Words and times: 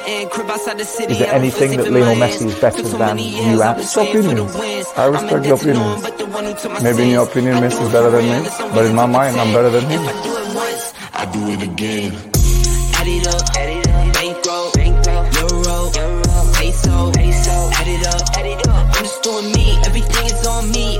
Is 0.00 1.18
there 1.18 1.34
anything 1.34 1.76
that 1.76 1.90
Lionel 1.90 2.14
Messi 2.14 2.46
is 2.46 2.58
better 2.60 2.82
than 2.82 3.18
you 3.18 3.62
at? 3.62 3.78
It's 3.78 3.96
opinions. 3.96 4.54
I 4.96 5.06
respect 5.06 5.44
your 5.44 5.56
opinions. 5.56 6.82
Maybe 6.82 7.02
in 7.04 7.10
your 7.10 7.26
opinion, 7.26 7.56
Messi 7.56 7.82
is 7.82 7.92
better 7.92 8.10
than 8.10 8.24
me, 8.24 8.48
but 8.74 8.84
in 8.86 8.94
my 8.94 9.06
mind, 9.06 9.36
I'm 9.36 9.52
better 9.52 9.70
than 9.70 9.84
him. 9.90 10.00
I 11.14 11.28
do 11.32 11.48
it 11.50 11.62
again. 11.62 12.12
Add 12.94 13.08
it 13.08 13.26
up, 13.26 13.42
add 13.56 13.68
it 13.68 13.88
up, 13.88 14.14
bankroll, 14.14 14.70
bankroll, 14.72 15.24
euro, 15.34 15.90
euro, 15.94 16.52
peso, 16.54 17.12
peso, 17.12 17.70
add 17.74 17.88
it 17.88 18.06
up, 18.06 18.36
add 18.38 18.46
it 18.46 18.68
up. 18.68 18.86
I'm 18.96 19.02
just 19.04 19.22
doing 19.22 19.52
me, 19.52 19.78
everything 19.84 20.26
is 20.26 20.46
on 20.46 20.70
me. 20.70 20.97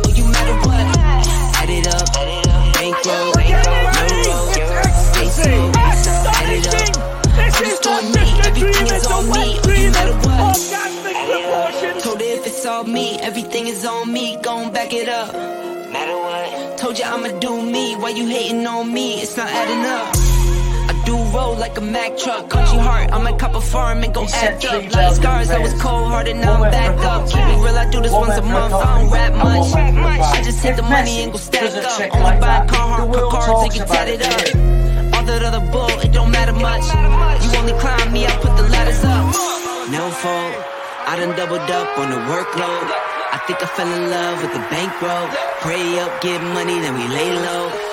Everything 9.18 9.46
is 9.46 9.46
on 9.46 9.58
me. 9.58 9.58
Oh, 9.64 9.82
you 9.82 9.90
matter 9.90 10.14
what? 10.28 10.72
Add. 10.72 12.02
Told 12.02 12.20
her 12.20 12.26
if 12.26 12.46
it's 12.46 12.66
all 12.66 12.84
me, 12.84 13.18
everything 13.20 13.66
is 13.66 13.84
on 13.84 14.12
me. 14.12 14.38
Gon' 14.42 14.72
back 14.72 14.92
it 14.92 15.08
up. 15.08 15.32
Matter 15.92 16.16
what? 16.16 16.78
Told 16.78 16.98
you 16.98 17.04
I'ma 17.04 17.38
do 17.40 17.62
me. 17.62 17.96
Why 17.96 18.10
you 18.10 18.26
hating 18.26 18.66
on 18.66 18.92
me? 18.92 19.20
It's 19.20 19.36
not 19.36 19.48
adding 19.48 19.84
up. 19.86 20.14
I 20.90 21.02
do 21.04 21.16
roll 21.36 21.56
like 21.56 21.76
a 21.78 21.80
Mack 21.80 22.16
truck. 22.18 22.48
Country 22.50 22.78
heart, 22.78 23.12
I 23.12 23.18
might 23.18 23.38
cop 23.38 23.54
a 23.54 23.60
farm 23.60 24.02
and 24.04 24.14
go 24.14 24.26
act 24.32 24.64
up. 24.64 24.92
Like 24.94 25.14
scars, 25.16 25.50
I 25.50 25.58
was 25.58 25.72
cold 25.82 26.08
hearted, 26.08 26.36
now 26.36 26.62
I'm 26.62 26.70
back 26.70 26.98
up. 27.04 27.28
Keep 27.28 27.38
it 27.38 27.58
real, 27.64 27.76
I 27.76 27.90
do 27.90 28.00
this 28.00 28.12
once 28.12 28.36
a 28.38 28.42
month. 28.42 28.74
I 28.74 29.00
don't 29.00 29.10
rap 29.10 29.32
much. 29.34 29.72
I 29.74 30.42
just 30.42 30.62
hit 30.62 30.76
the 30.76 30.82
money 30.82 31.22
and 31.22 31.32
go 31.32 31.38
stack 31.38 31.62
up. 31.62 32.14
Only 32.14 32.40
buy 32.40 32.66
Carhartt, 32.68 33.30
car 33.30 33.42
cards 33.42 33.62
and 33.64 33.72
get 33.72 33.88
tatted 33.88 34.22
up. 34.22 34.77
All 35.28 35.34
that 35.34 35.44
other 35.44 35.60
bull, 35.70 35.92
it 36.00 36.10
don't 36.10 36.30
matter 36.30 36.54
much. 36.54 36.88
You 37.44 37.58
only 37.60 37.76
climb 37.76 38.12
me, 38.14 38.24
I 38.24 38.32
put 38.40 38.56
the 38.56 38.62
ladders 38.72 39.04
up. 39.04 39.28
No 39.92 40.08
fault, 40.08 40.54
I 41.04 41.20
done 41.20 41.36
doubled 41.36 41.68
up 41.68 41.98
on 41.98 42.08
the 42.08 42.16
workload. 42.32 42.88
I 43.36 43.36
think 43.46 43.60
I 43.60 43.66
fell 43.66 43.92
in 43.92 44.08
love 44.08 44.40
with 44.40 44.54
the 44.56 44.64
bankroll. 44.72 45.28
Pray 45.60 46.00
up, 46.00 46.22
get 46.22 46.40
money, 46.56 46.80
then 46.80 46.94
we 46.96 47.06
lay 47.12 47.30
low. 47.44 47.87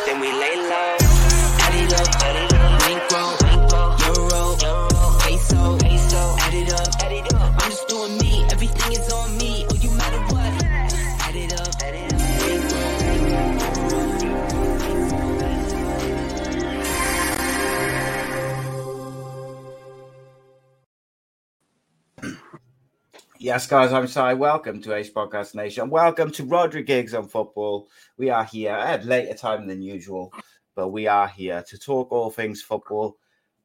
Yes, 23.45 23.67
guys, 23.67 23.93
I'm 23.93 24.07
Si. 24.07 24.33
Welcome 24.33 24.81
to 24.81 24.95
Ace 24.95 25.11
Podcast 25.11 25.53
Nation. 25.53 25.91
Welcome 25.91 26.31
to 26.31 26.41
Rhodri 26.41 26.83
Giggs 26.83 27.13
on 27.13 27.27
Football. 27.27 27.87
We 28.17 28.31
are 28.31 28.43
here 28.43 28.71
at 28.71 29.05
later 29.05 29.35
time 29.35 29.67
than 29.67 29.83
usual, 29.83 30.33
but 30.73 30.87
we 30.87 31.05
are 31.05 31.27
here 31.27 31.63
to 31.69 31.77
talk 31.77 32.11
all 32.11 32.31
things 32.31 32.63
football. 32.63 33.17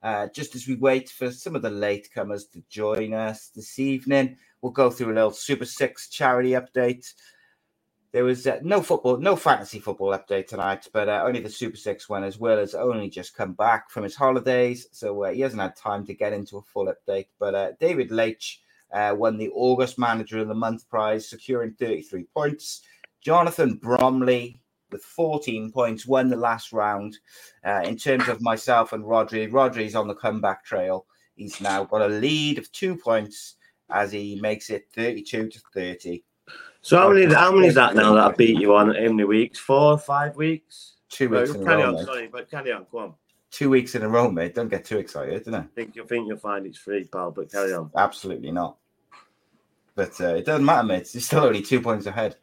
Uh, 0.03 0.27
just 0.35 0.55
as 0.55 0.69
we 0.69 0.75
wait 0.75 1.09
for 1.09 1.33
some 1.33 1.57
of 1.57 1.63
the 1.63 1.71
latecomers 1.71 2.43
to 2.53 2.63
join 2.69 3.15
us 3.15 3.49
this 3.57 3.79
evening, 3.79 4.37
we'll 4.61 4.71
go 4.71 4.91
through 4.91 5.13
a 5.13 5.15
little 5.15 5.31
Super 5.31 5.65
Six 5.65 6.11
charity 6.11 6.51
update. 6.51 7.15
There 8.13 8.25
was 8.25 8.47
uh, 8.47 8.59
no 8.63 8.83
football, 8.83 9.17
no 9.17 9.35
fantasy 9.35 9.79
football 9.79 10.11
update 10.11 10.49
tonight, 10.49 10.89
but 10.93 11.09
uh, 11.09 11.23
only 11.25 11.41
the 11.41 11.49
Super 11.49 11.79
Six 11.79 12.07
one 12.07 12.23
as 12.23 12.39
well 12.39 12.59
has 12.59 12.75
only 12.75 13.09
just 13.09 13.35
come 13.35 13.55
back 13.55 13.89
from 13.89 14.03
his 14.03 14.15
holidays, 14.15 14.89
so 14.93 15.25
uh, 15.25 15.31
he 15.31 15.41
hasn't 15.41 15.63
had 15.63 15.75
time 15.75 16.05
to 16.05 16.13
get 16.13 16.35
into 16.35 16.59
a 16.59 16.63
full 16.65 16.93
update. 16.93 17.29
But 17.39 17.55
uh, 17.55 17.73
David 17.81 18.11
Leitch 18.11 18.61
uh, 18.93 19.15
won 19.17 19.37
the 19.37 19.51
August 19.51 19.99
Manager 19.99 20.39
of 20.39 20.49
the 20.49 20.55
Month 20.55 20.89
prize, 20.89 21.29
securing 21.29 21.73
33 21.73 22.25
points. 22.35 22.83
Jonathan 23.21 23.75
Bromley, 23.75 24.61
with 24.91 25.03
14 25.03 25.71
points, 25.71 26.07
won 26.07 26.29
the 26.29 26.37
last 26.37 26.73
round. 26.73 27.19
Uh, 27.65 27.83
in 27.85 27.97
terms 27.97 28.29
of 28.29 28.41
myself 28.41 28.93
and 28.93 29.05
Rhodri, 29.05 29.51
Rhodri's 29.51 29.95
on 29.95 30.09
the 30.09 30.15
comeback 30.15 30.65
trail. 30.65 31.07
He's 31.37 31.61
now 31.61 31.85
got 31.85 32.03
a 32.03 32.09
lead 32.09 32.59
of 32.59 32.71
two 32.73 32.97
points 32.97 33.57
as 33.91 34.13
he 34.13 34.39
makes 34.41 34.71
it 34.71 34.89
32 34.95 35.49
to 35.49 35.61
30. 35.75 36.25
So 36.83 36.99
how 36.99 37.11
many 37.11 37.33
how 37.33 37.53
many 37.53 37.69
is 37.69 37.75
that 37.75 37.95
now 37.95 38.15
that 38.15 38.33
I 38.33 38.33
beat 38.33 38.59
you 38.59 38.75
on? 38.75 38.95
How 38.95 39.01
many 39.01 39.25
weeks? 39.25 39.59
Four, 39.59 39.99
five 39.99 40.37
weeks? 40.37 40.95
Two 41.11 41.29
weeks 41.29 41.53
carry 41.53 41.83
on, 41.83 42.05
sorry, 42.05 42.29
but 42.29 42.51
carry 42.51 42.73
on, 42.73 42.87
go 42.91 42.99
on. 42.99 43.15
Two 43.51 43.71
weeks 43.71 43.95
in 43.95 44.03
a 44.03 44.09
row, 44.09 44.31
mate. 44.31 44.55
Don't 44.55 44.69
get 44.69 44.85
too 44.85 44.99
excited, 44.99 45.45
don't 45.45 45.55
I? 45.55 45.63
think 45.75 45.97
you 45.97 46.05
think 46.07 46.29
you'll 46.29 46.39
find 46.39 46.67
it's 46.67 46.79
free, 46.79 47.05
pal, 47.05 47.33
but 47.33 47.51
carry 47.51 47.73
on. 47.73 47.91
Absolutely 47.97 48.53
not. 48.53 48.77
But 49.97 50.21
uh, 50.21 50.35
it 50.37 50.47
doesn't 50.47 50.65
matter, 50.65 50.87
mate. 50.87 51.13
You're 51.13 51.21
still 51.21 51.45
only 51.45 51.63
two 51.63 51.81
points 51.81 52.07
ahead. 52.07 52.37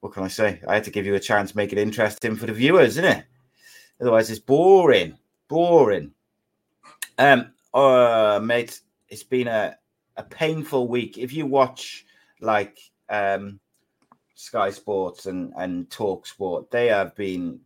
What 0.00 0.12
can 0.12 0.22
I 0.22 0.28
say? 0.28 0.60
I 0.66 0.74
had 0.74 0.84
to 0.84 0.90
give 0.90 1.04
you 1.04 1.14
a 1.14 1.20
chance, 1.20 1.54
make 1.54 1.72
it 1.72 1.78
interesting 1.78 2.36
for 2.36 2.46
the 2.46 2.52
viewers, 2.52 2.96
isn't 2.96 3.04
it? 3.04 3.24
Otherwise, 4.00 4.30
it's 4.30 4.40
boring, 4.40 5.18
boring. 5.48 6.12
Um, 7.18 7.52
uh, 7.74 8.40
mate, 8.42 8.80
it's 9.08 9.24
been 9.24 9.48
a 9.48 9.76
a 10.16 10.22
painful 10.22 10.88
week. 10.88 11.16
If 11.18 11.32
you 11.32 11.46
watch 11.46 12.04
like 12.40 12.78
um 13.08 13.60
Sky 14.34 14.70
Sports 14.70 15.26
and 15.26 15.52
and 15.56 15.90
Talk 15.90 16.26
Sport, 16.26 16.70
they 16.70 16.88
have 16.88 17.14
been 17.16 17.60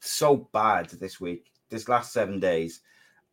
so 0.00 0.48
bad 0.52 0.88
this 0.90 1.20
week. 1.20 1.49
This 1.70 1.88
last 1.88 2.12
seven 2.12 2.40
days, 2.40 2.80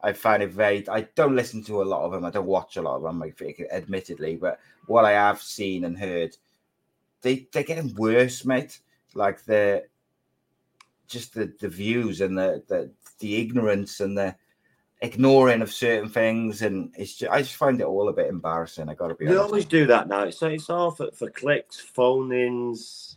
I 0.02 0.14
find 0.14 0.42
it 0.44 0.52
very. 0.52 0.88
I 0.88 1.02
don't 1.16 1.36
listen 1.36 1.64
to 1.66 1.82
a 1.82 1.84
lot 1.84 2.04
of 2.04 2.12
them. 2.12 2.24
I 2.24 2.30
don't 2.30 2.46
watch 2.46 2.78
a 2.78 2.82
lot 2.82 2.98
of 2.98 3.04
them, 3.04 3.24
admittedly. 3.72 4.36
But 4.36 4.60
what 4.86 5.06
I 5.06 5.12
have 5.12 5.42
seen 5.42 5.84
and 5.84 5.98
heard, 5.98 6.38
they 7.22 7.48
they're 7.52 7.64
getting 7.64 7.96
worse, 7.96 8.46
mate. 8.46 8.80
Like 9.14 9.44
the 9.44 9.84
just 11.08 11.34
the 11.34 11.54
the 11.60 11.70
views 11.70 12.22
and 12.22 12.38
the 12.38 12.64
the 12.68 12.92
the 13.20 13.36
ignorance 13.38 14.00
and 14.00 14.18
the 14.18 14.36
ignoring 15.02 15.62
of 15.62 15.72
certain 15.72 16.10
things, 16.10 16.62
and 16.62 16.94
it's 16.98 17.16
just, 17.16 17.32
I 17.32 17.42
just 17.42 17.56
find 17.56 17.80
it 17.82 17.86
all 17.86 18.10
a 18.10 18.14
bit 18.14 18.28
embarrassing. 18.28 18.90
I 18.90 18.94
got 18.94 19.08
to 19.10 19.16
be 19.16 19.26
They 19.26 19.32
honest. 19.32 19.46
always 19.46 19.66
do 19.66 19.86
that 19.88 20.08
now. 20.08 20.24
It's 20.24 20.42
it's 20.42 20.70
all 20.70 20.92
for, 20.92 21.12
for 21.12 21.30
clicks, 21.30 21.80
phone 21.80 22.32
ins. 22.32 23.17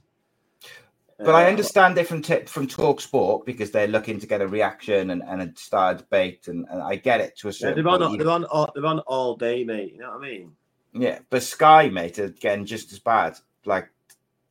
But 1.25 1.35
I 1.35 1.49
understand 1.49 1.99
it 1.99 2.07
from 2.07 2.23
t- 2.23 2.47
from 2.47 2.67
Talk 2.67 3.01
Sport 3.01 3.45
because 3.45 3.71
they're 3.71 3.87
looking 3.87 4.19
to 4.21 4.27
get 4.27 4.41
a 4.41 4.49
reaction 4.49 5.11
and, 5.11 5.23
and 5.23 5.43
a 5.43 5.53
start 5.57 5.97
a 5.97 5.99
debate, 5.99 6.49
and, 6.49 6.67
and 6.71 6.83
I 6.83 6.97
get 6.97 7.21
it 7.21 7.37
to 7.39 7.49
a 7.49 7.51
Yeah, 7.51 7.57
certain 7.59 7.85
they're 7.85 7.93
on 7.93 8.01
point. 8.01 8.19
they're 8.19 8.31
on 8.31 8.45
all, 8.45 8.71
they're 8.75 8.87
on 8.87 9.01
all 9.01 9.37
day, 9.37 9.65
mate. 9.65 9.93
You 9.93 10.01
know 10.01 10.11
what 10.11 10.25
I 10.25 10.29
mean? 10.31 10.53
Yeah, 10.93 11.19
but 11.29 11.43
Sky, 11.43 11.89
mate, 11.89 12.19
are 12.19 12.31
getting 12.31 12.65
just 12.65 12.93
as 12.93 12.99
bad. 12.99 13.39
Like 13.65 13.91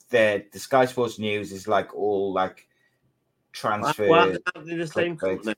the 0.10 0.46
the 0.52 0.60
Sky 0.60 0.86
Sports 0.86 1.18
News 1.20 1.52
is 1.52 1.68
like 1.68 1.96
all 1.96 2.34
like 2.34 2.68
transfer. 3.52 4.08
Aren't 4.10 4.68
they 4.68 4.76
the 4.76 4.88
same 4.88 5.18
company? 5.18 5.56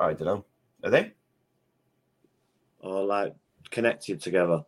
I 0.00 0.12
don't 0.12 0.26
know. 0.26 0.44
Are 0.84 0.90
they? 0.90 1.12
Or 2.80 3.04
like 3.04 3.34
connected 3.70 4.20
together? 4.20 4.64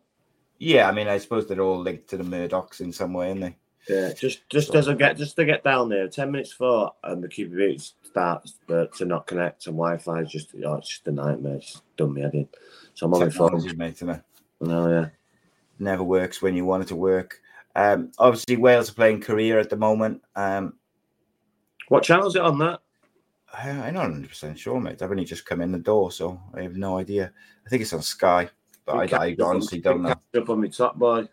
Yeah, 0.57 0.87
I 0.87 0.91
mean, 0.91 1.07
I 1.07 1.17
suppose 1.17 1.47
they're 1.47 1.59
all 1.59 1.79
linked 1.79 2.09
to 2.09 2.17
the 2.17 2.23
Murdochs 2.23 2.81
in 2.81 2.93
some 2.93 3.13
way, 3.13 3.29
aren't 3.29 3.41
they? 3.41 3.55
Yeah, 3.89 4.13
just 4.13 4.47
just 4.49 4.71
doesn't 4.71 4.97
get 4.97 5.17
just 5.17 5.35
to 5.37 5.45
get 5.45 5.63
down 5.63 5.89
there. 5.89 6.07
Ten 6.07 6.31
minutes 6.31 6.51
for 6.51 6.91
and 7.03 7.23
the 7.23 7.27
QB 7.27 7.91
starts, 8.03 8.59
but 8.67 8.93
to 8.95 9.05
not 9.05 9.25
connect 9.25 9.65
and 9.67 9.75
Wi-Fi 9.75 10.21
is 10.21 10.29
just 10.29 10.49
oh, 10.65 10.75
it's 10.75 10.89
just 10.89 11.07
a 11.07 11.11
nightmare. 11.11 11.55
It's 11.55 11.73
just 11.73 11.97
done 11.97 12.13
me 12.13 12.23
in. 12.23 12.47
So 12.93 13.07
I'm 13.07 13.13
on 13.15 13.19
my 13.21 13.29
phone. 13.29 13.77
Mate, 13.77 13.93
isn't 13.93 14.09
it? 14.09 14.21
No, 14.59 14.89
yeah. 14.89 15.09
Never 15.79 16.03
works 16.03 16.41
when 16.41 16.55
you 16.55 16.63
want 16.65 16.83
it 16.83 16.87
to 16.89 16.95
work. 16.95 17.41
Um, 17.75 18.11
obviously, 18.19 18.57
Wales 18.57 18.89
are 18.91 18.93
playing 18.93 19.21
Korea 19.21 19.59
at 19.59 19.69
the 19.69 19.77
moment. 19.77 20.21
Um, 20.35 20.73
What 21.87 22.03
channel 22.03 22.27
is 22.27 22.35
it 22.35 22.41
on 22.41 22.59
that? 22.59 22.81
I, 23.53 23.69
I'm 23.69 23.93
not 23.95 24.03
100 24.03 24.29
percent 24.29 24.59
sure, 24.59 24.79
mate. 24.79 25.01
I've 25.01 25.11
only 25.11 25.25
just 25.25 25.45
come 25.45 25.61
in 25.61 25.71
the 25.71 25.79
door, 25.79 26.11
so 26.11 26.39
I 26.53 26.61
have 26.61 26.75
no 26.75 26.97
idea. 26.97 27.31
I 27.65 27.69
think 27.69 27.81
it's 27.81 27.93
on 27.93 28.01
Sky, 28.01 28.49
but 28.85 29.13
I, 29.13 29.25
I 29.25 29.35
honestly 29.41 29.79
don't 29.79 30.03
know. 30.03 30.09
Up 30.09 30.49
on 30.49 30.61
my 30.61 30.67
top 30.67 30.97
boy. 30.97 31.27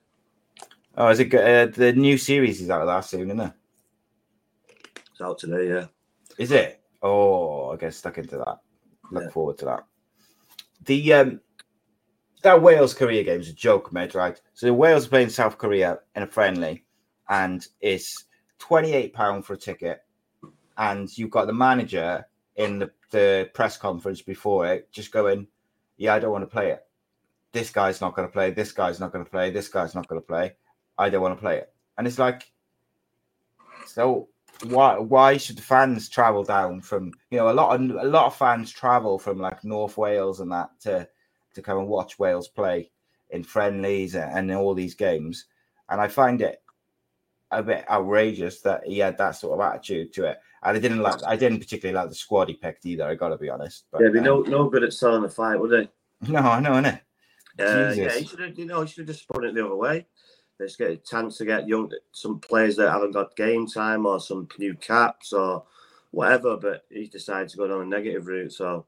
Oh, 1.00 1.08
is 1.10 1.20
it 1.20 1.32
uh, 1.32 1.66
the 1.66 1.92
new 1.92 2.18
series 2.18 2.60
is 2.60 2.70
out 2.70 2.80
of 2.80 2.88
that 2.88 3.04
soon, 3.04 3.28
isn't 3.30 3.38
it? 3.38 3.52
It's 5.12 5.20
out 5.20 5.38
today, 5.38 5.68
yeah. 5.68 5.86
Is 6.38 6.50
it? 6.50 6.82
Oh, 7.00 7.70
I 7.70 7.76
get 7.76 7.94
stuck 7.94 8.18
into 8.18 8.36
that. 8.38 8.58
Look 9.12 9.22
Yeah. 9.22 9.30
forward 9.30 9.58
to 9.58 9.64
that. 9.66 9.84
The 10.86 11.12
um, 11.14 11.40
that 12.42 12.60
Wales 12.60 12.94
Korea 12.94 13.22
game 13.22 13.40
is 13.40 13.48
a 13.48 13.52
joke, 13.52 13.92
mate. 13.92 14.16
Right? 14.16 14.40
So 14.54 14.72
Wales 14.72 15.06
are 15.06 15.10
playing 15.10 15.28
South 15.28 15.56
Korea 15.56 16.00
in 16.16 16.24
a 16.24 16.26
friendly, 16.26 16.84
and 17.28 17.64
it's 17.80 18.24
twenty 18.58 18.92
eight 18.92 19.12
pound 19.14 19.46
for 19.46 19.52
a 19.52 19.56
ticket, 19.56 20.00
and 20.78 21.16
you've 21.16 21.30
got 21.30 21.46
the 21.46 21.52
manager 21.52 22.26
in 22.56 22.80
the, 22.80 22.90
the 23.12 23.48
press 23.54 23.76
conference 23.76 24.20
before 24.20 24.66
it 24.66 24.90
just 24.90 25.12
going, 25.12 25.46
"Yeah, 25.96 26.14
I 26.14 26.18
don't 26.18 26.32
want 26.32 26.42
to 26.42 26.50
play 26.50 26.72
it. 26.72 26.84
This 27.52 27.70
guy's 27.70 28.00
not 28.00 28.16
going 28.16 28.26
to 28.26 28.32
play. 28.32 28.50
This 28.50 28.72
guy's 28.72 28.98
not 28.98 29.12
going 29.12 29.24
to 29.24 29.30
play. 29.30 29.50
This 29.52 29.68
guy's 29.68 29.94
not 29.94 30.08
going 30.08 30.20
to 30.20 30.26
play. 30.26 30.56
I 30.98 31.10
don't 31.10 31.22
want 31.22 31.36
to 31.36 31.40
play 31.40 31.58
it." 31.58 31.72
And 31.96 32.06
it's 32.06 32.18
like, 32.18 32.50
so 33.86 34.28
why 34.64 34.98
why 34.98 35.36
should 35.36 35.56
the 35.56 35.62
fans 35.62 36.08
travel 36.08 36.42
down 36.42 36.80
from 36.80 37.12
you 37.30 37.38
know 37.38 37.50
a 37.50 37.52
lot 37.52 37.74
of 37.74 37.90
a 37.90 38.08
lot 38.08 38.26
of 38.26 38.36
fans 38.36 38.72
travel 38.72 39.18
from 39.18 39.38
like 39.38 39.64
North 39.64 39.96
Wales 39.96 40.40
and 40.40 40.50
that 40.52 40.70
to 40.80 41.08
to 41.54 41.62
come 41.62 41.78
and 41.78 41.88
watch 41.88 42.18
Wales 42.18 42.48
play 42.48 42.90
in 43.30 43.42
friendlies 43.42 44.14
and, 44.14 44.50
all 44.52 44.74
these 44.74 44.94
games, 44.94 45.46
and 45.90 46.00
I 46.00 46.08
find 46.08 46.40
it 46.40 46.62
a 47.50 47.62
bit 47.62 47.84
outrageous 47.90 48.60
that 48.62 48.86
he 48.86 48.98
had 48.98 49.18
that 49.18 49.32
sort 49.32 49.58
of 49.58 49.66
attitude 49.66 50.12
to 50.14 50.24
it. 50.24 50.38
And 50.62 50.76
I 50.76 50.80
didn't 50.80 51.00
like 51.00 51.22
I 51.26 51.36
didn't 51.36 51.60
particularly 51.60 51.94
like 51.94 52.08
the 52.08 52.14
squad 52.14 52.48
he 52.48 52.54
picked 52.54 52.86
either. 52.86 53.04
I 53.04 53.14
got 53.14 53.28
to 53.28 53.38
be 53.38 53.48
honest. 53.48 53.84
But, 53.90 54.02
yeah, 54.02 54.08
they 54.10 54.18
um, 54.18 54.24
no 54.24 54.40
no 54.40 54.68
good 54.68 54.82
at 54.82 54.92
selling 54.92 55.22
the 55.22 55.28
fight, 55.28 55.60
would 55.60 55.70
they? 55.70 55.88
No, 56.32 56.40
I 56.40 56.60
know, 56.60 56.72
innit? 56.72 57.00
Uh, 57.60 57.92
yeah, 57.94 58.18
he 58.18 58.26
should 58.26 58.40
have. 58.40 58.58
You 58.58 58.66
know, 58.66 58.82
he 58.82 58.88
should 58.88 59.06
have 59.06 59.14
just 59.14 59.22
spun 59.22 59.44
it 59.44 59.54
the 59.54 59.64
other 59.64 59.76
way. 59.76 60.06
Let's 60.58 60.76
get 60.76 60.90
a 60.90 60.96
chance 60.96 61.38
to 61.38 61.44
get 61.44 61.68
young 61.68 61.92
some 62.12 62.40
players 62.40 62.76
that 62.76 62.90
haven't 62.90 63.12
got 63.12 63.36
game 63.36 63.66
time 63.66 64.06
or 64.06 64.20
some 64.20 64.48
new 64.58 64.74
caps 64.74 65.32
or 65.32 65.64
whatever. 66.10 66.56
But 66.56 66.84
he 66.90 67.06
decided 67.06 67.48
to 67.50 67.56
go 67.56 67.68
down 67.68 67.82
a 67.82 67.86
negative 67.86 68.26
route. 68.26 68.52
So 68.52 68.84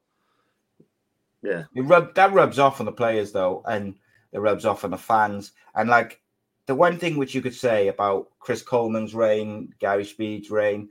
yeah, 1.43 1.65
rub, 1.75 2.15
that 2.15 2.33
rubs 2.33 2.59
off 2.59 2.81
on 2.81 2.87
the 2.87 2.93
players 2.93 3.33
though, 3.33 3.63
and 3.67 3.95
it 4.33 4.41
rubs 4.41 4.65
off 4.65 4.85
on 4.85 4.91
the 4.91 4.99
fans. 4.99 5.53
And 5.75 5.89
like 5.89 6.21
the 6.67 6.75
one 6.75 6.99
thing 6.99 7.17
which 7.17 7.35
you 7.35 7.43
could 7.43 7.55
say 7.55 7.89
about 7.89 8.29
Chris 8.41 8.63
Coleman's 8.63 9.15
reign, 9.15 9.73
Gary 9.79 10.05
Speed's 10.05 10.51
reign, 10.51 10.89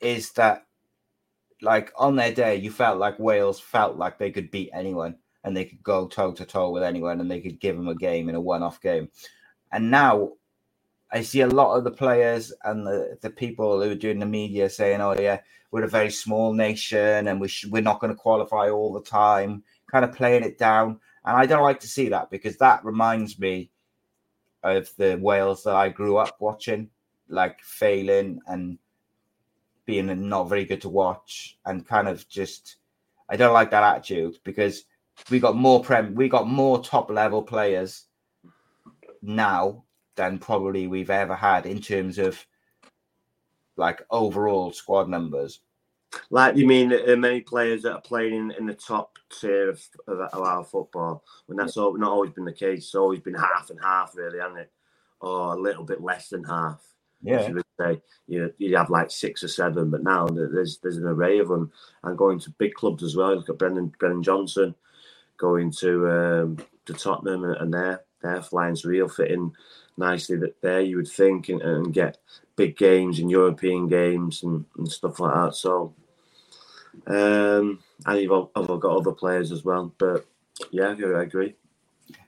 is 0.00 0.32
that 0.32 0.66
like 1.60 1.92
on 1.96 2.16
their 2.16 2.32
day, 2.32 2.56
you 2.56 2.70
felt 2.70 2.98
like 2.98 3.18
Wales 3.18 3.60
felt 3.60 3.96
like 3.96 4.18
they 4.18 4.30
could 4.30 4.50
beat 4.50 4.70
anyone 4.72 5.16
and 5.44 5.56
they 5.56 5.64
could 5.64 5.82
go 5.82 6.06
toe 6.06 6.32
to 6.32 6.44
toe 6.44 6.70
with 6.70 6.82
anyone 6.82 7.20
and 7.20 7.30
they 7.30 7.40
could 7.40 7.60
give 7.60 7.76
them 7.76 7.88
a 7.88 7.94
game 7.94 8.28
in 8.28 8.34
a 8.34 8.40
one 8.40 8.62
off 8.62 8.80
game. 8.80 9.08
And 9.72 9.90
now 9.90 10.32
I 11.10 11.22
see 11.22 11.40
a 11.40 11.46
lot 11.46 11.76
of 11.76 11.84
the 11.84 11.90
players 11.90 12.52
and 12.64 12.86
the, 12.86 13.18
the 13.20 13.30
people 13.30 13.82
who 13.82 13.90
are 13.90 13.94
doing 13.94 14.18
the 14.18 14.26
media 14.26 14.70
saying, 14.70 15.00
oh, 15.00 15.14
yeah, 15.18 15.40
we're 15.70 15.84
a 15.84 15.88
very 15.88 16.10
small 16.10 16.52
nation 16.52 17.28
and 17.28 17.40
we 17.40 17.48
sh- 17.48 17.66
we're 17.66 17.82
not 17.82 18.00
going 18.00 18.12
to 18.12 18.18
qualify 18.18 18.70
all 18.70 18.92
the 18.92 19.02
time, 19.02 19.62
kind 19.90 20.04
of 20.04 20.14
playing 20.14 20.44
it 20.44 20.58
down. 20.58 21.00
And 21.24 21.36
I 21.36 21.46
don't 21.46 21.62
like 21.62 21.80
to 21.80 21.88
see 21.88 22.08
that 22.08 22.30
because 22.30 22.56
that 22.58 22.84
reminds 22.84 23.38
me 23.38 23.70
of 24.62 24.90
the 24.96 25.18
Wales 25.20 25.64
that 25.64 25.74
I 25.74 25.88
grew 25.88 26.16
up 26.18 26.36
watching, 26.40 26.88
like 27.28 27.60
failing 27.62 28.40
and 28.46 28.78
being 29.84 30.28
not 30.28 30.48
very 30.48 30.64
good 30.64 30.80
to 30.82 30.88
watch 30.88 31.58
and 31.66 31.86
kind 31.86 32.08
of 32.08 32.28
just 32.28 32.76
I 33.28 33.36
don't 33.36 33.54
like 33.54 33.70
that 33.70 33.82
attitude 33.82 34.38
because 34.44 34.84
we 35.30 35.38
got 35.38 35.56
more 35.56 35.82
prem 35.82 36.14
we 36.14 36.28
got 36.28 36.48
more 36.48 36.82
top 36.82 37.10
level 37.10 37.42
players 37.42 38.06
now 39.22 39.84
than 40.16 40.38
probably 40.38 40.86
we've 40.86 41.10
ever 41.10 41.34
had 41.34 41.66
in 41.66 41.80
terms 41.80 42.18
of 42.18 42.44
like 43.76 44.02
overall 44.10 44.72
squad 44.72 45.08
numbers. 45.08 45.60
Like 46.28 46.56
you 46.56 46.66
mean 46.66 46.92
uh, 46.92 47.16
many 47.16 47.40
players 47.40 47.82
that 47.82 47.94
are 47.94 48.00
playing 48.02 48.34
in, 48.34 48.50
in 48.58 48.66
the 48.66 48.74
top 48.74 49.18
tier 49.30 49.70
of, 49.70 49.82
of, 50.06 50.20
of, 50.20 50.42
our 50.42 50.62
football 50.62 51.24
when 51.46 51.56
that's 51.56 51.78
all, 51.78 51.96
not 51.96 52.10
always 52.10 52.32
been 52.32 52.44
the 52.44 52.52
case. 52.52 52.80
It's 52.80 52.94
always 52.94 53.20
been 53.20 53.34
half 53.34 53.70
and 53.70 53.78
half, 53.82 54.14
really, 54.14 54.38
hasn't 54.38 54.58
it? 54.58 54.72
Or 55.20 55.54
a 55.54 55.58
little 55.58 55.84
bit 55.84 56.02
less 56.02 56.28
than 56.28 56.44
half. 56.44 56.82
Yeah, 57.22 57.46
you 57.46 57.54
would 57.54 57.64
say 57.80 58.02
you 58.26 58.52
you 58.58 58.76
have 58.76 58.90
like 58.90 59.10
six 59.10 59.42
or 59.42 59.48
seven, 59.48 59.90
but 59.90 60.02
now 60.02 60.26
there's 60.26 60.78
there's 60.78 60.96
an 60.98 61.06
array 61.06 61.38
of 61.38 61.48
them 61.48 61.70
and 62.02 62.18
going 62.18 62.40
to 62.40 62.50
big 62.58 62.74
clubs 62.74 63.02
as 63.02 63.16
well. 63.16 63.36
Look 63.36 63.48
at 63.48 63.58
Brennan 63.58 63.94
Brennan 63.98 64.22
Johnson 64.24 64.74
going 65.38 65.70
to 65.72 66.10
um, 66.10 66.58
to 66.86 66.94
Tottenham 66.94 67.44
and 67.44 67.72
their 67.72 68.04
their 68.22 68.42
flying's 68.42 68.84
real 68.84 69.08
fitting 69.08 69.52
nicely 69.96 70.36
that 70.36 70.60
there 70.62 70.80
you 70.80 70.96
would 70.96 71.08
think 71.08 71.48
and, 71.48 71.60
and 71.60 71.92
get 71.92 72.18
big 72.56 72.76
games 72.76 73.18
and 73.18 73.30
European 73.30 73.88
games 73.88 74.42
and, 74.42 74.64
and 74.78 74.90
stuff 74.90 75.20
like 75.20 75.34
that. 75.34 75.54
So 75.54 75.94
um, 77.06 77.80
and 78.06 78.20
you've 78.20 78.48
I've 78.54 78.80
got 78.80 78.96
other 78.96 79.12
players 79.12 79.52
as 79.52 79.64
well, 79.64 79.92
but 79.98 80.26
yeah, 80.70 80.94
I 80.98 81.22
agree. 81.22 81.54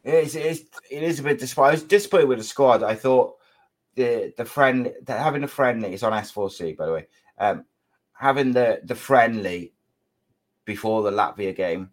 It 0.03 0.15
is, 0.15 0.37
it 0.37 0.47
is, 0.47 0.65
is 0.91 1.21
a 1.21 1.23
bit 1.23 1.39
disappointing. 1.39 1.87
Disappointed 1.87 2.29
with 2.29 2.39
the 2.39 2.45
squad. 2.45 2.83
I 2.83 2.95
thought 2.95 3.35
the 3.95 4.33
the 4.37 4.45
friend 4.45 4.93
having 5.07 5.45
a 5.45 5.49
friendly 5.49 5.93
it's 5.93 6.03
on 6.03 6.13
S4C 6.13 6.77
by 6.77 6.87
the 6.87 6.93
way. 6.93 7.07
Um, 7.39 7.65
having 8.13 8.53
the 8.53 8.81
the 8.85 8.95
friendly 8.95 9.73
before 10.65 11.03
the 11.03 11.11
Latvia 11.11 11.55
game, 11.55 11.91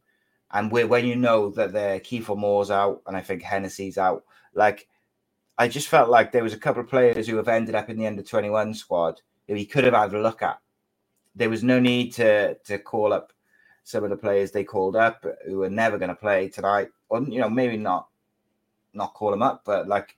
and 0.53 0.71
when 0.71 1.05
you 1.05 1.15
know 1.15 1.49
that 1.51 1.73
the 1.73 2.01
Kiefer 2.03 2.37
Moore's 2.37 2.71
out 2.71 3.01
and 3.07 3.15
I 3.15 3.21
think 3.21 3.41
Hennessy's 3.41 3.97
out, 3.97 4.23
like 4.53 4.87
I 5.57 5.67
just 5.67 5.87
felt 5.87 6.09
like 6.09 6.31
there 6.31 6.43
was 6.43 6.53
a 6.53 6.57
couple 6.57 6.81
of 6.81 6.89
players 6.89 7.27
who 7.27 7.37
have 7.37 7.47
ended 7.47 7.75
up 7.75 7.89
in 7.89 7.97
the 7.97 8.07
under 8.07 8.23
twenty 8.23 8.49
one 8.49 8.73
squad 8.73 9.21
who 9.47 9.55
he 9.55 9.65
could 9.65 9.83
have 9.83 9.93
had 9.93 10.13
a 10.13 10.21
look 10.21 10.41
at. 10.41 10.59
There 11.35 11.49
was 11.49 11.63
no 11.63 11.79
need 11.79 12.13
to 12.13 12.55
to 12.55 12.77
call 12.77 13.13
up 13.13 13.31
some 13.83 14.03
of 14.03 14.09
the 14.09 14.17
players 14.17 14.51
they 14.51 14.63
called 14.63 14.95
up 14.95 15.25
who 15.45 15.59
were 15.59 15.69
never 15.69 15.97
going 15.97 16.09
to 16.09 16.15
play 16.15 16.49
tonight, 16.49 16.89
or 17.09 17.21
you 17.21 17.39
know 17.39 17.49
maybe 17.49 17.77
not 17.77 18.07
not 18.93 19.13
call 19.13 19.31
them 19.31 19.41
up, 19.41 19.63
but 19.65 19.87
like 19.87 20.17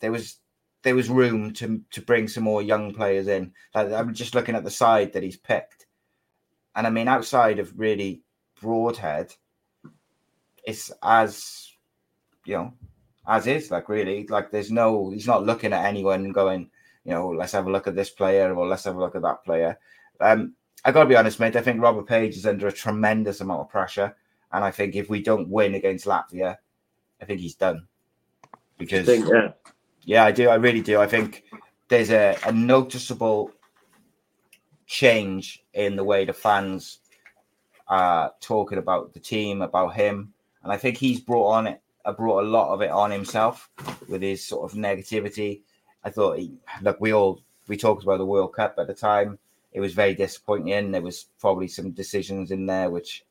there 0.00 0.12
was 0.12 0.38
there 0.82 0.96
was 0.96 1.08
room 1.08 1.52
to 1.54 1.80
to 1.90 2.02
bring 2.02 2.28
some 2.28 2.44
more 2.44 2.62
young 2.62 2.92
players 2.92 3.28
in. 3.28 3.52
Like, 3.74 3.92
I'm 3.92 4.14
just 4.14 4.34
looking 4.34 4.54
at 4.54 4.64
the 4.64 4.70
side 4.70 5.12
that 5.12 5.22
he's 5.22 5.36
picked, 5.36 5.86
and 6.74 6.86
I 6.86 6.90
mean, 6.90 7.08
outside 7.08 7.58
of 7.58 7.78
really 7.78 8.22
Broadhead, 8.60 9.34
it's 10.64 10.90
as 11.02 11.72
you 12.44 12.56
know, 12.56 12.72
as 13.26 13.46
is. 13.46 13.70
Like 13.70 13.88
really, 13.88 14.26
like 14.28 14.50
there's 14.50 14.70
no. 14.70 15.10
He's 15.10 15.26
not 15.26 15.44
looking 15.44 15.72
at 15.72 15.84
anyone 15.84 16.32
going, 16.32 16.70
you 17.04 17.12
know, 17.12 17.28
let's 17.28 17.52
have 17.52 17.66
a 17.66 17.70
look 17.70 17.86
at 17.86 17.94
this 17.94 18.10
player 18.10 18.54
or 18.54 18.66
let's 18.66 18.84
have 18.84 18.96
a 18.96 19.00
look 19.00 19.16
at 19.16 19.22
that 19.22 19.44
player. 19.44 19.78
Um, 20.20 20.54
I 20.84 20.92
got 20.92 21.04
to 21.04 21.08
be 21.08 21.16
honest, 21.16 21.40
mate. 21.40 21.56
I 21.56 21.62
think 21.62 21.80
Robert 21.80 22.06
Page 22.06 22.36
is 22.36 22.46
under 22.46 22.68
a 22.68 22.72
tremendous 22.72 23.40
amount 23.40 23.60
of 23.60 23.68
pressure, 23.68 24.16
and 24.52 24.64
I 24.64 24.70
think 24.70 24.96
if 24.96 25.08
we 25.08 25.22
don't 25.22 25.48
win 25.48 25.74
against 25.74 26.06
Latvia, 26.06 26.56
I 27.20 27.24
think 27.24 27.40
he's 27.40 27.54
done. 27.54 27.86
Because 28.78 29.06
think, 29.06 29.28
yeah. 29.28 29.52
Yeah, 30.04 30.24
I 30.24 30.32
do. 30.32 30.48
I 30.48 30.56
really 30.56 30.80
do. 30.80 31.00
I 31.00 31.06
think 31.06 31.44
there's 31.88 32.10
a, 32.10 32.36
a 32.44 32.52
noticeable 32.52 33.52
change 34.86 35.64
in 35.74 35.96
the 35.96 36.04
way 36.04 36.24
the 36.24 36.32
fans 36.32 36.98
are 37.86 38.32
talking 38.40 38.78
about 38.78 39.12
the 39.14 39.20
team, 39.20 39.62
about 39.62 39.94
him, 39.94 40.32
and 40.62 40.72
I 40.72 40.76
think 40.76 40.96
he's 40.96 41.20
brought 41.20 41.50
on 41.50 41.66
it. 41.66 41.80
Uh, 42.04 42.12
brought 42.12 42.42
a 42.42 42.48
lot 42.48 42.72
of 42.72 42.82
it 42.82 42.90
on 42.90 43.12
himself 43.12 43.70
with 44.08 44.22
his 44.22 44.44
sort 44.44 44.70
of 44.70 44.76
negativity. 44.76 45.60
I 46.02 46.10
thought, 46.10 46.38
he, 46.38 46.52
look, 46.82 47.00
we 47.00 47.12
all 47.12 47.42
we 47.68 47.76
talked 47.76 48.02
about 48.02 48.18
the 48.18 48.26
World 48.26 48.54
Cup 48.54 48.74
at 48.78 48.88
the 48.88 48.94
time. 48.94 49.38
It 49.72 49.80
was 49.80 49.94
very 49.94 50.14
disappointing. 50.14 50.90
There 50.90 51.00
was 51.00 51.26
probably 51.38 51.68
some 51.68 51.92
decisions 51.92 52.50
in 52.50 52.66
there 52.66 52.90
which 52.90 53.24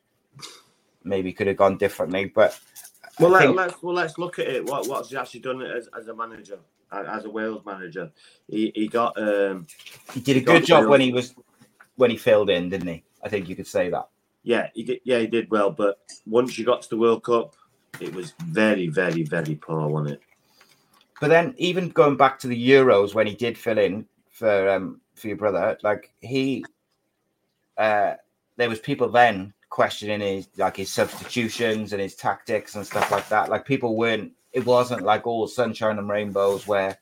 maybe 1.03 1.33
could 1.33 1.47
have 1.47 1.57
gone 1.57 1.77
differently, 1.77 2.25
but 2.33 2.57
well, 3.19 3.31
let, 3.31 3.49
us 3.57 3.73
well 3.81 3.93
let's 3.93 4.17
look 4.17 4.39
at 4.39 4.47
it. 4.47 4.65
What 4.65 4.87
what's 4.87 5.09
he 5.09 5.17
actually 5.17 5.41
done 5.41 5.61
as, 5.61 5.89
as 5.97 6.07
a 6.07 6.15
manager, 6.15 6.59
as 6.91 7.25
a 7.25 7.29
Wales 7.29 7.65
manager? 7.65 8.11
He 8.47 8.71
he 8.73 8.87
got 8.87 9.21
um, 9.21 9.67
he 10.13 10.21
did 10.21 10.37
a 10.37 10.39
he 10.39 10.45
good 10.45 10.65
job 10.65 10.87
when 10.87 11.01
he 11.01 11.11
was 11.11 11.35
when 11.95 12.09
he 12.09 12.17
filled 12.17 12.49
in, 12.49 12.69
didn't 12.69 12.87
he? 12.87 13.03
I 13.23 13.29
think 13.29 13.49
you 13.49 13.55
could 13.55 13.67
say 13.67 13.89
that. 13.89 14.07
Yeah, 14.43 14.69
he 14.73 14.83
did. 14.83 15.01
Yeah, 15.03 15.19
he 15.19 15.27
did 15.27 15.49
well. 15.51 15.71
But 15.71 15.99
once 16.25 16.57
you 16.57 16.65
got 16.65 16.81
to 16.83 16.89
the 16.89 16.97
World 16.97 17.23
Cup, 17.23 17.55
it 17.99 18.13
was 18.13 18.33
very, 18.45 18.87
very, 18.87 19.23
very 19.23 19.55
poor, 19.55 19.87
wasn't 19.87 20.15
it? 20.15 20.21
But 21.19 21.29
then, 21.29 21.53
even 21.57 21.89
going 21.89 22.17
back 22.17 22.39
to 22.39 22.47
the 22.47 22.69
Euros 22.69 23.13
when 23.13 23.27
he 23.27 23.35
did 23.35 23.57
fill 23.57 23.77
in 23.77 24.07
for 24.31 24.69
um 24.69 25.01
for 25.15 25.27
your 25.27 25.37
brother, 25.37 25.77
like 25.83 26.11
he, 26.21 26.65
uh, 27.77 28.15
there 28.57 28.69
was 28.69 28.79
people 28.79 29.09
then 29.09 29.53
questioning 29.69 30.21
his 30.21 30.47
like 30.57 30.77
his 30.77 30.91
substitutions 30.91 31.93
and 31.93 32.01
his 32.01 32.15
tactics 32.15 32.75
and 32.75 32.85
stuff 32.85 33.11
like 33.11 33.27
that. 33.29 33.49
Like 33.49 33.65
people 33.65 33.95
weren't. 33.95 34.31
It 34.53 34.65
wasn't 34.65 35.03
like 35.03 35.27
all 35.27 35.47
sunshine 35.47 35.97
and 35.97 36.09
rainbows 36.09 36.67
where 36.67 36.97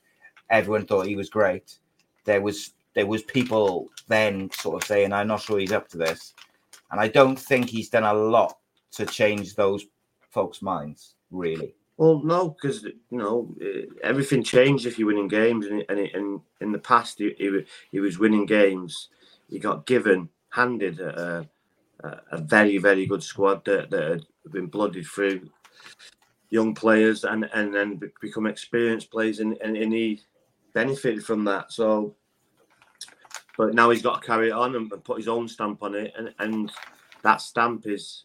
everyone 0.50 0.86
thought 0.86 1.06
he 1.06 1.16
was 1.16 1.30
great. 1.30 1.78
There 2.24 2.42
was 2.42 2.72
there 2.94 3.06
was 3.06 3.22
people 3.22 3.88
then 4.08 4.50
sort 4.52 4.82
of 4.82 4.86
saying, 4.86 5.12
"I'm 5.12 5.28
not 5.28 5.40
sure 5.40 5.58
he's 5.58 5.72
up 5.72 5.88
to 5.88 5.98
this," 5.98 6.34
and 6.90 7.00
I 7.00 7.08
don't 7.08 7.38
think 7.38 7.68
he's 7.68 7.88
done 7.88 8.04
a 8.04 8.14
lot 8.14 8.56
to 8.92 9.06
change 9.06 9.54
those 9.54 9.84
folks' 10.30 10.62
minds. 10.62 11.14
Really. 11.30 11.74
Well, 11.96 12.22
no, 12.24 12.50
because 12.50 12.82
you 12.84 13.18
know 13.18 13.54
eh, 13.62 13.82
everything 14.02 14.42
changed 14.42 14.86
if 14.86 14.98
you're 14.98 15.08
winning 15.08 15.28
games, 15.28 15.66
and 15.66 15.84
and, 15.88 15.98
and 15.98 16.40
in 16.60 16.72
the 16.72 16.78
past 16.78 17.18
he, 17.18 17.34
he, 17.38 17.64
he 17.92 18.00
was 18.00 18.18
winning 18.18 18.46
games. 18.46 19.08
He 19.48 19.58
got 19.58 19.86
given 19.86 20.28
handed 20.50 21.00
a, 21.00 21.48
a 22.02 22.38
very 22.38 22.78
very 22.78 23.06
good 23.06 23.22
squad 23.22 23.64
that, 23.64 23.90
that 23.90 24.02
had 24.02 24.52
been 24.52 24.66
blooded 24.66 25.06
through 25.06 25.48
young 26.50 26.74
players 26.74 27.24
and 27.24 27.48
and 27.54 27.74
then 27.74 28.00
become 28.20 28.46
experienced 28.46 29.10
players 29.10 29.38
and, 29.38 29.56
and, 29.62 29.76
and 29.76 29.92
he 29.92 30.20
benefited 30.74 31.24
from 31.24 31.44
that 31.44 31.70
so 31.70 32.14
but 33.56 33.74
now 33.74 33.90
he's 33.90 34.02
got 34.02 34.20
to 34.20 34.26
carry 34.26 34.48
it 34.48 34.52
on 34.52 34.74
and, 34.74 34.90
and 34.92 35.04
put 35.04 35.18
his 35.18 35.28
own 35.28 35.48
stamp 35.48 35.82
on 35.82 35.94
it 35.94 36.12
and 36.16 36.32
and 36.38 36.72
that 37.22 37.40
stamp 37.40 37.86
is 37.86 38.24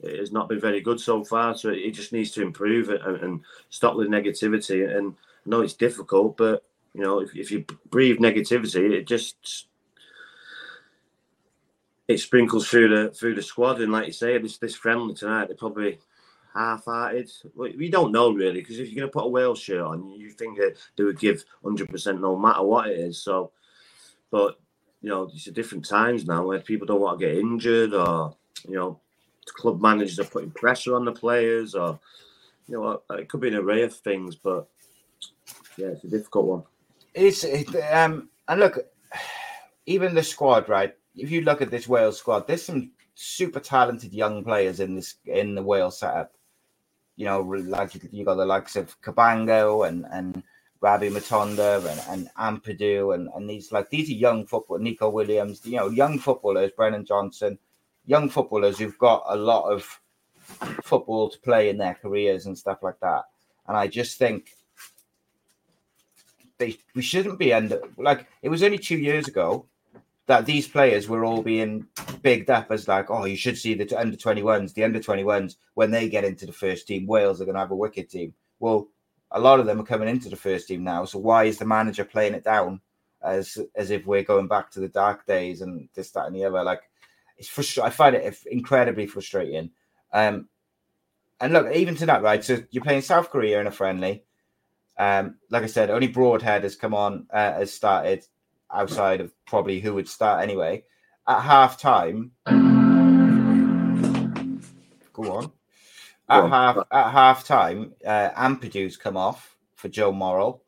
it 0.00 0.18
has 0.18 0.30
not 0.30 0.48
been 0.48 0.60
very 0.60 0.80
good 0.80 1.00
so 1.00 1.24
far 1.24 1.56
so 1.56 1.72
he 1.72 1.90
just 1.90 2.12
needs 2.12 2.30
to 2.30 2.42
improve 2.42 2.90
it 2.90 3.00
and, 3.04 3.16
and 3.22 3.40
stop 3.70 3.96
the 3.96 4.04
negativity 4.04 4.96
and 4.96 5.14
I 5.46 5.50
know 5.50 5.60
it's 5.62 5.74
difficult 5.74 6.36
but 6.36 6.64
you 6.94 7.02
know 7.02 7.20
if, 7.20 7.34
if 7.34 7.50
you 7.50 7.64
breathe 7.90 8.18
negativity 8.18 8.92
it 8.92 9.06
just 9.06 9.66
it 12.08 12.18
sprinkles 12.18 12.68
through 12.68 12.88
the 12.88 13.10
through 13.10 13.34
the 13.34 13.42
squad, 13.42 13.80
and 13.80 13.92
like 13.92 14.06
you 14.06 14.12
say, 14.12 14.38
this 14.38 14.58
this 14.58 14.76
friendly 14.76 15.14
tonight, 15.14 15.46
they're 15.46 15.56
probably 15.56 15.98
half-hearted. 16.54 17.30
We 17.54 17.90
don't 17.90 18.12
know 18.12 18.32
really 18.32 18.60
because 18.60 18.78
if 18.78 18.88
you're 18.88 19.00
going 19.00 19.08
to 19.08 19.12
put 19.12 19.26
a 19.26 19.28
Wales 19.28 19.58
shirt 19.58 19.82
on, 19.82 20.10
you 20.10 20.30
think 20.30 20.56
that 20.58 20.76
they 20.96 21.04
would 21.04 21.18
give 21.18 21.44
hundred 21.62 21.88
percent 21.88 22.20
no 22.20 22.36
matter 22.36 22.62
what 22.62 22.88
it 22.88 22.98
is. 22.98 23.22
So, 23.22 23.50
but 24.30 24.58
you 25.02 25.10
know, 25.10 25.24
it's 25.32 25.46
a 25.46 25.52
different 25.52 25.86
times 25.86 26.26
now 26.26 26.44
where 26.44 26.60
people 26.60 26.86
don't 26.86 27.00
want 27.00 27.18
to 27.18 27.26
get 27.26 27.36
injured, 27.36 27.94
or 27.94 28.36
you 28.68 28.74
know, 28.74 29.00
club 29.46 29.80
managers 29.80 30.18
are 30.18 30.24
putting 30.24 30.50
pressure 30.50 30.96
on 30.96 31.04
the 31.04 31.12
players, 31.12 31.74
or 31.74 31.98
you 32.66 32.80
know, 32.80 33.02
it 33.10 33.28
could 33.28 33.40
be 33.40 33.48
an 33.48 33.54
array 33.54 33.82
of 33.82 33.94
things. 33.94 34.36
But 34.36 34.68
yeah, 35.76 35.88
it's 35.88 36.04
a 36.04 36.08
difficult 36.08 36.46
one. 36.46 36.62
It's 37.14 37.44
it, 37.44 37.74
um, 37.92 38.28
and 38.48 38.60
look, 38.60 38.78
even 39.86 40.14
the 40.14 40.22
squad, 40.22 40.68
right? 40.68 40.94
if 41.16 41.30
you 41.30 41.40
look 41.40 41.62
at 41.62 41.70
this 41.70 41.88
Wales 41.88 42.18
squad, 42.18 42.46
there's 42.46 42.64
some 42.64 42.90
super 43.14 43.60
talented 43.60 44.12
young 44.12 44.44
players 44.44 44.80
in 44.80 44.94
this 44.94 45.14
in 45.24 45.54
the 45.54 45.62
Wales 45.62 45.98
setup. 45.98 46.32
You 47.16 47.26
know, 47.26 47.40
like 47.40 47.92
you 48.12 48.24
got 48.24 48.34
the 48.34 48.44
likes 48.44 48.76
of 48.76 49.00
Cabango 49.00 49.88
and 49.88 50.04
and 50.10 50.42
Rabbi 50.80 51.08
Matondo 51.08 51.84
and, 51.90 52.00
and 52.08 52.30
Ampadu 52.38 53.14
and, 53.14 53.28
and 53.34 53.48
these 53.48 53.72
like 53.72 53.90
these 53.90 54.10
are 54.10 54.14
young 54.14 54.46
football 54.46 54.78
Neco 54.78 55.08
Williams, 55.08 55.64
you 55.64 55.76
know, 55.76 55.88
young 55.88 56.18
footballers, 56.18 56.70
Brennan 56.76 57.04
Johnson, 57.04 57.58
young 58.04 58.28
footballers 58.28 58.78
who've 58.78 58.98
got 58.98 59.24
a 59.28 59.36
lot 59.36 59.70
of 59.70 60.00
football 60.84 61.28
to 61.30 61.38
play 61.40 61.68
in 61.68 61.78
their 61.78 61.94
careers 61.94 62.46
and 62.46 62.56
stuff 62.56 62.82
like 62.82 63.00
that. 63.00 63.24
And 63.66 63.76
I 63.76 63.88
just 63.88 64.18
think 64.18 64.50
they 66.58 66.78
we 66.94 67.02
shouldn't 67.02 67.38
be 67.38 67.52
under 67.52 67.80
like 67.96 68.26
it 68.42 68.48
was 68.48 68.62
only 68.62 68.78
two 68.78 68.98
years 68.98 69.28
ago 69.28 69.66
that 70.26 70.44
these 70.44 70.66
players 70.66 71.08
were 71.08 71.24
all 71.24 71.42
being 71.42 71.86
bigged 72.22 72.50
up 72.50 72.70
as 72.70 72.88
like, 72.88 73.10
oh, 73.10 73.24
you 73.24 73.36
should 73.36 73.56
see 73.56 73.74
the 73.74 73.98
under 73.98 74.16
21s, 74.16 74.74
the 74.74 74.82
under 74.82 74.98
21s, 74.98 75.54
when 75.74 75.90
they 75.90 76.08
get 76.08 76.24
into 76.24 76.46
the 76.46 76.52
first 76.52 76.88
team, 76.88 77.06
Wales 77.06 77.40
are 77.40 77.44
going 77.44 77.54
to 77.54 77.60
have 77.60 77.70
a 77.70 77.76
wicked 77.76 78.10
team. 78.10 78.34
Well, 78.58 78.88
a 79.30 79.40
lot 79.40 79.60
of 79.60 79.66
them 79.66 79.80
are 79.80 79.84
coming 79.84 80.08
into 80.08 80.28
the 80.28 80.36
first 80.36 80.68
team 80.68 80.84
now. 80.84 81.04
So 81.04 81.18
why 81.18 81.44
is 81.44 81.58
the 81.58 81.64
manager 81.64 82.04
playing 82.04 82.34
it 82.34 82.44
down 82.44 82.80
as 83.22 83.58
as 83.74 83.90
if 83.90 84.06
we're 84.06 84.22
going 84.22 84.46
back 84.46 84.70
to 84.70 84.80
the 84.80 84.88
dark 84.88 85.26
days 85.26 85.60
and 85.62 85.88
this, 85.94 86.10
that, 86.12 86.26
and 86.26 86.36
the 86.36 86.44
other? 86.44 86.62
Like, 86.62 86.82
it's 87.38 87.48
frustrating. 87.48 87.86
I 87.86 87.90
find 87.90 88.16
it 88.16 88.38
incredibly 88.46 89.06
frustrating. 89.06 89.70
Um, 90.12 90.48
and 91.40 91.52
look, 91.52 91.74
even 91.74 91.96
to 91.96 92.06
that, 92.06 92.22
right? 92.22 92.42
So 92.42 92.58
you're 92.70 92.84
playing 92.84 93.02
South 93.02 93.30
Korea 93.30 93.60
in 93.60 93.66
a 93.66 93.70
friendly. 93.70 94.24
Um, 94.98 95.36
like 95.50 95.62
I 95.62 95.66
said, 95.66 95.90
only 95.90 96.08
Broadhead 96.08 96.62
has 96.62 96.76
come 96.76 96.94
on, 96.94 97.26
uh, 97.30 97.52
has 97.52 97.72
started 97.72 98.26
outside 98.72 99.20
of 99.20 99.32
probably 99.44 99.80
who 99.80 99.92
would 99.94 100.08
start 100.08 100.42
anyway. 100.42 100.84
At 101.28 101.42
half 101.42 101.78
time, 101.78 102.30
go 105.12 105.32
on. 105.32 105.52
At 106.28 106.42
go 106.42 106.48
half 106.48 106.76
on. 106.76 106.84
at 106.90 107.10
half 107.12 107.44
time, 107.44 107.92
uh, 108.04 108.30
Ampadu's 108.30 108.96
come 108.96 109.16
off 109.16 109.56
for 109.74 109.88
Joe 109.88 110.12
Morrell. 110.12 110.62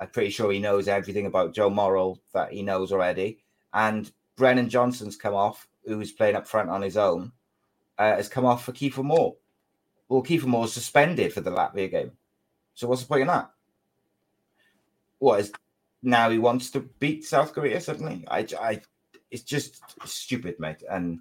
I'm 0.00 0.08
pretty 0.08 0.30
sure 0.30 0.52
he 0.52 0.58
knows 0.58 0.88
everything 0.88 1.26
about 1.26 1.54
Joe 1.54 1.70
Morrell 1.70 2.20
that 2.32 2.52
he 2.52 2.62
knows 2.62 2.92
already. 2.92 3.38
And 3.72 4.10
Brennan 4.36 4.68
Johnson's 4.68 5.16
come 5.16 5.34
off, 5.34 5.66
who's 5.84 6.12
playing 6.12 6.36
up 6.36 6.46
front 6.46 6.70
on 6.70 6.82
his 6.82 6.96
own, 6.96 7.32
uh, 7.98 8.16
has 8.16 8.28
come 8.28 8.44
off 8.44 8.64
for 8.64 8.72
Kiefer 8.72 9.04
Moore. 9.04 9.36
Well, 10.08 10.22
Kiefer 10.22 10.46
Moore's 10.46 10.72
suspended 10.72 11.32
for 11.32 11.40
the 11.40 11.50
Latvia 11.50 11.90
game. 11.90 12.12
So 12.74 12.86
what's 12.86 13.02
the 13.02 13.08
point 13.08 13.22
in 13.22 13.28
that? 13.28 13.50
What 15.18 15.40
is 15.40 15.52
now 16.02 16.28
he 16.28 16.38
wants 16.38 16.70
to 16.70 16.80
beat 16.80 17.24
South 17.24 17.52
Korea 17.54 17.80
suddenly. 17.80 18.24
I, 18.28 18.46
I, 18.60 18.80
it's 19.30 19.42
just 19.42 19.82
stupid, 20.04 20.60
mate, 20.60 20.82
and 20.90 21.20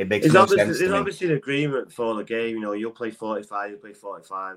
it 0.00 0.08
makes 0.08 0.24
there's 0.24 0.32
no 0.32 0.40
obviously, 0.40 0.64
sense. 0.64 0.78
There's 0.78 0.92
obviously 0.92 1.26
an 1.26 1.34
agreement 1.34 1.92
for 1.92 2.14
the 2.14 2.24
game. 2.24 2.56
You 2.56 2.60
know, 2.62 2.72
you'll 2.72 2.90
play 2.90 3.10
45, 3.10 3.70
you'll 3.70 3.80
play 3.80 3.92
45. 3.92 4.56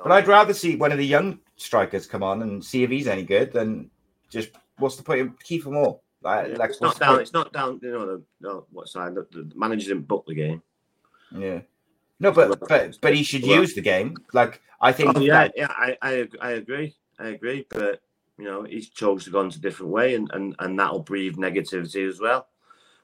But 0.00 0.12
I'd 0.12 0.28
rather 0.28 0.54
see 0.54 0.76
one 0.76 0.92
of 0.92 0.98
the 0.98 1.06
young 1.06 1.40
strikers 1.56 2.06
come 2.06 2.22
on 2.22 2.40
and 2.42 2.64
see 2.64 2.84
if 2.84 2.90
he's 2.90 3.08
any 3.08 3.24
good 3.24 3.52
than 3.52 3.90
just 4.30 4.50
what's 4.78 4.94
the 4.94 5.02
point 5.02 5.22
of 5.22 5.38
Kiefer 5.40 5.72
Moore? 5.72 5.98
Like, 6.22 6.52
yeah, 6.52 6.56
like 6.56 6.70
it's 6.70 6.80
not 6.80 7.00
down. 7.00 7.20
It's 7.20 7.32
not 7.32 7.52
down. 7.52 7.80
You 7.82 7.90
know, 7.90 8.06
the, 8.06 8.22
no, 8.40 8.66
what 8.70 8.86
side? 8.86 9.16
The, 9.16 9.26
the 9.32 9.50
manager 9.56 9.88
didn't 9.88 10.06
book 10.06 10.24
the 10.28 10.36
game. 10.36 10.62
Yeah. 11.36 11.62
No, 12.20 12.30
but 12.30 12.60
but 12.60 12.96
but 13.00 13.12
he 13.12 13.24
should 13.24 13.44
use 13.44 13.74
the 13.74 13.82
game. 13.82 14.16
Like 14.32 14.62
I 14.80 14.92
think. 14.92 15.16
Oh, 15.16 15.20
yeah, 15.20 15.48
that... 15.48 15.52
yeah, 15.56 15.66
I, 15.70 15.98
I 16.00 16.28
I 16.40 16.50
agree. 16.52 16.94
I 17.18 17.30
agree. 17.30 17.66
But 17.70 18.02
you 18.38 18.44
know, 18.44 18.62
he's 18.62 18.88
chose 18.88 19.24
to 19.24 19.30
go 19.30 19.40
into 19.40 19.58
a 19.58 19.60
different 19.60 19.90
way, 19.90 20.14
and, 20.14 20.30
and, 20.32 20.54
and 20.60 20.78
that'll 20.78 21.00
breathe 21.00 21.34
negativity 21.34 22.08
as 22.08 22.20
well 22.20 22.46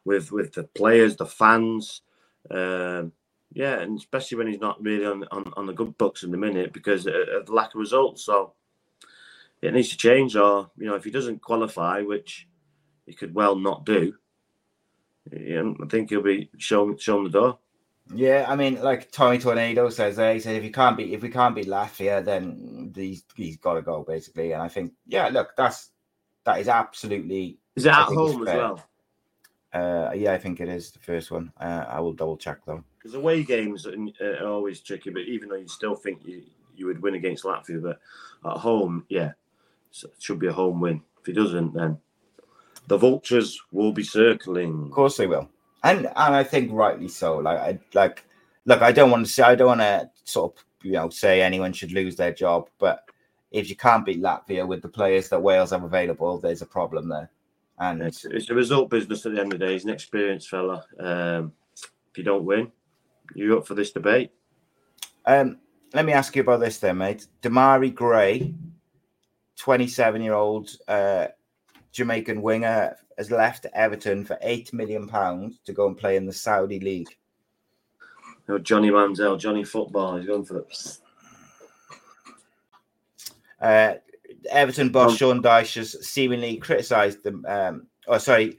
with 0.04 0.32
with 0.32 0.52
the 0.52 0.64
players, 0.64 1.16
the 1.16 1.26
fans. 1.26 2.02
Um, 2.50 3.12
yeah, 3.52 3.80
and 3.80 3.98
especially 3.98 4.38
when 4.38 4.46
he's 4.46 4.60
not 4.60 4.82
really 4.82 5.06
on, 5.06 5.24
on, 5.32 5.52
on 5.56 5.66
the 5.66 5.72
good 5.72 5.98
books 5.98 6.22
in 6.22 6.30
the 6.30 6.38
minute 6.38 6.72
because 6.72 7.06
of 7.06 7.46
the 7.46 7.52
lack 7.52 7.74
of 7.74 7.80
results. 7.80 8.24
So 8.24 8.54
it 9.60 9.74
needs 9.74 9.90
to 9.90 9.96
change, 9.96 10.36
or 10.36 10.70
you 10.76 10.86
know, 10.86 10.94
if 10.94 11.04
he 11.04 11.10
doesn't 11.10 11.42
qualify, 11.42 12.02
which 12.02 12.48
he 13.06 13.12
could 13.12 13.34
well 13.34 13.56
not 13.56 13.84
do, 13.84 14.14
I 15.32 15.74
think 15.88 16.10
he'll 16.10 16.22
be 16.22 16.50
shown 16.58 16.96
shown 16.96 17.24
the 17.24 17.30
door. 17.30 17.58
Yeah, 18.12 18.46
I 18.48 18.56
mean, 18.56 18.82
like 18.82 19.12
Tommy 19.12 19.38
Tornado 19.38 19.88
says 19.88 20.16
there, 20.16 20.34
he 20.34 20.40
said 20.40 20.56
if 20.56 20.64
you 20.64 20.72
can't 20.72 20.96
be 20.96 21.14
if 21.14 21.22
we 21.22 21.28
can't 21.28 21.54
beat 21.54 21.66
Latvia, 21.66 22.24
then 22.24 22.92
he's 22.94 23.24
he's 23.34 23.56
got 23.56 23.74
to 23.74 23.82
go 23.82 24.02
basically. 24.02 24.52
And 24.52 24.62
I 24.62 24.68
think, 24.68 24.92
yeah, 25.06 25.28
look, 25.28 25.50
that's 25.56 25.90
that 26.44 26.60
is 26.60 26.68
absolutely. 26.68 27.58
Is 27.76 27.86
it 27.86 27.92
at 27.92 28.06
home 28.06 28.46
as 28.46 28.54
well? 28.54 28.84
Uh, 29.72 30.10
yeah, 30.14 30.32
I 30.32 30.38
think 30.38 30.60
it 30.60 30.68
is 30.68 30.90
the 30.90 30.98
first 30.98 31.30
one. 31.30 31.52
Uh, 31.60 31.84
I 31.88 32.00
will 32.00 32.12
double 32.12 32.36
check 32.36 32.58
though. 32.66 32.84
Because 32.98 33.14
away 33.14 33.44
games 33.44 33.86
are 33.86 34.46
always 34.46 34.80
tricky, 34.80 35.10
but 35.10 35.22
even 35.22 35.48
though 35.48 35.56
you 35.56 35.68
still 35.68 35.94
think 35.94 36.20
you 36.24 36.42
you 36.76 36.86
would 36.86 37.02
win 37.02 37.14
against 37.14 37.44
Latvia, 37.44 37.82
but 37.82 38.00
at 38.50 38.56
home, 38.56 39.04
yeah, 39.08 39.32
it 40.02 40.10
should 40.18 40.38
be 40.38 40.46
a 40.46 40.52
home 40.52 40.80
win. 40.80 41.02
If 41.20 41.26
he 41.26 41.32
doesn't, 41.32 41.74
then 41.74 41.98
the 42.88 42.96
vultures 42.96 43.60
will 43.70 43.92
be 43.92 44.02
circling. 44.02 44.86
Of 44.86 44.90
course, 44.92 45.16
they 45.16 45.26
will 45.26 45.48
and 45.82 46.06
and 46.06 46.34
I 46.34 46.44
think 46.44 46.70
rightly 46.72 47.08
so. 47.08 47.38
Like 47.38 47.58
I 47.58 47.78
like 47.94 48.24
look, 48.64 48.82
I 48.82 48.92
don't 48.92 49.10
want 49.10 49.26
to 49.26 49.32
say 49.32 49.42
I 49.42 49.54
don't 49.54 49.78
want 49.78 49.80
to 49.80 50.10
sort 50.24 50.56
of 50.56 50.64
you 50.82 50.92
know 50.92 51.08
say 51.10 51.42
anyone 51.42 51.72
should 51.72 51.92
lose 51.92 52.16
their 52.16 52.32
job, 52.32 52.68
but 52.78 53.04
if 53.50 53.68
you 53.68 53.76
can't 53.76 54.04
beat 54.04 54.22
Latvia 54.22 54.66
with 54.66 54.82
the 54.82 54.88
players 54.88 55.28
that 55.28 55.42
Wales 55.42 55.70
have 55.70 55.82
available, 55.82 56.38
there's 56.38 56.62
a 56.62 56.66
problem 56.66 57.08
there. 57.08 57.30
And 57.80 58.02
it's, 58.02 58.26
it's 58.26 58.50
a 58.50 58.54
result 58.54 58.90
business 58.90 59.24
at 59.24 59.32
the 59.32 59.40
end 59.40 59.54
of 59.54 59.58
the 59.58 59.66
day. 59.66 59.72
He's 59.72 59.84
an 59.84 59.90
experienced 59.90 60.50
fella. 60.50 60.84
Um, 60.98 61.52
if 61.74 62.18
you 62.18 62.22
don't 62.22 62.44
win, 62.44 62.70
you're 63.34 63.56
up 63.56 63.66
for 63.66 63.74
this 63.74 63.90
debate. 63.90 64.32
Um, 65.24 65.58
let 65.94 66.04
me 66.04 66.12
ask 66.12 66.36
you 66.36 66.42
about 66.42 66.60
this 66.60 66.78
then, 66.78 66.98
mate. 66.98 67.26
Demarai 67.42 67.94
Gray, 67.94 68.54
27 69.56 70.20
year 70.20 70.34
old 70.34 70.70
uh, 70.88 71.28
Jamaican 71.92 72.42
winger 72.42 72.96
has 73.16 73.30
left 73.30 73.66
Everton 73.72 74.24
for 74.24 74.38
eight 74.42 74.72
million 74.74 75.08
pounds 75.08 75.58
to 75.64 75.72
go 75.72 75.86
and 75.86 75.96
play 75.96 76.16
in 76.16 76.26
the 76.26 76.32
Saudi 76.32 76.80
league. 76.80 77.16
No, 78.46 78.58
Johnny 78.58 78.90
Manziel, 78.90 79.38
Johnny 79.38 79.64
Football, 79.64 80.16
he's 80.16 80.26
going 80.26 80.44
for 80.44 80.58
it. 80.58 80.98
Uh, 83.60 83.94
Everton 84.50 84.90
boss 84.90 85.12
um, 85.12 85.16
Sean 85.16 85.42
Dyche 85.42 85.76
has 85.76 86.06
seemingly 86.06 86.56
criticised 86.56 87.22
them. 87.22 87.44
Um, 87.46 87.86
oh, 88.06 88.18
sorry, 88.18 88.58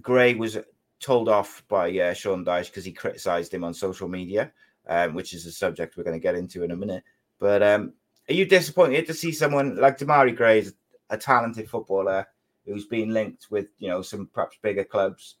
Gray 0.00 0.34
was 0.34 0.58
told 1.00 1.28
off 1.28 1.62
by 1.68 1.96
uh, 1.98 2.12
Sean 2.12 2.44
Dyche 2.44 2.66
because 2.66 2.84
he 2.84 2.92
criticised 2.92 3.54
him 3.54 3.64
on 3.64 3.72
social 3.72 4.08
media, 4.08 4.52
um, 4.88 5.14
which 5.14 5.32
is 5.32 5.46
a 5.46 5.52
subject 5.52 5.96
we're 5.96 6.04
going 6.04 6.18
to 6.18 6.22
get 6.22 6.34
into 6.34 6.64
in 6.64 6.70
a 6.70 6.76
minute. 6.76 7.04
But 7.38 7.62
um, 7.62 7.92
are 8.28 8.34
you 8.34 8.44
disappointed 8.44 9.06
to 9.06 9.14
see 9.14 9.32
someone 9.32 9.76
like 9.76 9.98
Demarai 9.98 10.36
Gray, 10.36 10.66
a 11.10 11.16
talented 11.16 11.70
footballer, 11.70 12.26
who's 12.68 12.86
been 12.86 13.12
linked 13.12 13.50
with 13.50 13.66
you 13.78 13.88
know 13.88 14.02
some 14.02 14.28
perhaps 14.32 14.58
bigger 14.62 14.84
clubs. 14.84 15.36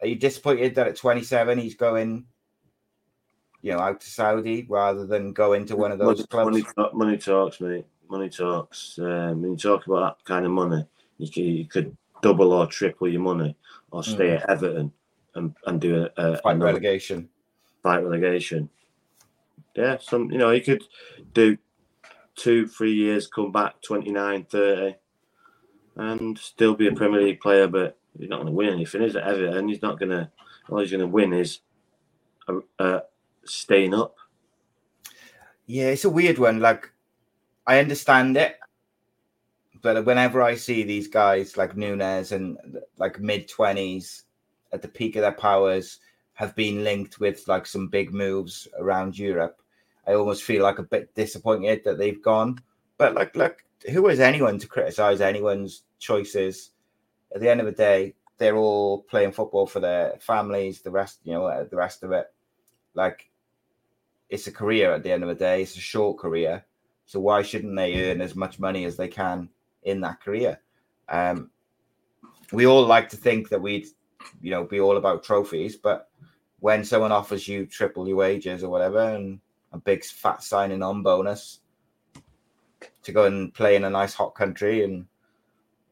Are 0.00 0.06
you 0.06 0.16
disappointed 0.16 0.74
that 0.74 0.88
at 0.88 0.96
27 0.96 1.58
he's 1.58 1.74
going, 1.74 2.24
you 3.60 3.72
know, 3.72 3.78
out 3.78 4.00
to 4.00 4.08
Saudi 4.08 4.66
rather 4.68 5.06
than 5.06 5.34
go 5.34 5.52
into 5.52 5.76
one 5.76 5.92
of 5.92 5.98
those 5.98 6.26
money, 6.32 6.62
clubs? 6.62 6.74
Money, 6.76 6.90
money 6.94 7.18
talks, 7.18 7.60
mate. 7.60 7.84
Money 8.10 8.28
talks. 8.28 8.98
Um, 8.98 9.42
when 9.42 9.52
you 9.52 9.56
talk 9.56 9.86
about 9.86 10.18
that 10.18 10.24
kind 10.24 10.44
of 10.44 10.52
money, 10.52 10.84
you, 11.18 11.30
can, 11.30 11.44
you 11.44 11.64
could 11.64 11.96
double 12.22 12.52
or 12.52 12.66
triple 12.66 13.08
your 13.08 13.20
money 13.20 13.56
or 13.90 14.02
stay 14.02 14.28
mm. 14.28 14.42
at 14.42 14.50
Everton 14.50 14.92
and, 15.34 15.54
and 15.66 15.80
do 15.80 16.08
a, 16.16 16.22
a 16.22 16.36
fight 16.38 16.58
relegation. 16.58 17.28
Fight 17.82 18.02
relegation. 18.02 18.68
Yeah, 19.74 19.98
some 20.00 20.30
you 20.30 20.38
know 20.38 20.50
you 20.50 20.60
could 20.60 20.82
do 21.32 21.56
two, 22.34 22.66
three 22.66 22.94
years, 22.94 23.26
come 23.26 23.52
back 23.52 23.80
29, 23.82 24.46
30, 24.50 24.96
and 25.96 26.38
still 26.38 26.74
be 26.74 26.88
a 26.88 26.92
Premier 26.92 27.20
League 27.20 27.40
player, 27.40 27.68
but 27.68 27.98
he's 28.18 28.28
not 28.28 28.36
going 28.36 28.46
to 28.46 28.52
win 28.52 28.70
anything, 28.70 29.02
is 29.02 29.14
it? 29.14 29.22
Everton, 29.22 29.68
he's 29.68 29.82
not 29.82 29.98
going 29.98 30.10
to. 30.10 30.30
All 30.68 30.78
he's 30.78 30.90
going 30.90 31.00
to 31.00 31.06
win 31.06 31.32
is 31.32 31.60
uh, 32.48 32.60
uh, 32.78 33.00
staying 33.44 33.92
up. 33.92 34.16
Yeah, 35.66 35.86
it's 35.86 36.04
a 36.04 36.10
weird 36.10 36.38
one. 36.38 36.60
Like, 36.60 36.89
I 37.70 37.78
understand 37.78 38.36
it, 38.36 38.58
but 39.80 40.04
whenever 40.04 40.42
I 40.42 40.56
see 40.56 40.82
these 40.82 41.06
guys 41.06 41.56
like 41.56 41.76
Nunez 41.76 42.32
and 42.32 42.58
like 42.96 43.20
mid 43.20 43.48
twenties 43.48 44.24
at 44.72 44.82
the 44.82 44.88
peak 44.88 45.14
of 45.14 45.22
their 45.22 45.30
powers 45.30 46.00
have 46.32 46.56
been 46.56 46.82
linked 46.82 47.20
with 47.20 47.46
like 47.46 47.66
some 47.66 47.86
big 47.86 48.12
moves 48.12 48.66
around 48.76 49.16
Europe, 49.16 49.62
I 50.04 50.14
almost 50.14 50.42
feel 50.42 50.64
like 50.64 50.80
a 50.80 50.82
bit 50.82 51.14
disappointed 51.14 51.82
that 51.84 51.96
they've 51.96 52.20
gone. 52.20 52.58
But 52.98 53.14
like, 53.14 53.36
look, 53.36 53.58
who 53.88 54.08
is 54.08 54.18
anyone 54.18 54.58
to 54.58 54.66
criticize 54.66 55.20
anyone's 55.20 55.84
choices? 56.00 56.72
At 57.32 57.40
the 57.40 57.48
end 57.48 57.60
of 57.60 57.66
the 57.66 57.72
day, 57.72 58.16
they're 58.38 58.56
all 58.56 59.04
playing 59.04 59.30
football 59.30 59.68
for 59.68 59.78
their 59.78 60.16
families. 60.18 60.80
The 60.80 60.90
rest, 60.90 61.20
you 61.22 61.34
know, 61.34 61.68
the 61.70 61.76
rest 61.76 62.02
of 62.02 62.10
it, 62.10 62.26
like, 62.94 63.30
it's 64.28 64.48
a 64.48 64.52
career. 64.52 64.92
At 64.92 65.04
the 65.04 65.12
end 65.12 65.22
of 65.22 65.28
the 65.28 65.36
day, 65.36 65.62
it's 65.62 65.76
a 65.76 65.80
short 65.80 66.18
career. 66.18 66.64
So 67.10 67.18
why 67.18 67.42
shouldn't 67.42 67.74
they 67.74 68.08
earn 68.08 68.20
as 68.20 68.36
much 68.36 68.60
money 68.60 68.84
as 68.84 68.96
they 68.96 69.08
can 69.08 69.48
in 69.82 70.00
that 70.02 70.20
career? 70.20 70.60
Um, 71.08 71.50
we 72.52 72.66
all 72.68 72.86
like 72.86 73.08
to 73.08 73.16
think 73.16 73.48
that 73.48 73.60
we'd, 73.60 73.88
you 74.40 74.52
know, 74.52 74.62
be 74.62 74.78
all 74.78 74.96
about 74.96 75.24
trophies, 75.24 75.74
but 75.74 76.08
when 76.60 76.84
someone 76.84 77.10
offers 77.10 77.48
you 77.48 77.66
triple 77.66 78.06
your 78.06 78.18
wages 78.18 78.62
or 78.62 78.70
whatever, 78.70 79.00
and 79.00 79.40
a 79.72 79.78
big 79.78 80.04
fat 80.04 80.44
signing 80.44 80.84
on 80.84 81.02
bonus 81.02 81.58
to 83.02 83.10
go 83.10 83.24
and 83.24 83.52
play 83.54 83.74
in 83.74 83.82
a 83.82 83.90
nice 83.90 84.14
hot 84.14 84.36
country. 84.36 84.84
And 84.84 85.04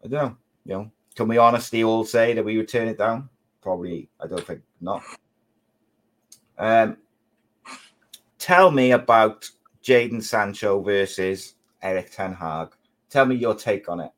I 0.05 0.07
don't 0.07 0.23
know, 0.23 0.37
you 0.67 0.73
know, 0.75 0.91
can 1.17 1.27
we 1.27 1.37
honestly 1.37 1.83
all 1.83 2.05
say 2.05 2.33
that 2.33 2.45
we 2.45 2.57
would 2.59 2.69
turn 2.69 2.87
it 2.87 2.99
down? 2.99 3.29
Probably, 3.61 4.09
I 4.23 4.29
don't 4.29 4.47
think 4.47 4.61
not. 4.81 5.03
Um, 6.57 6.97
tell 8.39 8.71
me 8.71 8.93
about 8.93 9.51
Jadon 9.89 10.23
Sancho 10.23 10.81
versus 10.83 11.55
Erik 11.81 12.11
Ten 12.11 12.35
Hag. 12.35 12.75
Tell 13.09 13.25
me 13.25 13.37
your 13.37 13.55
take 13.55 13.89
on 13.89 14.01
it. 14.01 14.11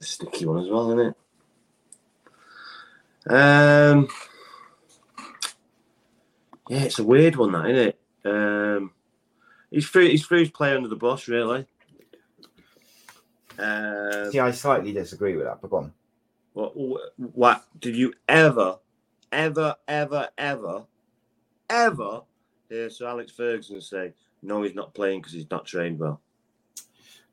Sticky 0.00 0.46
one 0.46 0.64
as 0.64 0.70
well, 0.70 0.90
isn't 0.98 1.14
it? 3.28 3.30
Um, 3.30 4.08
yeah, 6.68 6.84
it's 6.84 6.98
a 6.98 7.04
weird 7.04 7.36
one, 7.36 7.52
that 7.52 7.70
isn't 7.70 7.88
it? 7.88 7.98
Um, 8.24 8.92
he's 9.70 9.86
threw 9.88 10.08
he's 10.08 10.26
threw 10.26 10.40
his 10.40 10.50
player 10.50 10.76
under 10.76 10.88
the 10.88 10.96
bus, 10.96 11.28
really. 11.28 11.66
Um, 13.58 14.32
See, 14.32 14.40
I 14.40 14.50
slightly 14.50 14.92
disagree 14.92 15.36
with 15.36 15.44
that, 15.44 15.60
but 15.60 15.70
go 15.70 15.76
on. 15.76 15.92
What, 16.54 16.72
what 17.16 17.64
did 17.78 17.96
you 17.96 18.14
ever, 18.28 18.78
ever, 19.30 19.76
ever, 19.86 20.30
ever, 20.38 20.86
ever 21.68 22.22
hear 22.68 22.90
Sir 22.90 23.06
Alex 23.06 23.30
Ferguson 23.32 23.80
say, 23.80 24.12
no, 24.42 24.62
he's 24.62 24.74
not 24.74 24.94
playing 24.94 25.20
because 25.20 25.32
he's 25.32 25.50
not 25.50 25.66
trained 25.66 25.98
well? 25.98 26.20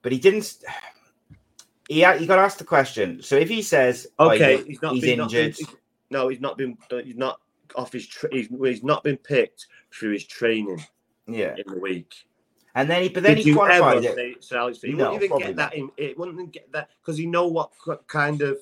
But 0.02 0.12
he 0.12 0.20
didn't. 0.20 0.58
He, 1.88 2.00
you 2.00 2.26
got 2.26 2.40
asked 2.40 2.60
the 2.60 2.64
question. 2.64 3.22
So 3.22 3.36
if 3.36 3.50
he 3.50 3.62
says, 3.62 4.08
oh, 4.20 4.32
okay, 4.32 4.60
oh, 4.60 4.64
he's, 4.64 4.82
not 4.82 4.94
he's 4.94 5.04
been, 5.04 5.20
injured. 5.20 5.56
Not 5.60 5.70
been, 5.70 5.78
no, 6.12 6.28
he's 6.28 6.42
not 6.42 6.58
been. 6.58 6.78
He's 7.04 7.18
not 7.18 7.40
off 7.76 7.92
his. 7.92 8.08
Tra- 8.08 8.30
he's, 8.32 8.48
he's 8.48 8.84
not 8.84 9.04
been 9.04 9.18
picked 9.18 9.68
through 9.92 10.14
his 10.14 10.26
training. 10.26 10.84
Yeah, 11.28 11.56
in 11.56 11.74
the 11.74 11.80
week. 11.80 12.14
And 12.76 12.90
then 12.90 13.04
he, 13.04 13.10
but 13.10 13.24
then 13.24 13.36
Did 13.36 13.46
he 13.46 13.54
qualified 13.54 14.04
it. 14.04 14.16
Say, 14.16 14.36
Sir 14.40 14.58
Alex, 14.58 14.82
he 14.82 14.94
no, 14.94 15.12
wouldn't 15.12 15.24
even 15.24 15.38
get 15.38 15.56
that. 15.58 15.76
In, 15.76 15.90
it 15.98 16.18
wouldn't 16.18 16.52
get 16.52 16.72
that 16.72 16.90
because 17.02 17.18
he 17.18 17.26
know 17.26 17.48
what 17.48 17.72
kind 18.08 18.42
of 18.42 18.58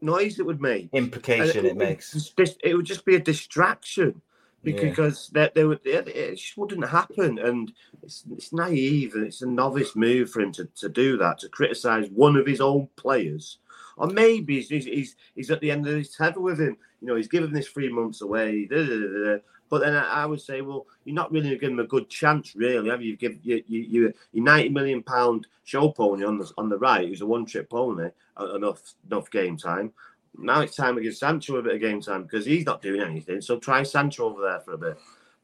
noise 0.00 0.38
it 0.38 0.46
would 0.46 0.60
make, 0.60 0.88
implication 0.92 1.66
it, 1.66 1.70
it, 1.70 1.76
makes. 1.76 2.32
It 2.64 2.74
would 2.74 2.86
just 2.86 3.04
be 3.04 3.16
a 3.16 3.20
distraction 3.20 4.22
because 4.62 5.30
yeah. 5.34 5.48
they, 5.54 5.60
they 5.60 5.64
would, 5.64 5.80
it, 5.84 6.08
it 6.08 6.36
just 6.36 6.56
wouldn't 6.56 6.88
happen. 6.88 7.38
And 7.38 7.72
it's, 8.02 8.24
it's 8.32 8.52
naive 8.52 9.14
and 9.14 9.26
it's 9.26 9.42
a 9.42 9.46
novice 9.46 9.96
move 9.96 10.30
for 10.30 10.40
him 10.40 10.52
to, 10.52 10.66
to 10.76 10.88
do 10.88 11.16
that, 11.18 11.38
to 11.40 11.48
criticize 11.48 12.08
one 12.10 12.36
of 12.36 12.46
his 12.46 12.60
own 12.60 12.88
players. 12.96 13.58
Or 13.96 14.06
maybe 14.06 14.60
he's, 14.60 14.84
he's, 14.84 15.16
he's 15.34 15.50
at 15.50 15.60
the 15.60 15.70
end 15.70 15.86
of 15.86 15.94
his 15.94 16.14
tether 16.14 16.40
with 16.40 16.60
him. 16.60 16.76
You 17.00 17.08
know, 17.08 17.16
he's 17.16 17.28
given 17.28 17.52
this 17.52 17.68
three 17.68 17.92
months 17.92 18.20
away. 18.20 18.66
Da, 18.66 18.76
da, 18.76 18.96
da, 18.96 19.38
but 19.70 19.82
then 19.82 19.94
I, 19.94 20.26
would 20.26 20.40
say, 20.40 20.62
well, 20.62 20.86
you're 21.04 21.14
not 21.14 21.30
really 21.30 21.50
giving 21.56 21.76
him 21.76 21.78
a 21.78 21.86
good 21.86 22.10
chance, 22.10 22.56
really, 22.56 22.90
have 22.90 23.02
you? 23.02 23.16
Give 23.16 23.38
you 23.42 23.62
you 23.68 23.80
you 23.80 24.14
your 24.32 24.44
ninety 24.44 24.68
million 24.68 25.00
pound 25.00 25.46
show 25.62 25.90
pony 25.90 26.24
on 26.24 26.38
the 26.38 26.50
on 26.58 26.68
the 26.68 26.76
right, 26.76 27.06
who's 27.06 27.20
a 27.20 27.26
one 27.26 27.46
trip 27.46 27.70
pony, 27.70 28.10
uh, 28.38 28.54
enough 28.56 28.82
enough 29.08 29.30
game 29.30 29.56
time. 29.56 29.92
Now 30.36 30.60
it's 30.60 30.76
time 30.76 30.96
to 30.96 31.02
give 31.02 31.16
Sancho 31.16 31.56
a 31.56 31.62
bit 31.62 31.74
of 31.74 31.80
game 31.80 32.00
time 32.00 32.22
because 32.22 32.46
he's 32.46 32.64
not 32.64 32.82
doing 32.82 33.00
anything. 33.00 33.40
So 33.40 33.58
try 33.58 33.82
Sancho 33.82 34.26
over 34.26 34.42
there 34.42 34.60
for 34.60 34.72
a 34.72 34.78
bit. 34.78 34.98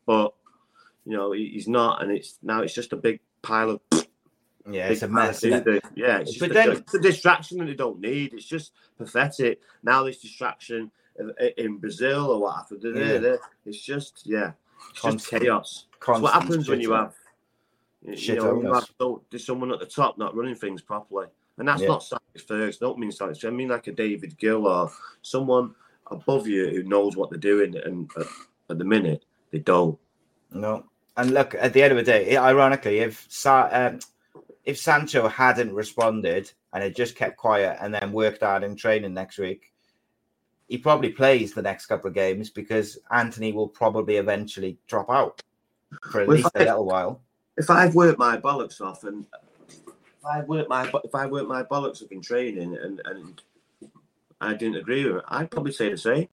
But 0.07 0.33
you 1.05 1.17
know 1.17 1.33
he's 1.33 1.69
not, 1.69 2.03
and 2.03 2.11
it's 2.11 2.39
now 2.43 2.63
it's 2.63 2.75
just 2.75 2.93
a 2.93 2.97
big 2.97 3.21
pile 3.43 3.71
of. 3.71 3.81
Yeah, 4.69 4.89
it's 4.89 5.03
a 5.03 5.09
mess. 5.09 5.45
It? 5.45 5.65
Yeah, 5.95 6.19
it's 6.19 6.33
just 6.33 6.41
but 6.41 6.51
a, 6.51 6.55
then, 6.55 6.71
it's 6.73 6.95
a 6.95 6.99
distraction 6.99 7.59
that 7.59 7.67
they 7.67 7.75
don't 7.75 8.01
need. 8.01 8.35
It's 8.35 8.47
just 8.47 8.73
pathetic. 8.99 9.61
Now 9.83 10.03
this 10.03 10.21
distraction 10.21 10.91
in 11.57 11.79
Brazil 11.79 12.31
or 12.31 12.41
what 12.41 12.57
happened. 12.57 12.83
Yeah. 12.85 13.37
It's 13.65 13.81
just 13.81 14.23
yeah, 14.25 14.53
it's 14.91 15.03
just 15.03 15.29
chaos. 15.29 15.87
what 16.05 16.33
happens 16.33 16.69
when 16.69 16.81
you 16.81 16.93
have 16.93 17.15
you 18.07 18.37
know, 18.37 18.63
you 18.63 18.73
have 18.73 18.89
there's 19.31 19.45
someone 19.45 19.73
at 19.73 19.81
the 19.81 19.87
top 19.87 20.19
not 20.19 20.37
running 20.37 20.55
things 20.55 20.83
properly, 20.83 21.27
and 21.59 21.69
that's 21.69 21.83
yeah. 21.83 21.89
not 21.89 22.13
Alex 22.13 22.47
Ferguson. 22.47 22.79
Don't 22.81 22.99
mean 22.99 23.13
Alex. 23.21 23.45
I 23.45 23.51
mean 23.51 23.69
like 23.69 23.87
a 23.87 23.93
David 23.93 24.37
Gill 24.39 24.67
or 24.67 24.91
someone 25.23 25.75
above 26.11 26.47
you 26.47 26.69
who 26.69 26.83
knows 26.83 27.17
what 27.17 27.31
they're 27.31 27.39
doing, 27.39 27.77
and 27.77 28.11
uh, 28.17 28.25
at 28.71 28.79
the 28.79 28.85
minute 28.85 29.25
they 29.51 29.59
don't. 29.59 29.99
No, 30.53 30.85
and 31.17 31.33
look 31.33 31.55
at 31.55 31.73
the 31.73 31.83
end 31.83 31.93
of 31.93 31.99
the 31.99 32.05
day, 32.05 32.37
ironically, 32.37 33.01
if 33.01 33.27
Sa- 33.29 33.69
um, 33.73 34.01
if 34.65 34.79
Sancho 34.79 35.29
hadn't 35.29 35.73
responded 35.73 36.51
and 36.73 36.83
had 36.83 36.97
just 36.97 37.17
kept 37.17 37.37
quiet 37.37 37.79
and 37.81 37.95
then 37.95 38.13
worked 38.13 38.43
hard 38.43 38.65
in 38.65 38.77
training 38.77 39.15
next 39.15 39.39
week, 39.39 39.73
he 40.69 40.77
probably 40.77 41.11
plays 41.11 41.55
the 41.55 41.63
next 41.63 41.87
couple 41.87 42.09
of 42.09 42.15
games 42.15 42.51
because 42.51 42.99
Antony 43.11 43.53
will 43.53 43.69
probably 43.69 44.17
eventually 44.17 44.79
drop 44.89 45.09
out 45.09 45.41
for 46.11 46.23
at 46.23 46.29
well, 46.29 46.37
least 46.37 46.51
a 46.55 46.65
little 46.65 46.85
while. 46.85 47.23
If 47.57 47.71
I've 47.71 47.95
worked 47.95 48.19
my 48.19 48.37
bollocks 48.37 48.81
off 48.81 49.05
and 49.05 49.25
I 50.27 50.41
worked 50.43 50.69
my 50.69 50.91
if 51.05 51.15
I 51.15 51.27
weren't 51.27 51.49
my 51.49 51.63
bollocks 51.63 52.03
up 52.03 52.13
in 52.13 52.21
training 52.21 52.77
and 52.77 53.01
and 53.05 53.43
I 54.41 54.55
didn't 54.55 54.77
agree 54.77 55.05
with 55.05 55.17
it, 55.17 55.25
I'd 55.29 55.51
probably 55.51 55.73
say 55.73 55.91
the 55.91 55.97
same. 55.97 56.29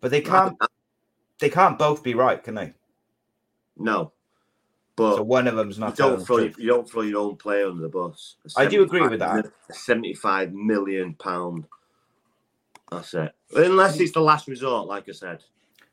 But 0.00 0.10
they 0.10 0.20
can't 0.20 0.56
they 1.38 1.50
can't 1.50 1.78
both 1.78 2.02
be 2.02 2.14
right, 2.14 2.42
can 2.42 2.54
they? 2.54 2.72
No. 3.76 4.12
But 4.96 5.16
so 5.16 5.22
one 5.22 5.48
of 5.48 5.56
them's 5.56 5.78
not. 5.78 5.98
You 5.98 6.04
don't 6.04 6.24
throw 6.24 6.38
you 6.38 6.68
don't 6.68 6.88
throw 6.88 7.02
your 7.02 7.20
own 7.20 7.36
player 7.36 7.66
under 7.66 7.82
the 7.82 7.88
bus. 7.88 8.36
I 8.56 8.66
do 8.66 8.82
agree 8.82 9.06
with 9.06 9.18
that. 9.18 9.46
Seventy-five 9.70 10.52
million 10.52 11.14
pound 11.14 11.66
that's 12.90 13.14
it. 13.14 13.32
Unless 13.54 14.00
it's 14.00 14.12
the 14.12 14.20
last 14.20 14.48
resort, 14.48 14.86
like 14.86 15.08
I 15.08 15.12
said. 15.12 15.42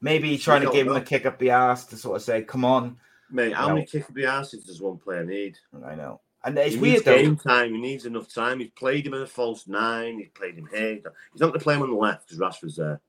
Maybe 0.02 0.38
trying 0.38 0.62
to 0.62 0.72
give 0.72 0.88
know. 0.88 0.94
him 0.94 1.02
a 1.02 1.06
kick 1.06 1.26
up 1.26 1.38
the 1.40 1.52
ass 1.52 1.86
to 1.88 1.98
sort 1.98 2.16
of 2.18 2.24
say, 2.24 2.42
"Come 2.42 2.66
on, 2.66 2.98
mate." 3.30 3.54
How 3.54 3.68
know. 3.68 3.76
many 3.76 3.86
kick 3.86 4.04
up 4.04 4.14
the 4.14 4.26
asses 4.26 4.64
does 4.64 4.82
one 4.82 4.98
player 4.98 5.24
need? 5.24 5.58
I 5.86 5.96
know, 5.96 6.22
and 6.44 6.58
it's 6.58 6.76
he 6.76 6.82
weird. 6.82 7.04
Game 7.04 7.36
time. 7.36 7.74
He 7.74 7.82
needs 7.82 8.06
enough 8.06 8.34
time. 8.34 8.60
He's 8.60 8.72
played 8.72 9.06
him 9.06 9.14
in 9.14 9.22
a 9.22 9.28
false 9.28 9.68
nine. 9.68 10.20
He's 10.20 10.30
played 10.34 10.56
him 10.56 10.68
here. 10.74 10.96
He's 10.96 11.42
not 11.42 11.48
going 11.48 11.60
to 11.60 11.60
play 11.60 11.76
him 11.76 11.84
on 11.84 11.92
the 11.92 11.96
left 11.96 12.28
because 12.28 12.40
Rashford's 12.40 12.78
there. 12.78 13.02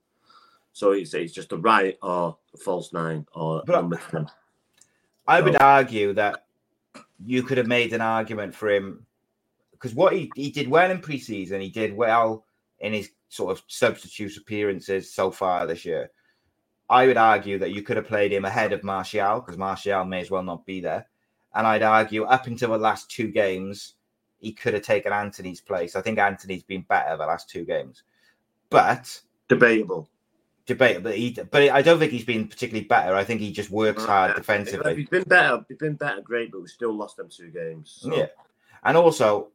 So 0.73 0.92
it's 0.92 1.14
it's 1.14 1.33
just 1.33 1.53
a 1.53 1.57
right 1.57 1.99
or 2.03 2.37
a 2.55 2.57
false 2.59 2.92
nine 2.92 3.27
or 3.35 3.62
but 3.66 3.73
number 3.73 4.01
ten. 4.11 4.29
I 5.27 5.38
so. 5.38 5.45
would 5.45 5.61
argue 5.61 6.12
that 6.14 6.47
you 7.25 7.42
could 7.42 7.59
have 7.59 7.66
made 7.66 7.92
an 7.92 8.01
argument 8.01 8.55
for 8.55 8.71
him 8.71 9.07
because 9.73 9.95
what 9.95 10.12
he, 10.12 10.31
he 10.37 10.51
did 10.51 10.68
well 10.68 10.90
in 10.90 11.01
preseason, 11.01 11.61
he 11.61 11.68
did 11.68 11.95
well 11.95 12.45
in 12.81 12.92
his 12.92 13.11
sort 13.29 13.51
of 13.51 13.64
substitute 13.66 14.37
appearances 14.37 15.12
so 15.12 15.31
far 15.31 15.66
this 15.66 15.85
year. 15.85 16.11
I 16.88 17.07
would 17.07 17.16
argue 17.16 17.59
that 17.59 17.73
you 17.73 17.83
could 17.83 17.97
have 17.97 18.07
played 18.07 18.33
him 18.33 18.45
ahead 18.45 18.73
of 18.73 18.85
Martial 18.85 19.40
because 19.40 19.57
Martial 19.57 20.05
may 20.05 20.21
as 20.21 20.31
well 20.31 20.42
not 20.42 20.66
be 20.66 20.81
there. 20.81 21.09
And 21.55 21.67
I'd 21.67 21.83
argue 21.83 22.25
up 22.25 22.47
until 22.47 22.71
the 22.71 22.79
last 22.79 23.11
two 23.11 23.29
games, 23.29 23.95
he 24.38 24.53
could 24.53 24.75
have 24.75 24.83
taken 24.83 25.12
Antony's 25.12 25.61
place. 25.61 25.95
I 25.95 26.01
think 26.01 26.19
Antony's 26.19 26.62
been 26.62 26.83
better 26.83 27.17
the 27.17 27.27
last 27.27 27.49
two 27.49 27.65
games, 27.65 28.03
but 28.71 29.21
debatable. 29.49 30.09
Debatable, 30.65 31.11
but, 31.11 31.17
he, 31.17 31.33
but 31.51 31.71
I 31.71 31.83
don't 31.83 31.99
think 31.99 32.12
he's 32.12 32.25
been 32.25 32.49
particularly 32.49 32.87
better. 32.87 33.15
I 33.15 33.25
think 33.25 33.41
he 33.41 33.53
just 33.53 33.71
works 33.71 34.05
hard 34.05 34.35
defensively. 34.37 34.97
He's 34.97 35.09
been 35.09 35.25
better. 35.25 35.65
He's 35.69 35.77
been 35.77 35.95
better, 35.95 36.23
great, 36.23 36.53
but 36.53 36.62
we 36.62 36.69
still 36.69 36.95
lost 36.95 37.17
them 37.17 37.29
two 37.29 37.51
games. 37.51 37.99
So. 38.01 38.17
Yeah, 38.17 38.27
and 38.83 38.97
also 38.97 39.49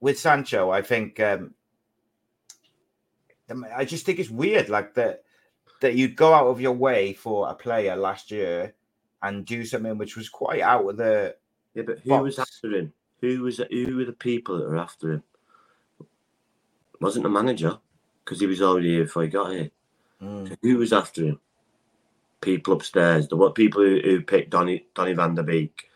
with 0.00 0.18
Sancho, 0.18 0.70
I 0.70 0.82
think 0.82 1.20
um, 1.20 1.54
I 3.74 3.84
just 3.84 4.04
think 4.04 4.18
it's 4.18 4.30
weird, 4.30 4.68
like 4.68 4.94
that 4.94 5.24
that 5.80 5.94
you'd 5.94 6.16
go 6.16 6.32
out 6.34 6.46
of 6.46 6.60
your 6.60 6.72
way 6.72 7.12
for 7.12 7.48
a 7.48 7.54
player 7.54 7.96
last 7.96 8.30
year 8.30 8.74
and 9.22 9.46
do 9.46 9.64
something 9.64 9.98
which 9.98 10.16
was 10.16 10.28
quite 10.28 10.60
out 10.60 10.88
of 10.88 10.96
the. 10.96 11.36
Yeah, 11.74 11.84
but 11.86 12.00
who 12.00 12.10
box. 12.10 12.22
was 12.22 12.38
after 12.38 12.76
him? 12.76 12.92
Who 13.20 13.42
was 13.42 13.60
who 13.70 13.96
were 13.96 14.04
the 14.04 14.12
people 14.12 14.58
that 14.58 14.68
were 14.68 14.76
after 14.76 15.12
him? 15.12 15.22
It 16.00 17.00
wasn't 17.00 17.22
the 17.22 17.30
manager 17.30 17.78
because 18.24 18.40
he 18.40 18.46
was 18.46 18.62
already 18.62 18.94
here 18.94 19.04
before 19.04 19.22
he 19.22 19.28
got 19.28 19.52
here. 19.52 19.70
Mm. 20.20 20.48
So 20.48 20.56
who 20.62 20.76
was 20.78 20.92
after 20.92 21.24
him? 21.24 21.40
People 22.40 22.74
upstairs. 22.74 23.28
The 23.28 23.36
what 23.36 23.54
people 23.54 23.82
who, 23.82 24.00
who 24.02 24.22
picked 24.22 24.50
Donny 24.50 24.86
Donny 24.94 25.12
Van 25.12 25.34
der 25.34 25.42
Beek, 25.42 25.88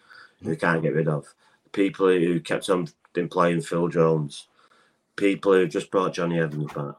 who 0.42 0.50
they 0.50 0.56
can't 0.56 0.82
get 0.82 0.94
rid 0.94 1.08
of. 1.08 1.26
People 1.72 2.08
who 2.08 2.40
kept 2.40 2.70
on 2.70 2.88
employing 3.16 3.60
Phil 3.60 3.88
Jones. 3.88 4.48
People 5.16 5.52
who 5.54 5.66
just 5.66 5.90
brought 5.90 6.14
Jonny 6.14 6.38
Evans 6.38 6.72
back. 6.72 6.94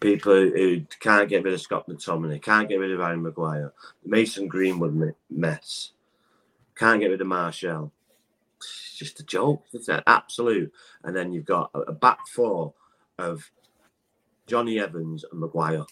People 0.00 0.34
who, 0.34 0.82
can't 1.00 1.28
get 1.28 1.44
rid 1.44 1.54
of 1.54 1.60
Scott 1.60 1.88
McTominay, 1.88 2.42
can't 2.42 2.68
get 2.68 2.76
rid 2.78 2.92
of 2.92 3.00
Aaron 3.00 3.22
Maguire. 3.22 3.72
Mason 4.04 4.48
Greenwood 4.48 4.94
me- 4.94 5.12
mess. 5.30 5.92
Can't 6.74 7.00
get 7.00 7.10
rid 7.10 7.20
of 7.20 7.26
Martial. 7.26 7.92
It's 8.58 8.96
just 8.96 9.20
a 9.20 9.24
joke. 9.24 9.64
It's 9.72 9.88
an 9.88 10.02
absolute. 10.06 10.72
And 11.04 11.16
then 11.16 11.32
you've 11.32 11.44
got 11.44 11.70
a, 11.74 11.92
back 11.92 12.26
four 12.28 12.74
of 13.18 13.50
Jonny 14.46 14.80
Evans 14.80 15.24
and 15.30 15.40
Maguire. 15.40 15.84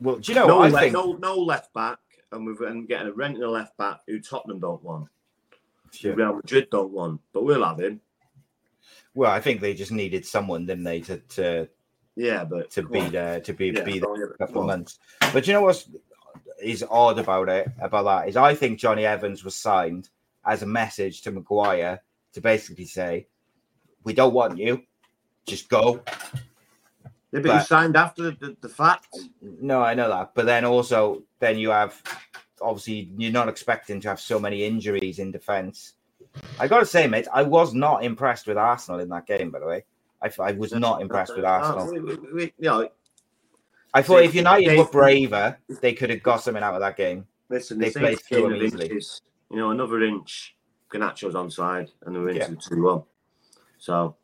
Well, 0.00 0.16
do 0.16 0.32
you 0.32 0.38
know? 0.38 0.46
no, 0.46 0.56
what 0.58 0.74
I 0.74 0.80
think 0.80 0.92
no, 0.92 1.12
no 1.12 1.36
left 1.36 1.72
back, 1.74 1.98
and 2.30 2.46
we've 2.46 2.60
and 2.60 2.86
getting 2.86 3.08
a 3.08 3.12
rent 3.12 3.36
in 3.36 3.42
a 3.42 3.48
left 3.48 3.76
back 3.76 4.00
who 4.06 4.20
Tottenham 4.20 4.60
don't 4.60 4.82
want, 4.82 5.08
Sure. 5.92 6.14
Real 6.14 6.36
Madrid 6.36 6.68
don't 6.70 6.92
want, 6.92 7.20
but 7.32 7.44
we'll 7.44 7.64
have 7.64 7.80
him. 7.80 8.00
Well, 9.14 9.30
I 9.30 9.40
think 9.40 9.60
they 9.60 9.74
just 9.74 9.90
needed 9.90 10.24
someone, 10.24 10.66
didn't 10.66 10.84
they, 10.84 11.00
to 11.00 11.18
to 11.18 11.68
Yeah, 12.18 12.42
but 12.42 12.68
to 12.72 12.82
be 12.82 13.08
there 13.08 13.40
to 13.40 13.52
be 13.52 13.66
Yeah, 13.66 13.84
be 13.84 14.00
there 14.00 14.08
for 14.08 14.34
a 14.34 14.38
couple 14.38 14.62
of 14.62 14.66
months. 14.66 14.98
But 15.32 15.46
you 15.46 15.52
know 15.52 15.62
what's 15.62 15.88
is 16.60 16.84
odd 16.90 17.20
about 17.20 17.48
it 17.48 17.68
about 17.80 18.04
that 18.06 18.28
is 18.28 18.36
I 18.36 18.56
think 18.56 18.80
Jonny 18.80 19.06
Evans 19.06 19.44
was 19.44 19.54
signed 19.54 20.08
as 20.44 20.62
a 20.62 20.66
message 20.66 21.22
to 21.22 21.30
Maguire 21.30 22.02
to 22.32 22.40
basically 22.40 22.86
say, 22.86 23.28
"We 24.02 24.14
don't 24.14 24.34
want 24.34 24.58
you, 24.58 24.82
just 25.46 25.68
go." 25.68 26.02
Yeah, 27.30 27.40
but, 27.40 27.44
but- 27.44 27.58
he 27.60 27.64
signed 27.66 27.96
after 27.96 28.24
the, 28.24 28.30
the, 28.32 28.56
the 28.62 28.68
fact. 28.68 29.16
No, 29.40 29.80
I 29.80 29.94
know 29.94 30.08
that, 30.08 30.32
but 30.34 30.44
then 30.44 30.64
also 30.64 31.22
then 31.38 31.56
you 31.56 31.70
have 31.70 32.02
obviously 32.60 33.12
you're 33.16 33.30
not 33.30 33.48
expecting 33.48 34.00
to 34.00 34.08
have 34.08 34.18
so 34.18 34.40
many 34.40 34.64
injuries 34.64 35.20
in 35.20 35.30
defence. 35.30 35.92
I 36.58 36.66
got 36.66 36.80
to 36.80 36.86
say, 36.86 37.06
mate, 37.06 37.28
I 37.32 37.44
was 37.44 37.74
not 37.74 38.02
impressed 38.02 38.48
with 38.48 38.58
Arsenal 38.58 38.98
in 38.98 39.08
that 39.10 39.26
game. 39.26 39.52
By 39.52 39.60
the 39.60 39.66
way, 39.66 39.84
I, 40.22 40.30
I 40.40 40.52
was 40.52 40.72
not 40.72 41.00
impressed 41.02 41.34
with 41.36 41.44
Arsenal. 41.44 41.92
we, 41.92 42.00
we, 42.00 42.16
we, 42.32 42.42
you 42.58 42.68
know, 42.68 42.88
I 43.94 44.02
thought 44.02 44.22
if 44.24 44.34
United 44.34 44.68
they- 44.68 44.76
were 44.76 44.86
braver, 44.86 45.58
they 45.80 45.92
could 45.92 46.10
have 46.10 46.22
got 46.22 46.42
something 46.42 46.62
out 46.62 46.74
of 46.74 46.80
that 46.80 46.96
game. 46.96 47.26
listen, 47.48 47.78
They 47.78 47.90
played 47.90 48.20
through 48.20 48.54
of 48.54 48.62
easily. 48.62 48.86
inches. 48.86 49.22
You 49.50 49.56
know, 49.58 49.70
another 49.70 50.02
inch, 50.02 50.56
Garnacho's 50.92 51.34
onside, 51.34 51.90
and 52.04 52.14
they're 52.14 52.30
Yeah. 52.30 52.48
into 52.48 52.68
two 52.68 52.82
one. 52.82 53.02
So 53.78 54.16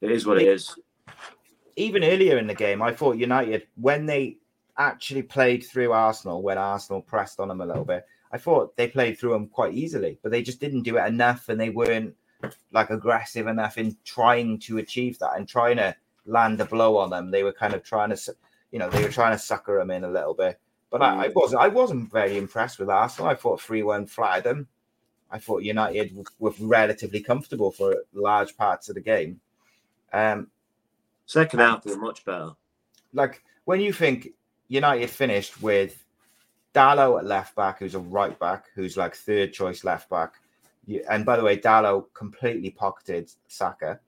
it 0.00 0.10
is 0.10 0.26
what 0.26 0.40
it 0.40 0.46
is. 0.48 0.74
Even 1.76 2.04
earlier 2.04 2.38
in 2.38 2.46
the 2.46 2.54
game, 2.54 2.82
I 2.82 2.92
thought 2.92 3.16
United 3.16 3.66
when 3.76 4.06
they 4.06 4.36
actually 4.76 5.22
played 5.22 5.64
through 5.64 5.92
Arsenal, 5.92 6.42
when 6.42 6.58
Arsenal 6.58 7.00
pressed 7.02 7.40
on 7.40 7.48
them 7.48 7.60
a 7.60 7.66
little 7.66 7.84
bit, 7.84 8.04
I 8.32 8.38
thought 8.38 8.76
they 8.76 8.86
played 8.88 9.18
through 9.18 9.32
them 9.32 9.48
quite 9.48 9.74
easily, 9.74 10.18
but 10.22 10.30
they 10.30 10.42
just 10.42 10.60
didn't 10.60 10.82
do 10.82 10.96
it 10.98 11.06
enough, 11.06 11.48
and 11.48 11.60
they 11.60 11.70
weren't 11.70 12.14
like 12.72 12.90
aggressive 12.90 13.46
enough 13.46 13.78
in 13.78 13.96
trying 14.04 14.58
to 14.60 14.78
achieve 14.78 15.18
that 15.18 15.36
and 15.36 15.48
trying 15.48 15.76
to 15.76 15.94
land 16.26 16.60
a 16.60 16.64
blow 16.64 16.96
on 16.96 17.10
them. 17.10 17.30
They 17.30 17.42
were 17.42 17.52
kind 17.52 17.74
of 17.74 17.82
trying 17.82 18.10
to, 18.14 18.34
you 18.72 18.78
know, 18.78 18.90
they 18.90 19.02
were 19.02 19.10
trying 19.10 19.32
to 19.32 19.38
sucker 19.38 19.78
them 19.78 19.90
in 19.90 20.04
a 20.04 20.10
little 20.10 20.34
bit. 20.34 20.58
But 20.90 21.02
I, 21.02 21.26
I 21.26 21.28
wasn't, 21.28 21.62
I 21.62 21.68
wasn't 21.68 22.10
very 22.10 22.36
impressed 22.36 22.78
with 22.78 22.90
Arsenal. 22.90 23.30
I 23.30 23.34
thought 23.34 23.60
three 23.60 23.82
one 23.82 24.06
flattered 24.06 24.44
them. 24.44 24.68
I 25.30 25.38
thought 25.38 25.62
United 25.62 26.26
were 26.40 26.52
relatively 26.58 27.20
comfortable 27.20 27.70
for 27.70 27.94
large 28.12 28.56
parts 28.56 28.88
of 28.88 28.96
the 28.96 29.00
game. 29.00 29.40
Um, 30.12 30.48
Second 31.26 31.60
half, 31.60 31.86
were 31.86 31.96
much 31.96 32.24
better. 32.24 32.50
like 33.12 33.42
when 33.64 33.80
you 33.80 33.92
think 33.92 34.30
United 34.66 35.08
finished 35.08 35.62
with 35.62 36.04
Dalot 36.74 37.20
at 37.20 37.26
left 37.26 37.54
back, 37.54 37.78
who's 37.78 37.94
a 37.94 38.00
right 38.00 38.36
back, 38.40 38.64
who's 38.74 38.96
like 38.96 39.14
third 39.14 39.52
choice 39.52 39.84
left 39.84 40.10
back. 40.10 40.34
You, 40.90 41.04
and 41.08 41.24
by 41.24 41.36
the 41.36 41.44
way, 41.44 41.56
Dalot 41.56 42.06
completely 42.14 42.70
pocketed 42.70 43.30
Saka. 43.46 44.00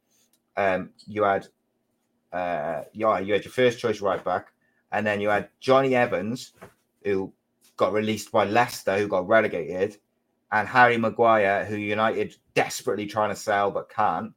Um, 0.57 0.91
you 1.07 1.23
had, 1.23 1.47
uh, 2.33 2.83
yeah, 2.93 3.21
you 3.21 3.35
had 3.35 3.45
your 3.45 3.53
first 3.53 3.79
choice 3.79 4.01
right 4.01 4.23
back, 4.25 4.49
and 4.91 5.07
then 5.07 5.21
you 5.21 5.29
had 5.29 5.49
Jonny 5.61 5.95
Evans, 5.95 6.55
who 7.05 7.33
got 7.77 7.93
released 7.93 8.33
by 8.33 8.47
Leicester, 8.47 8.99
who 8.99 9.07
got 9.07 9.29
relegated, 9.29 9.99
and 10.51 10.67
Harry 10.67 10.97
Maguire, 10.97 11.65
who 11.65 11.77
United 11.77 12.35
desperately 12.55 13.07
trying 13.07 13.31
to 13.31 13.37
sell 13.37 13.71
but 13.71 13.89
can't. 13.89 14.33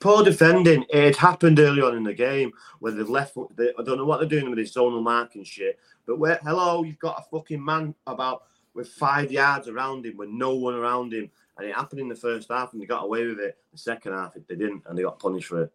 Poor 0.00 0.24
defending. 0.24 0.84
It 0.90 1.14
happened 1.14 1.60
early 1.60 1.82
on 1.82 1.96
in 1.96 2.02
the 2.02 2.14
game 2.14 2.50
where 2.80 2.90
they've 2.90 3.08
left. 3.08 3.36
They, 3.56 3.70
I 3.78 3.82
don't 3.84 3.96
know 3.96 4.04
what 4.04 4.18
they're 4.18 4.28
doing 4.28 4.50
with 4.50 4.58
this 4.58 4.74
zonal 4.74 5.04
marking 5.04 5.44
shit. 5.44 5.78
But 6.04 6.18
where, 6.18 6.40
hello, 6.42 6.82
you've 6.82 6.98
got 6.98 7.20
a 7.20 7.30
fucking 7.30 7.64
man 7.64 7.94
about 8.08 8.42
with 8.78 8.88
five 8.88 9.32
yards 9.32 9.66
around 9.66 10.06
him 10.06 10.16
with 10.16 10.28
no 10.28 10.54
one 10.54 10.74
around 10.74 11.12
him, 11.12 11.28
and 11.58 11.68
it 11.68 11.74
happened 11.74 12.00
in 12.00 12.08
the 12.08 12.14
first 12.14 12.48
half, 12.48 12.72
and 12.72 12.80
they 12.80 12.86
got 12.86 13.02
away 13.02 13.26
with 13.26 13.40
it. 13.40 13.58
The 13.72 13.78
second 13.78 14.12
half, 14.12 14.34
they 14.34 14.54
didn't, 14.54 14.84
and 14.86 14.96
they 14.96 15.02
got 15.02 15.18
punished 15.18 15.48
for 15.48 15.64
it. 15.64 15.72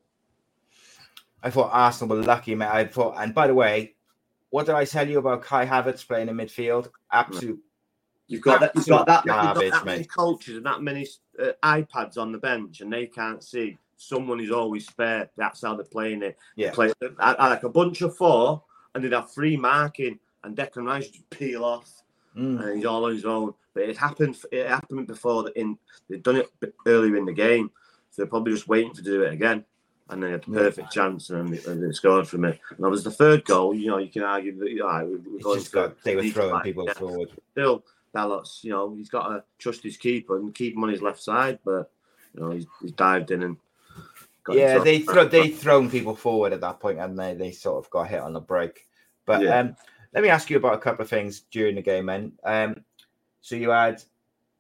I 1.44 1.50
thought 1.50 1.70
Arsenal 1.74 2.16
were 2.16 2.24
lucky, 2.24 2.56
mate. 2.56 2.70
I 2.70 2.86
thought, 2.86 3.16
and 3.18 3.36
by 3.36 3.48
the 3.48 3.54
way, 3.54 3.96
what 4.52 4.66
did 4.66 4.76
I 4.76 4.86
tell 4.86 5.08
you 5.08 5.20
about 5.20 5.44
Kai 5.44 5.66
Havertz 5.66 6.08
playing 6.08 6.30
in 6.30 6.38
midfield? 6.38 6.88
Absolute. 7.12 7.60
You've 8.28 8.42
got 8.42 8.62
that. 8.62 8.72
You've 8.74 8.88
got 8.88 9.06
that. 9.08 9.26
You've 9.26 9.36
got 9.36 9.56
Garbage, 9.56 9.72
that 9.72 9.86
many 9.86 10.00
mate. 10.00 10.12
coaches 10.12 10.56
and 10.56 10.66
that 10.66 10.82
many 10.82 11.06
uh, 11.38 11.52
iPads 11.62 12.18
on 12.18 12.32
the 12.32 12.38
bench, 12.38 12.80
and 12.80 12.92
they 12.92 13.08
can't 13.08 13.44
see. 13.44 13.78
Someone 13.98 14.40
is 14.40 14.52
always 14.52 14.88
spare. 14.88 15.30
That's 15.36 15.62
how 15.62 15.76
they're 15.76 15.86
playing 15.86 16.24
it. 16.24 16.38
They 16.56 16.64
Yeah. 16.64 16.72
play 16.72 16.94
I, 17.20 17.34
I 17.34 17.50
like 17.50 17.64
a 17.64 17.70
bunch 17.70 18.02
of 18.02 18.16
four, 18.16 18.64
and 18.96 19.04
they'd 19.04 19.12
have 19.12 19.30
three 19.34 19.58
marking, 19.58 20.20
and 20.46 20.56
Declan 20.56 20.86
Rice 20.86 21.12
would 21.12 21.30
peel 21.30 21.66
off, 21.66 22.03
Mm. 22.38 22.64
and 22.64 22.78
he's 22.78 22.86
all 22.86 23.06
on 23.06 23.14
his 23.14 23.26
own. 23.26 23.54
But 23.74 23.84
it 23.84 23.98
happened. 23.98 24.38
It 24.52 24.68
happened 24.68 25.08
before. 25.08 25.44
That 25.44 25.58
in 25.60 25.78
they'd 26.10 26.24
done 26.24 26.38
it 26.38 26.50
earlier 26.86 27.16
in 27.16 27.26
the 27.26 27.34
game, 27.34 27.72
so 28.12 28.22
they're 28.22 28.30
probably 28.30 28.54
just 28.54 28.68
waiting 28.68 28.94
to 28.94 29.02
do 29.02 29.24
it 29.24 29.34
again. 29.34 29.66
And 30.10 30.22
they 30.22 30.32
had 30.32 30.44
the 30.44 30.52
Yeah. 30.52 30.60
perfect 30.60 30.92
chance, 30.92 31.30
and 31.30 31.54
and 31.66 31.84
they 31.84 31.92
scored 31.94 32.28
from 32.28 32.46
it. 32.46 32.60
And 32.70 32.80
that 32.80 32.90
was 32.90 33.04
the 33.04 33.12
third 33.12 33.46
goal. 33.46 33.74
You 33.74 33.88
know, 33.90 33.98
you 33.98 34.10
can 34.10 34.24
argue 34.24 34.58
that 34.58 34.66
we're, 34.66 35.40
going 35.40 35.62
for 35.62 35.72
got, 35.72 36.04
they 36.04 36.16
were 36.16 36.24
throwing 36.24 36.54
back, 36.54 36.64
people 36.64 36.86
yeah 36.86 36.94
forward. 36.94 37.30
still 37.52 37.84
Dallas, 38.14 38.60
you 38.64 38.72
know, 38.72 38.94
he's 38.94 39.10
got 39.10 39.30
to 39.30 39.44
trust 39.58 39.84
his 39.84 39.98
keeper 39.98 40.38
and 40.38 40.54
keep 40.54 40.76
him 40.76 40.84
on 40.84 40.90
his 40.90 41.02
left 41.02 41.22
side, 41.22 41.60
but 41.66 41.92
you 42.34 42.42
know, 42.42 42.52
he's, 42.52 42.68
he's 42.82 42.92
dived 42.92 43.32
in 43.32 43.44
and 43.44 43.58
got 44.44 44.56
Yeah, 44.56 44.80
they 44.80 45.00
throw 45.00 45.26
they 45.26 45.50
thrown 45.50 45.90
people 45.90 46.16
forward 46.16 46.54
at 46.54 46.62
that 46.62 46.80
point, 46.80 47.00
and 47.00 47.18
they 47.18 47.34
they 47.34 47.52
sort 47.52 47.84
of 47.84 47.90
got 47.90 48.10
hit 48.10 48.22
on 48.22 48.34
the 48.34 48.40
break. 48.40 48.88
But 49.26 49.42
Yeah. 49.42 49.60
um, 49.60 49.76
let 50.14 50.24
me 50.24 50.30
ask 50.30 50.50
you 50.50 50.58
about 50.58 50.76
a 50.76 50.80
couple 50.80 51.04
of 51.04 51.10
things 51.10 51.42
during 51.52 51.76
the 51.76 51.82
game, 51.82 52.06
then. 52.06 52.34
Um, 52.44 52.84
so 53.42 53.56
you 53.56 53.72
had 53.72 54.02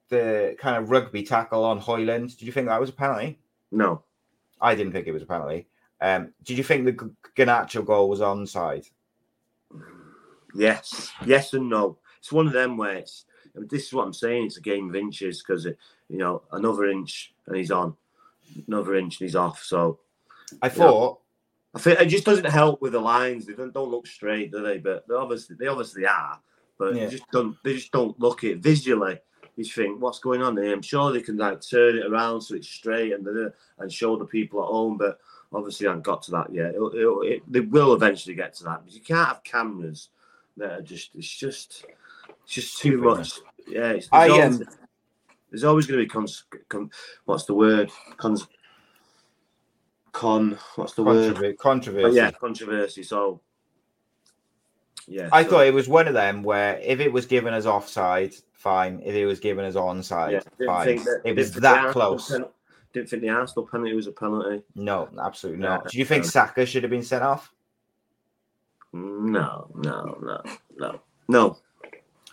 the 0.09 0.55
kind 0.59 0.77
of 0.77 0.89
rugby 0.89 1.23
tackle 1.23 1.63
on 1.63 1.79
Højlund. 1.79 2.37
Did 2.37 2.45
you 2.45 2.51
think 2.51 2.67
that 2.67 2.79
was 2.79 2.89
a 2.89 2.93
penalty? 2.93 3.39
no. 3.71 4.03
I 4.61 4.75
didn't 4.75 4.93
think 4.93 5.07
it 5.07 5.11
was 5.11 5.23
a 5.23 5.25
penalty. 5.25 5.67
Um, 5.99 6.31
did 6.45 6.57
you 6.57 6.63
think 6.63 6.85
the 6.85 6.93
G- 6.93 7.11
Garnacho 7.35 7.85
goal 7.85 8.07
was 8.07 8.21
onside? 8.21 8.89
Yes, 10.55 11.11
yes 11.25 11.53
and 11.53 11.69
no. 11.69 11.97
It's 12.19 12.31
one 12.31 12.47
of 12.47 12.53
them 12.53 12.77
where 12.77 12.95
it's. 12.95 13.25
This 13.55 13.87
is 13.87 13.93
what 13.93 14.05
I'm 14.05 14.13
saying. 14.13 14.45
It's 14.45 14.57
a 14.57 14.61
game 14.61 14.89
of 14.89 14.95
inches 14.95 15.43
because 15.43 15.65
you 15.65 16.17
know 16.17 16.43
another 16.53 16.85
inch 16.85 17.33
and 17.47 17.57
he's 17.57 17.71
on, 17.71 17.95
another 18.67 18.95
inch 18.95 19.19
and 19.19 19.27
he's 19.27 19.35
off. 19.35 19.61
So 19.61 19.99
I 20.61 20.69
thought 20.69 21.19
I 21.75 21.79
think 21.79 21.99
it 21.99 22.05
just 22.05 22.25
doesn't 22.25 22.45
help 22.45 22.81
with 22.81 22.91
the 22.91 22.99
lines. 22.99 23.45
They 23.45 23.53
don't, 23.53 23.73
don't 23.73 23.89
look 23.89 24.05
straight, 24.05 24.51
do 24.51 24.61
they? 24.61 24.77
But 24.77 25.07
they 25.07 25.15
obviously 25.15 25.55
they 25.55 25.67
obviously 25.67 26.05
are, 26.05 26.39
but 26.77 26.95
Yeah. 26.95 27.05
they 27.05 27.11
just 27.11 27.31
don't. 27.31 27.57
They 27.63 27.73
just 27.73 27.91
don't 27.91 28.19
look 28.19 28.43
it 28.43 28.59
visually. 28.59 29.19
You 29.55 29.65
think 29.65 30.01
what's 30.01 30.19
going 30.19 30.41
on 30.41 30.57
here? 30.57 30.73
I'm 30.73 30.81
sure 30.81 31.11
they 31.11 31.21
can 31.21 31.37
like 31.37 31.61
turn 31.61 31.97
it 31.97 32.05
around 32.05 32.41
so 32.41 32.55
it's 32.55 32.67
straight 32.67 33.13
and 33.13 33.27
and 33.79 33.91
show 33.91 34.15
the 34.17 34.25
people 34.25 34.61
at 34.61 34.67
home, 34.69 34.97
but 34.97 35.19
obviously 35.51 35.87
I 35.87 35.91
haven't 35.91 36.05
got 36.05 36.23
to 36.23 36.31
that 36.31 36.53
yet. 36.53 36.73
It'll, 36.73 36.93
it'll, 36.95 37.21
it, 37.21 37.41
they 37.51 37.59
will 37.59 37.93
eventually 37.93 38.35
get 38.35 38.55
to 38.55 38.63
that. 38.65 38.81
But 38.83 38.93
you 38.93 39.01
can't 39.01 39.27
have 39.27 39.43
cameras 39.43 40.09
that 40.57 40.71
are 40.71 40.81
just. 40.81 41.15
It's 41.15 41.27
just. 41.27 41.85
It's 42.43 42.53
just 42.53 42.79
too 42.79 42.97
much. 42.97 43.39
Yeah. 43.67 43.91
It's, 43.91 44.09
I, 44.11 44.27
there's, 44.27 44.39
always, 44.39 44.61
um, 44.61 44.67
there's 45.49 45.63
always 45.63 45.87
going 45.87 45.99
to 45.99 46.05
be 46.05 46.09
cons. 46.09 46.43
Con, 46.67 46.91
what's 47.25 47.45
the 47.45 47.53
word? 47.53 47.89
Cons. 48.17 48.47
Con. 50.13 50.57
What's 50.75 50.93
the 50.93 51.03
word? 51.03 51.57
controversy. 51.57 52.03
But 52.03 52.13
yeah, 52.13 52.31
controversy. 52.31 53.03
So, 53.03 53.41
yeah, 55.07 55.27
I 55.31 55.43
so- 55.43 55.49
thought 55.49 55.67
it 55.67 55.73
was 55.73 55.89
one 55.89 56.07
of 56.07 56.13
them 56.13 56.43
where 56.43 56.77
if 56.79 56.99
it 57.01 57.11
was 57.11 57.25
given 57.25 57.53
as 57.53 57.67
offside, 57.67 58.33
fine. 58.53 59.01
If 59.03 59.15
it 59.15 59.25
was 59.25 59.39
given 59.39 59.65
as 59.65 59.75
onside, 59.75 60.31
yeah, 60.59 60.65
fine. 60.65 61.03
that- 61.03 61.21
it 61.25 61.35
was 61.35 61.51
that 61.55 61.91
close. 61.91 62.31
Pen- 62.31 62.45
didn't 62.93 63.09
think 63.09 63.23
the 63.23 63.29
Arsenal 63.29 63.67
penalty 63.67 63.95
was 63.95 64.05
a 64.05 64.11
penalty. 64.11 64.61
No, 64.75 65.09
absolutely 65.19 65.63
not. 65.63 65.89
Do 65.89 65.97
you 65.97 66.05
think 66.05 66.25
Saka 66.25 66.63
should 66.63 66.83
have 66.83 66.91
been 66.91 67.01
sent 67.03 67.23
off? 67.23 67.51
No, 68.93 69.67
no, 69.73 70.19
no, 70.21 70.41
no, 70.77 71.01
no. 71.27 71.57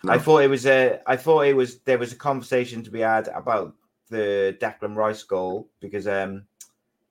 I 0.07 0.19
thought 0.19 0.43
it 0.43 0.49
was 0.51 0.67
a. 0.67 1.01
I 1.07 1.17
thought 1.17 1.47
it 1.47 1.57
was 1.57 1.79
there 1.81 1.97
was 1.99 2.13
a 2.13 2.17
conversation 2.17 2.83
to 2.83 2.91
be 2.91 3.01
had 3.01 3.29
about 3.29 3.75
the 4.11 4.57
Declan 4.61 4.95
Rice 4.97 5.23
goal 5.23 5.69
because 5.81 6.07
um, 6.07 6.45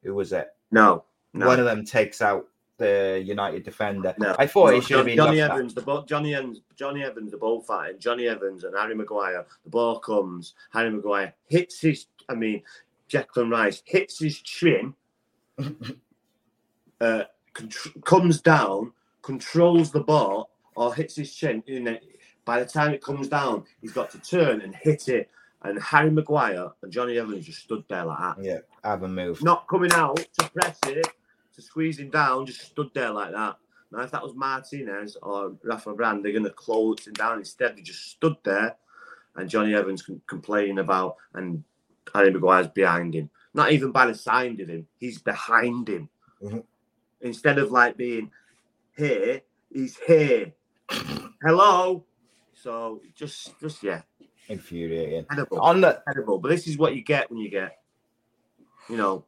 who 0.04 0.14
was 0.14 0.32
it? 0.32 0.50
No, 0.72 1.04
no. 1.34 1.48
One 1.48 1.60
of 1.60 1.66
them 1.66 1.86
takes 1.86 2.22
out 2.22 2.48
the 2.78 3.22
United 3.24 3.64
defender. 3.64 4.16
No, 4.18 4.36
I 4.40 4.48
thought 4.48 4.72
no, 4.72 4.78
it 4.78 4.84
should 4.84 4.98
have 4.98 5.06
been 5.06 5.18
Jonny. 5.18 5.42
Evans. 5.42 5.74
The 5.76 5.82
ball, 5.82 6.04
Jonny 6.04 6.34
Evans, 6.34 6.62
Jonny 6.76 7.04
Evans, 7.04 7.32
the 7.32 7.38
ball 7.38 7.62
fighting. 7.62 8.00
Jonny 8.00 8.28
Evans 8.28 8.64
and 8.64 8.76
Harry 8.76 8.96
Maguire. 8.96 9.46
The 9.64 9.70
ball 9.70 10.00
comes. 10.00 10.56
Harry 10.72 10.90
Maguire 10.90 11.34
hits 11.48 11.80
his. 11.80 12.08
I 12.28 12.36
mean, 12.36 12.64
Declan 13.10 13.52
Rice 13.52 13.84
hits 13.86 14.20
his 14.20 14.40
chin. 14.40 14.96
uh, 15.60 17.24
contr- 17.54 18.04
comes 18.06 18.42
down, 18.42 18.94
controls 19.22 19.92
the 19.92 20.02
ball, 20.02 20.50
or 20.76 20.96
hits 20.96 21.16
his 21.16 21.34
chin. 21.36 21.62
You 21.68 21.82
know, 21.82 21.98
by 22.46 22.60
the 22.60 22.66
time 22.66 22.94
it 22.94 23.04
comes 23.04 23.28
down, 23.28 23.66
he's 23.82 23.92
got 23.92 24.10
to 24.12 24.20
turn 24.20 24.62
and 24.62 24.74
hit 24.76 25.10
it. 25.10 25.30
And 25.62 25.78
Harry 25.82 26.10
Maguire 26.10 26.70
and 26.82 26.92
Jonny 26.92 27.18
Evans 27.18 27.46
just 27.46 27.60
stood 27.64 27.84
there 27.90 28.06
like 28.06 28.20
that, 28.20 28.44
Yeah, 28.44 28.60
haven't 28.84 29.14
moved. 29.14 29.44
not 29.44 29.68
coming 29.68 29.92
out 29.94 30.16
to 30.40 30.50
press 30.52 30.78
it, 30.88 31.06
to 31.56 31.62
squeeze 31.62 32.00
him 32.00 32.10
down, 32.10 32.46
just 32.46 32.62
stood 32.62 32.90
there 32.94 33.12
like 33.12 33.32
that. 33.34 33.58
Now, 33.92 34.02
if 34.02 34.12
that 34.12 34.24
was 34.24 34.36
Martinez 34.36 35.18
or 35.22 35.58
Rafa 35.64 35.94
Varane, 35.94 36.24
they're 36.24 36.32
going 36.32 36.44
to 36.46 36.50
close 36.52 37.06
him 37.08 37.14
down. 37.14 37.40
Instead, 37.40 37.76
they 37.76 37.82
just 37.82 38.06
stood 38.12 38.36
there, 38.44 38.78
and 39.36 39.50
Jonny 39.50 39.74
Evans 39.76 40.02
can 40.02 40.22
complaining 40.28 40.80
about, 40.80 41.18
and 41.34 41.64
Harry 42.14 42.32
Maguire's 42.32 42.68
behind 42.68 43.14
him. 43.16 43.30
Not 43.54 43.72
even 43.72 43.92
by 43.92 44.06
the 44.06 44.16
side 44.16 44.60
of 44.62 44.70
him, 44.70 44.88
he's 44.98 45.18
behind 45.22 45.90
him. 45.90 46.08
Mhm. 46.42 46.64
Instead 47.22 47.58
of 47.58 47.72
like 47.72 47.98
being 47.98 48.32
here, 48.96 49.42
he's 49.74 49.98
here. 49.98 50.54
Hello. 51.44 52.06
So 52.54 53.02
just, 53.16 53.60
just 53.60 53.82
yeah, 53.84 54.02
Infuriating. 54.50 55.26
On 55.52 55.82
the 55.82 56.02
terrible. 56.12 56.40
But 56.40 56.50
this 56.50 56.68
is 56.68 56.78
what 56.78 56.96
you 56.96 57.04
get 57.04 57.30
when 57.30 57.40
you 57.40 57.50
get, 57.50 57.80
you 58.90 58.98
know, 58.98 59.26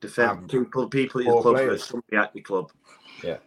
defend 0.00 0.30
Um, 0.30 0.48
people, 0.48 0.88
people 0.88 1.20
at 1.20 1.26
your 1.26 1.42
club 1.42 1.56
players. 1.56 1.84
somebody 1.84 2.16
at 2.16 2.34
your 2.34 2.44
club. 2.44 2.72
Yeah, 3.22 3.38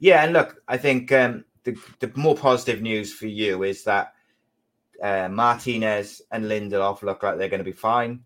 yeah, 0.00 0.24
and 0.24 0.32
look, 0.32 0.62
I 0.66 0.76
think 0.76 1.12
um, 1.12 1.44
the 1.64 1.76
the 2.00 2.10
more 2.16 2.34
positive 2.34 2.82
news 2.82 3.12
for 3.12 3.28
you 3.28 3.62
is 3.62 3.84
that 3.84 4.14
uh, 5.02 5.28
Martinez 5.28 6.22
and 6.32 6.44
Lindelof 6.44 7.02
look 7.02 7.22
like 7.22 7.38
they're 7.38 7.48
going 7.48 7.58
to 7.58 7.64
be 7.64 7.72
fine. 7.72 8.24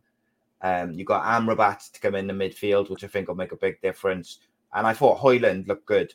Um, 0.63 0.93
you 0.93 1.05
got 1.05 1.25
Amrabat 1.25 1.93
to 1.93 2.01
come 2.01 2.15
in 2.15 2.27
the 2.27 2.33
midfield, 2.33 2.89
which 2.89 3.05
I 3.05 3.09
think 3.09 3.29
will 3.29 3.35
make 3.35 3.53
a 3.53 3.57
big 3.57 3.81
difference. 3.83 4.39
And 4.73 4.87
I 4.87 4.95
thought 4.95 5.19
Højlund 5.19 5.69
looked 5.69 5.87
good. 5.87 6.15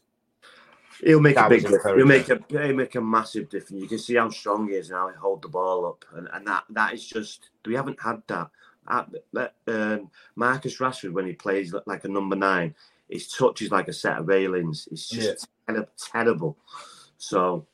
He'll 1.03 1.19
make 1.19 1.35
That 1.35 1.47
a 1.47 1.49
big 1.49 1.61
difference. 1.63 1.83
He'll 1.97 2.05
make 2.05 2.29
a 2.29 2.39
he'll 2.49 2.75
make 2.75 2.95
a 2.95 3.01
massive 3.01 3.49
difference. 3.49 3.81
You 3.81 3.87
can 3.87 3.97
see 3.99 4.15
how 4.15 4.29
strong 4.29 4.67
he 4.67 4.75
is 4.75 4.89
and 4.89 4.97
how 4.99 5.09
he 5.09 5.15
hold 5.15 5.41
the 5.41 5.47
ball 5.47 5.85
up, 5.85 6.05
and, 6.15 6.27
and 6.33 6.45
that 6.47 6.63
that 6.69 6.93
is 6.93 7.05
just 7.07 7.49
we 7.65 7.75
haven't 7.75 8.01
had 8.01 8.21
that. 8.27 8.49
At, 8.89 9.09
at, 9.37 9.53
um, 9.67 10.09
Marcus 10.35 10.79
Rashford 10.79 11.13
when 11.13 11.27
he 11.27 11.33
plays 11.33 11.73
like 11.85 12.03
a 12.03 12.07
number 12.07 12.35
nine, 12.35 12.75
his 13.09 13.27
touch 13.27 13.61
is 13.61 13.71
like 13.71 13.87
a 13.87 13.93
set 13.93 14.17
of 14.17 14.27
railings. 14.27 14.87
It's 14.91 15.07
just 15.07 15.47
ter- 15.67 15.87
terrible. 16.11 16.57
So 17.17 17.65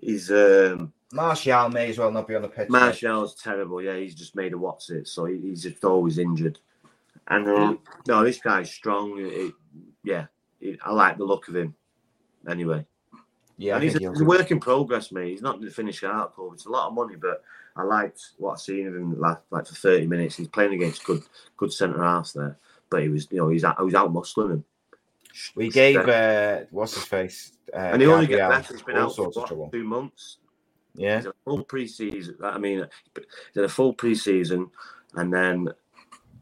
he's 0.00 0.30
um, 0.30 0.92
Martial 1.12 1.68
may 1.68 1.90
as 1.90 1.98
well 1.98 2.10
not 2.10 2.26
be 2.26 2.34
on 2.34 2.42
the 2.42 2.48
pitch. 2.48 2.68
Martial's 2.68 3.34
terrible. 3.36 3.82
Yeah, 3.82 3.96
he's 3.96 4.14
just 4.14 4.34
made 4.34 4.52
a 4.54 4.58
what's 4.58 4.90
it. 4.90 5.08
So 5.08 5.26
he's 5.26 5.62
just 5.62 5.84
always 5.84 6.18
injured. 6.18 6.58
And 7.28 7.46
um, 7.48 7.78
no, 8.06 8.24
this 8.24 8.38
guy's 8.38 8.70
strong. 8.70 9.14
It- 9.18 9.54
yeah, 10.04 10.26
it- 10.60 10.78
I 10.84 10.92
like 10.92 11.18
the 11.18 11.24
look 11.24 11.48
of 11.48 11.56
him. 11.56 11.74
Anyway. 12.48 12.84
Yeah, 13.58 13.76
and 13.76 13.84
he's 13.84 13.94
a, 13.96 13.98
he's 13.98 14.20
a 14.20 14.24
work 14.24 14.50
in 14.50 14.60
progress, 14.60 15.12
mate. 15.12 15.30
He's 15.30 15.42
not 15.42 15.60
the 15.60 15.70
finished 15.70 16.04
article. 16.04 16.52
It's 16.52 16.66
a 16.66 16.70
lot 16.70 16.88
of 16.88 16.94
money, 16.94 17.16
but 17.16 17.42
I 17.74 17.82
liked 17.84 18.20
what 18.36 18.52
I've 18.52 18.60
seen 18.60 18.86
of 18.86 18.94
him 18.94 19.18
last, 19.18 19.40
like 19.50 19.66
for 19.66 19.74
30 19.74 20.06
minutes. 20.06 20.36
He's 20.36 20.48
playing 20.48 20.74
against 20.74 21.04
good 21.04 21.22
good 21.56 21.72
centre 21.72 22.02
halves 22.02 22.34
there. 22.34 22.58
But 22.90 23.02
he 23.02 23.08
was, 23.08 23.26
you 23.30 23.38
know, 23.38 23.48
he's 23.48 23.64
out, 23.64 23.78
he 23.78 23.84
was 23.84 23.94
out 23.94 24.12
muscling 24.12 24.52
him. 24.52 24.64
we 25.54 25.70
gave 25.70 25.96
uh, 25.96 26.60
what's 26.70 26.94
his 26.94 27.04
face, 27.04 27.52
uh, 27.72 27.78
and 27.78 28.02
he 28.02 28.08
only 28.08 28.26
gets 28.26 28.40
better. 28.40 28.74
He's 28.74 28.82
been 28.82 28.96
out 28.96 29.16
for 29.16 29.30
what, 29.30 29.72
two 29.72 29.84
months. 29.84 30.38
Yeah, 30.94 31.16
He's 31.16 31.26
a 31.26 31.34
full 31.44 31.64
pre-season. 31.64 32.36
I 32.42 32.58
mean, 32.58 32.86
he's 33.14 33.24
had 33.54 33.64
a 33.64 33.68
full 33.68 33.92
pre-season, 33.92 34.70
and 35.14 35.32
then 35.32 35.68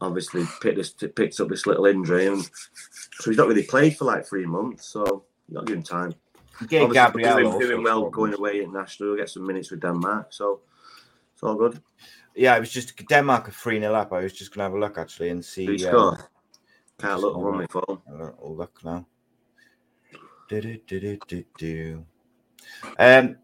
obviously 0.01 0.45
picked 0.61 0.77
this, 0.77 0.91
picked 0.91 1.39
up 1.39 1.49
this 1.49 1.65
little 1.65 1.85
injury, 1.85 2.27
and 2.27 2.43
so 2.43 3.31
he's 3.31 3.37
not 3.37 3.47
really 3.47 3.63
played 3.63 3.97
for 3.97 4.05
like 4.05 4.25
three 4.25 4.45
months. 4.45 4.87
So 4.87 5.23
you 5.47 5.55
got 5.55 5.61
to 5.61 5.65
give 5.67 5.77
him 5.77 5.83
time. 5.83 6.13
Obviously, 6.61 6.93
Gabriel 6.93 7.37
doing, 7.37 7.59
doing 7.59 7.83
well, 7.83 8.09
going 8.09 8.33
away 8.33 8.61
international. 8.61 9.09
He'll 9.09 9.17
get 9.17 9.29
some 9.29 9.45
minutes 9.45 9.71
with 9.71 9.81
Denmark, 9.81 10.27
so 10.31 10.61
it's 11.33 11.43
all 11.43 11.55
good. 11.55 11.81
Yeah, 12.35 12.55
it 12.55 12.59
was 12.61 12.71
just 12.71 12.95
Denmark 13.07 13.49
are 13.49 13.51
3 13.51 13.79
0 13.79 13.93
up. 13.93 14.13
I 14.13 14.21
was 14.21 14.33
just 14.33 14.53
going 14.53 14.59
to 14.59 14.63
have 14.63 14.73
a 14.73 14.79
look 14.79 14.97
actually 14.97 15.29
and 15.29 15.43
see. 15.43 15.65
Who 15.65 15.73
um, 15.73 15.79
scored? 15.79 16.19
Can't 16.97 17.19
look 17.19 17.35
on 17.35 17.57
my 17.57 17.67
phone. 17.67 18.01
I'll 18.07 18.55
look 18.55 18.79
now. 18.83 19.05
Do-do-do-do-do-do. 20.47 22.05
Um, 22.99 23.37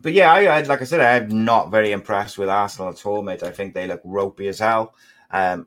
but 0.00 0.12
yeah, 0.12 0.32
I, 0.32 0.44
I 0.44 0.62
like 0.62 0.82
I 0.82 0.84
said, 0.84 1.00
I'm 1.00 1.44
not 1.44 1.70
very 1.70 1.92
impressed 1.92 2.38
with 2.38 2.48
Arsenal 2.48 2.90
at 2.90 3.04
all, 3.06 3.22
mate. 3.22 3.42
I 3.42 3.50
think 3.50 3.74
they 3.74 3.86
look 3.86 4.02
ropey 4.04 4.48
as 4.48 4.58
hell. 4.58 4.94
Um, 5.30 5.66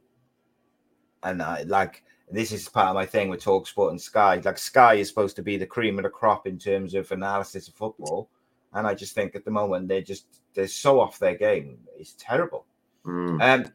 and 1.23 1.41
I 1.41 1.63
like 1.63 2.03
this 2.29 2.51
is 2.51 2.67
part 2.67 2.89
of 2.89 2.95
my 2.95 3.05
thing 3.05 3.29
with 3.29 3.43
Talksport 3.43 3.91
and 3.91 4.01
Sky. 4.01 4.41
Like 4.43 4.57
Sky 4.57 4.95
is 4.95 5.07
supposed 5.07 5.35
to 5.37 5.41
be 5.43 5.57
the 5.57 5.65
cream 5.65 5.97
of 5.97 6.03
the 6.03 6.09
crop 6.09 6.45
in 6.47 6.57
terms 6.57 6.93
of 6.93 7.11
analysis 7.11 7.67
of 7.67 7.73
football, 7.75 8.29
and 8.73 8.85
I 8.85 8.93
just 8.93 9.15
think 9.15 9.35
at 9.35 9.45
the 9.45 9.51
moment 9.51 9.87
they're 9.87 10.01
just 10.01 10.41
they're 10.53 10.67
so 10.67 10.99
off 10.99 11.19
their 11.19 11.35
game. 11.35 11.77
It's 11.97 12.15
terrible. 12.17 12.65
Mm. 13.05 13.41
Um, 13.41 13.71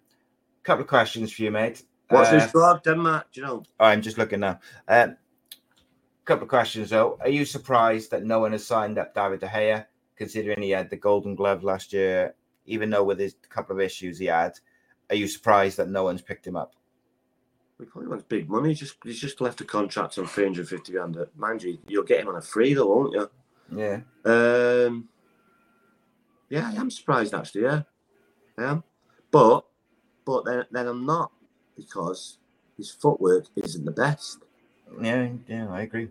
couple 0.62 0.82
of 0.82 0.88
questions 0.88 1.32
for 1.32 1.42
you, 1.42 1.50
mate. 1.50 1.82
What's 2.08 2.30
Uh, 2.30 2.40
his? 2.40 2.82
Denmark, 2.84 3.26
do 3.32 3.40
you 3.40 3.46
know? 3.46 3.62
I'm 3.80 4.02
just 4.02 4.18
looking 4.18 4.40
now. 4.40 4.60
Um, 4.86 5.16
couple 6.24 6.44
of 6.44 6.48
questions 6.50 6.90
though. 6.90 7.18
Are 7.20 7.28
you 7.28 7.44
surprised 7.44 8.10
that 8.10 8.24
no 8.24 8.40
one 8.40 8.52
has 8.52 8.66
signed 8.66 8.98
up 8.98 9.14
David 9.14 9.40
De 9.40 9.48
Gea, 9.48 9.86
considering 10.16 10.62
he 10.62 10.70
had 10.70 10.90
the 10.90 10.96
Golden 10.96 11.34
Glove 11.34 11.64
last 11.64 11.92
year, 11.92 12.34
even 12.66 12.90
though 12.90 13.02
with 13.04 13.18
his 13.18 13.34
couple 13.48 13.74
of 13.74 13.80
issues 13.80 14.18
he 14.18 14.26
had? 14.26 14.58
Are 15.10 15.16
you 15.16 15.26
surprised 15.26 15.78
that 15.78 15.88
no 15.88 16.04
one's 16.04 16.22
picked 16.22 16.46
him 16.46 16.56
up? 16.56 16.74
He 17.82 17.86
probably 17.86 18.10
wants 18.10 18.24
big 18.28 18.48
money. 18.48 18.68
He's 18.68 18.78
just 18.78 18.94
he's 19.02 19.18
just 19.20 19.40
left 19.40 19.60
a 19.60 19.64
contract 19.64 20.16
on 20.16 20.26
350 20.26 20.92
grand. 20.92 21.16
Mind 21.36 21.64
you, 21.64 21.78
you'll 21.88 22.04
get 22.04 22.20
him 22.20 22.28
on 22.28 22.36
a 22.36 22.40
free 22.40 22.74
though, 22.74 22.86
won't 22.86 23.12
you? 23.12 23.28
Yeah, 23.74 24.00
Um, 24.24 25.08
yeah, 26.48 26.70
I 26.72 26.80
am 26.80 26.90
surprised 26.92 27.34
actually. 27.34 27.62
Yeah, 27.62 27.82
I 28.56 28.64
am. 28.64 28.84
But 29.32 29.64
but 30.24 30.44
then 30.44 30.64
then 30.70 30.86
I'm 30.86 31.04
not 31.04 31.32
because 31.76 32.38
his 32.76 32.92
footwork 32.92 33.46
isn't 33.56 33.84
the 33.84 33.90
best. 33.90 34.38
yeah, 35.00 35.30
yeah. 35.48 35.68
I 35.68 35.82
agree. 35.82 36.08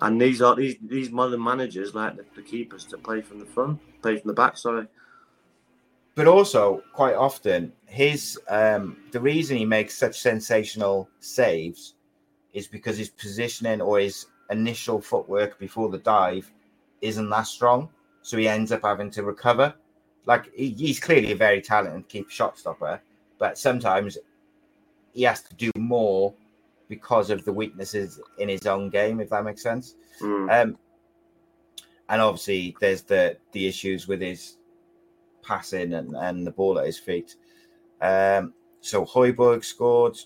And 0.00 0.20
these 0.20 0.42
are 0.42 0.54
these 0.54 0.76
these 0.82 1.10
modern 1.10 1.42
managers 1.42 1.94
like 1.94 2.16
the, 2.18 2.26
the 2.36 2.42
keepers 2.42 2.84
to 2.86 2.98
play 2.98 3.22
from 3.22 3.38
the 3.38 3.46
front, 3.46 3.80
play 4.02 4.18
from 4.18 4.28
the 4.28 4.34
back. 4.34 4.58
Sorry. 4.58 4.86
But 6.18 6.26
also, 6.26 6.82
quite 6.92 7.14
often, 7.14 7.72
his 7.86 8.36
um, 8.48 8.96
the 9.12 9.20
reason 9.20 9.56
he 9.56 9.64
makes 9.64 9.96
such 9.96 10.18
sensational 10.18 11.08
saves 11.20 11.94
is 12.52 12.66
because 12.66 12.98
his 12.98 13.08
positioning 13.08 13.80
or 13.80 14.00
his 14.00 14.26
initial 14.50 15.00
footwork 15.00 15.60
before 15.60 15.90
the 15.90 15.98
dive 15.98 16.50
isn't 17.02 17.30
that 17.30 17.46
strong. 17.46 17.88
So 18.22 18.36
he 18.36 18.48
ends 18.48 18.72
up 18.72 18.82
having 18.82 19.12
to 19.12 19.22
recover. 19.22 19.72
Like 20.26 20.52
he, 20.52 20.70
he's 20.70 20.98
clearly 20.98 21.30
a 21.30 21.36
very 21.36 21.62
talented 21.62 22.08
keep 22.08 22.30
shot 22.30 22.58
stopper, 22.58 23.00
but 23.38 23.56
sometimes 23.56 24.18
he 25.14 25.22
has 25.22 25.42
to 25.42 25.54
do 25.54 25.70
more 25.76 26.34
because 26.88 27.30
of 27.30 27.44
the 27.44 27.52
weaknesses 27.52 28.20
in 28.38 28.48
his 28.48 28.66
own 28.66 28.90
game, 28.90 29.20
if 29.20 29.30
that 29.30 29.44
makes 29.44 29.62
sense. 29.62 29.94
Mm. 30.20 30.62
Um, 30.62 30.78
and 32.08 32.20
obviously, 32.20 32.76
there's 32.80 33.02
the 33.02 33.36
the 33.52 33.68
issues 33.68 34.08
with 34.08 34.20
his 34.20 34.57
passing 35.48 35.94
and, 35.94 36.14
and 36.14 36.46
the 36.46 36.50
ball 36.50 36.78
at 36.78 36.86
his 36.86 36.98
feet. 36.98 37.36
Um, 38.00 38.52
so 38.80 39.04
Højbjerg 39.04 39.64
scored, 39.64 40.18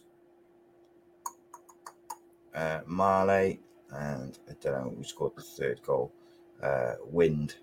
uh, 2.55 2.81
Marley, 2.87 3.61
and 3.91 4.39
I 4.51 4.55
don't 4.61 4.73
know 4.73 4.95
who 4.97 5.05
scored 5.05 5.37
the 5.37 5.43
third 5.43 5.81
goal. 5.83 6.13
Uh, 6.63 6.95
Wind. 7.07 7.55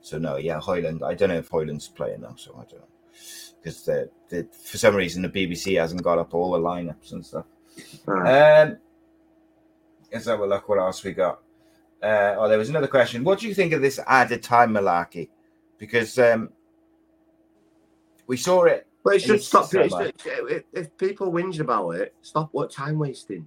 So 0.00 0.18
no, 0.18 0.36
yeah, 0.36 0.60
Højlund. 0.60 1.02
I 1.02 1.14
don't 1.14 1.28
know 1.28 1.36
if 1.36 1.50
Højlund's 1.50 1.88
playing 1.88 2.22
now, 2.22 2.34
so 2.36 2.52
I 2.54 2.64
don't 2.70 2.80
know 2.80 2.94
because 3.64 3.82
the, 3.84 4.10
the 4.28 4.46
for 4.62 4.76
some 4.76 4.94
reason 4.94 5.22
the 5.22 5.28
BBC 5.28 5.80
hasn't 5.80 6.02
got 6.02 6.18
up 6.18 6.34
all 6.34 6.52
the 6.52 6.58
lineups 6.58 7.12
and 7.12 7.24
stuff. 7.24 7.46
Right. 8.06 8.62
Um, 8.62 8.78
let's 10.12 10.26
have 10.26 10.40
a 10.40 10.46
look. 10.46 10.68
What 10.68 10.78
else 10.78 11.02
we 11.02 11.12
got? 11.12 11.40
Uh, 12.02 12.34
oh, 12.38 12.48
there 12.48 12.58
was 12.58 12.68
another 12.68 12.86
question. 12.86 13.24
What 13.24 13.38
do 13.38 13.48
you 13.48 13.54
think 13.54 13.72
of 13.72 13.80
this 13.80 13.98
added 14.06 14.42
time 14.42 14.74
malarkey? 14.74 15.30
Because 15.78 16.18
um, 16.18 16.50
we 18.26 18.36
saw 18.36 18.64
it 18.64 18.86
But 19.04 19.16
it 19.16 19.22
should 19.22 19.42
stop. 19.42 19.68
If, 19.74 20.64
if 20.72 20.96
people 20.96 21.30
whinging 21.30 21.60
about 21.60 21.90
it, 21.90 22.14
stop 22.22 22.48
what 22.52 22.70
time 22.70 22.98
wasting. 22.98 23.46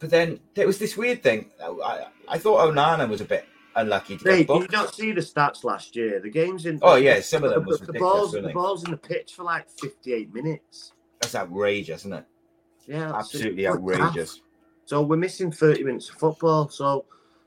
But 0.00 0.10
then 0.10 0.40
there 0.54 0.66
was 0.66 0.78
this 0.78 0.96
weird 0.96 1.22
thing. 1.22 1.50
I, 1.62 2.06
I 2.28 2.38
thought 2.38 2.68
Onana 2.68 3.08
was 3.08 3.20
a 3.20 3.24
bit 3.24 3.46
unlucky 3.76 4.16
to 4.18 4.24
hey, 4.24 4.44
get 4.44 4.48
Did 4.48 4.62
you 4.72 4.76
not 4.76 4.94
see 4.94 5.12
the 5.12 5.20
stats 5.20 5.62
last 5.62 5.94
year? 5.94 6.18
The 6.20 6.28
games 6.28 6.66
in. 6.66 6.80
Oh 6.82 6.96
yeah, 6.96 7.20
some 7.20 7.44
of 7.44 7.50
them 7.50 7.64
was 7.64 7.80
the, 7.80 7.92
the 7.92 7.98
balls. 7.98 8.32
The 8.32 8.50
balls 8.52 8.84
in 8.84 8.90
the 8.90 8.96
pitch 8.96 9.34
for 9.34 9.44
like 9.44 9.70
fifty-eight 9.70 10.34
minutes. 10.34 10.92
That's 11.20 11.36
outrageous, 11.36 12.00
isn't 12.02 12.12
it? 12.12 12.26
Yeah, 12.86 13.16
absolutely 13.16 13.68
outrageous. 13.68 14.42
So 14.84 15.02
we're 15.02 15.16
missing 15.16 15.52
thirty 15.52 15.84
minutes 15.84 16.10
of 16.10 16.16
football. 16.16 16.68
So 16.68 17.06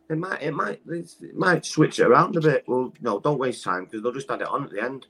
it 0.10 0.18
might, 0.18 0.42
it 0.42 0.54
might, 0.54 0.82
it 0.88 1.36
might 1.36 1.66
switch 1.66 2.00
it 2.00 2.08
around 2.08 2.36
a 2.36 2.42
bit. 2.42 2.64
Well, 2.66 2.94
no, 3.02 3.20
don't 3.20 3.38
waste 3.38 3.64
time 3.64 3.86
because 3.86 4.02
they'll 4.02 4.12
just 4.12 4.32
add 4.32 4.42
it 4.42 4.48
on 4.48 4.64
at 4.64 4.72
the 4.72 4.82
end. 4.82 5.06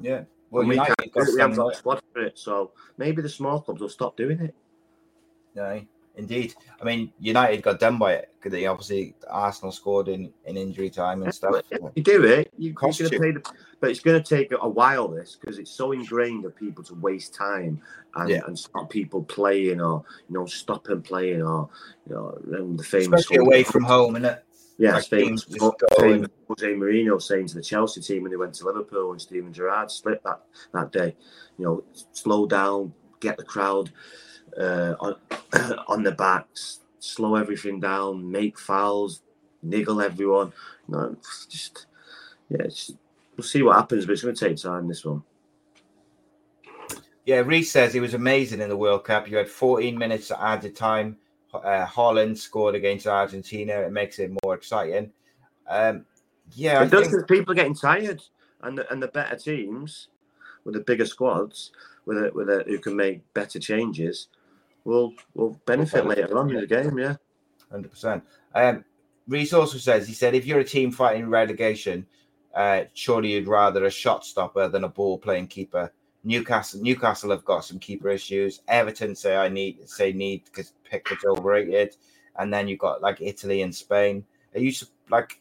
Yeah. 0.00 0.22
Well, 0.50 0.66
we, 0.66 0.76
can't, 0.76 0.94
we 1.14 1.40
haven't 1.40 1.56
got 1.56 1.76
squad 1.76 2.02
for 2.12 2.22
it, 2.22 2.36
so 2.38 2.72
maybe 2.98 3.22
the 3.22 3.28
small 3.28 3.60
clubs 3.60 3.80
will 3.80 3.88
stop 3.88 4.16
doing 4.16 4.40
it. 4.40 4.54
Yeah. 5.54 5.80
Indeed. 6.16 6.54
I 6.80 6.84
mean, 6.84 7.12
United 7.18 7.62
got 7.62 7.78
done 7.78 7.96
by 7.96 8.14
it 8.14 8.30
because 8.38 8.52
they 8.52 8.66
obviously 8.66 9.14
Arsenal 9.28 9.72
scored 9.72 10.08
in, 10.08 10.32
in 10.44 10.56
injury 10.56 10.90
time 10.90 11.22
and 11.22 11.34
stuff. 11.34 11.62
You 11.94 12.02
do 12.02 12.24
it, 12.24 12.52
you, 12.58 12.70
are 12.70 12.74
going 12.74 12.92
to 12.92 13.08
pay 13.10 13.32
the, 13.32 13.42
but 13.80 13.90
it's 13.90 14.00
going 14.00 14.22
to 14.22 14.36
take 14.36 14.52
a 14.52 14.68
while. 14.68 15.08
This 15.08 15.36
because 15.40 15.58
it's 15.58 15.70
so 15.70 15.92
ingrained 15.92 16.44
of 16.44 16.54
people 16.54 16.84
to 16.84 16.94
waste 16.94 17.34
time 17.34 17.80
and, 18.16 18.28
yeah. 18.28 18.40
and 18.46 18.58
stop 18.58 18.90
people 18.90 19.24
playing 19.24 19.80
or 19.80 20.04
you 20.28 20.34
know 20.34 20.46
stop 20.46 20.84
them 20.84 21.02
playing 21.02 21.42
or 21.42 21.68
you 22.08 22.14
know 22.14 22.76
the 22.76 22.82
famous 22.84 23.30
away 23.30 23.62
from 23.62 23.84
home, 23.84 24.16
isn't 24.16 24.26
it? 24.26 24.44
Yeah, 24.80 24.94
like 24.94 25.08
famous 25.08 25.44
Jose 25.44 26.74
Mourinho 26.74 27.20
saying 27.20 27.48
to 27.48 27.54
the 27.56 27.62
Chelsea 27.62 28.00
team 28.00 28.22
when 28.22 28.30
they 28.30 28.38
went 28.38 28.54
to 28.54 28.64
Liverpool 28.64 29.12
and 29.12 29.20
Steven 29.20 29.52
Gerrard 29.52 29.90
split 29.90 30.22
that 30.24 30.40
that 30.72 30.90
day, 30.90 31.14
you 31.58 31.66
know, 31.66 31.84
slow 32.12 32.46
down, 32.46 32.94
get 33.20 33.36
the 33.36 33.44
crowd 33.44 33.90
uh, 34.58 34.94
on, 34.98 35.16
on 35.86 36.02
the 36.02 36.12
backs, 36.12 36.80
slow 36.98 37.34
everything 37.34 37.78
down, 37.78 38.30
make 38.30 38.58
fouls, 38.58 39.20
niggle 39.62 40.00
everyone. 40.00 40.50
You 40.88 40.94
know, 40.94 41.16
just 41.50 41.84
yeah, 42.48 42.62
just, 42.62 42.96
we'll 43.36 43.44
see 43.44 43.62
what 43.62 43.76
happens, 43.76 44.06
but 44.06 44.12
it's 44.12 44.22
going 44.22 44.34
to 44.34 44.48
take 44.48 44.56
time. 44.56 44.88
This 44.88 45.04
one. 45.04 45.22
Yeah, 47.26 47.40
Reese 47.40 47.70
says 47.70 47.94
it 47.94 48.00
was 48.00 48.14
amazing 48.14 48.62
in 48.62 48.70
the 48.70 48.76
World 48.78 49.04
Cup. 49.04 49.28
You 49.28 49.36
had 49.36 49.48
14 49.50 49.98
minutes 49.98 50.30
added 50.30 50.74
time. 50.74 51.18
Uh, 51.52 51.84
Holland 51.84 52.38
scored 52.38 52.74
against 52.74 53.06
Argentina. 53.06 53.72
It 53.80 53.92
makes 53.92 54.18
it 54.18 54.30
more 54.44 54.54
exciting. 54.54 55.12
Um, 55.68 56.04
yeah, 56.52 56.80
it 56.80 56.84
I 56.84 56.86
does 56.86 57.08
think... 57.08 57.28
people 57.28 57.52
are 57.52 57.56
getting 57.56 57.74
tired, 57.74 58.22
and 58.62 58.78
the, 58.78 58.92
and 58.92 59.02
the 59.02 59.08
better 59.08 59.36
teams 59.36 60.08
with 60.64 60.74
the 60.74 60.80
bigger 60.80 61.06
squads, 61.06 61.72
with 62.06 62.18
it, 62.18 62.34
with 62.34 62.50
it, 62.50 62.66
who 62.66 62.78
can 62.78 62.96
make 62.96 63.22
better 63.34 63.58
changes, 63.58 64.28
will 64.84 65.12
will 65.34 65.60
benefit 65.66 66.06
later 66.06 66.38
on 66.38 66.50
in 66.50 66.60
the 66.60 66.66
game. 66.66 66.98
Yeah, 66.98 67.16
hundred 67.70 67.90
percent. 67.90 68.24
Um, 68.54 68.84
Reese 69.28 69.52
also 69.52 69.78
says 69.78 70.08
he 70.08 70.14
said 70.14 70.34
if 70.34 70.46
you're 70.46 70.60
a 70.60 70.64
team 70.64 70.90
fighting 70.90 71.28
relegation, 71.28 72.06
uh, 72.54 72.84
surely 72.94 73.32
you'd 73.32 73.48
rather 73.48 73.84
a 73.84 73.90
shot 73.90 74.24
stopper 74.24 74.68
than 74.68 74.84
a 74.84 74.88
ball 74.88 75.18
playing 75.18 75.46
keeper. 75.46 75.92
Newcastle 76.24 76.82
Newcastle 76.82 77.30
have 77.30 77.44
got 77.44 77.64
some 77.64 77.78
keeper 77.78 78.10
issues. 78.10 78.60
Everton 78.68 79.14
say 79.14 79.36
I 79.36 79.48
need 79.48 79.88
say 79.88 80.12
need 80.12 80.44
because 80.44 80.72
Pickford's 80.84 81.24
overrated, 81.24 81.96
and 82.38 82.52
then 82.52 82.68
you've 82.68 82.78
got 82.78 83.00
like 83.00 83.20
Italy 83.20 83.62
and 83.62 83.74
Spain. 83.74 84.24
Are 84.54 84.60
you 84.60 84.72
like? 85.08 85.40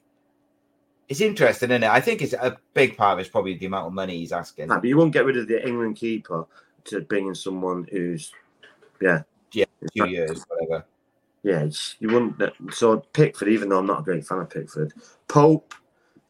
It's 1.10 1.22
interesting, 1.22 1.72
isn't 1.72 1.84
it? 1.84 1.90
I 1.90 2.00
think 2.00 2.22
it's 2.22 2.34
a 2.34 2.58
big 2.74 2.96
part 2.96 3.14
of 3.14 3.20
it's 3.20 3.30
probably 3.30 3.56
the 3.56 3.66
amount 3.66 3.88
of 3.88 3.94
money 3.94 4.18
he's 4.18 4.32
asking. 4.32 4.68
Nah, 4.68 4.80
but 4.80 4.88
you 4.88 4.96
won't 4.96 5.12
get 5.12 5.26
rid 5.26 5.38
of 5.38 5.48
the 5.48 5.68
England 5.68 5.96
keeper 5.96 6.46
to 6.86 7.02
bring 7.02 7.28
in 7.28 7.36
someone 7.36 7.88
who's 7.92 8.32
yeah. 9.02 9.24
Yeah, 9.52 9.66
a 9.84 9.88
few 9.92 10.06
years, 10.06 10.46
whatever. 10.48 10.86
Yeah, 11.42 11.68
you 12.00 12.10
wouldn't. 12.10 12.74
So 12.74 13.00
Pickford, 13.14 13.48
even 13.48 13.70
though 13.70 13.80
I'm 13.80 13.88
not 13.88 14.02
a 14.02 14.04
great 14.04 14.26
fan 14.26 14.40
of 14.40 14.50
Pickford, 14.50 14.94
Pope, 15.28 15.74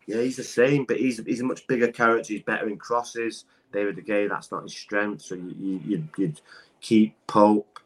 yeah, 0.08 0.22
he's 0.22 0.38
the 0.38 0.44
same, 0.44 0.86
but 0.86 0.98
he's 0.98 1.24
he's 1.26 1.42
a 1.42 1.46
much 1.46 1.68
bigger 1.68 1.92
character. 1.92 2.34
He's 2.34 2.44
better 2.44 2.70
in 2.70 2.78
crosses. 2.78 3.46
David 3.72 3.96
De 3.96 4.02
Gea, 4.02 4.30
that's 4.30 4.52
not 4.52 4.64
his 4.64 4.76
strength. 4.76 5.22
So 5.22 5.36
you, 5.36 5.56
you, 5.60 5.82
you'd, 5.86 6.10
you'd 6.18 6.42
keep 6.82 7.16
Pope. 7.28 7.80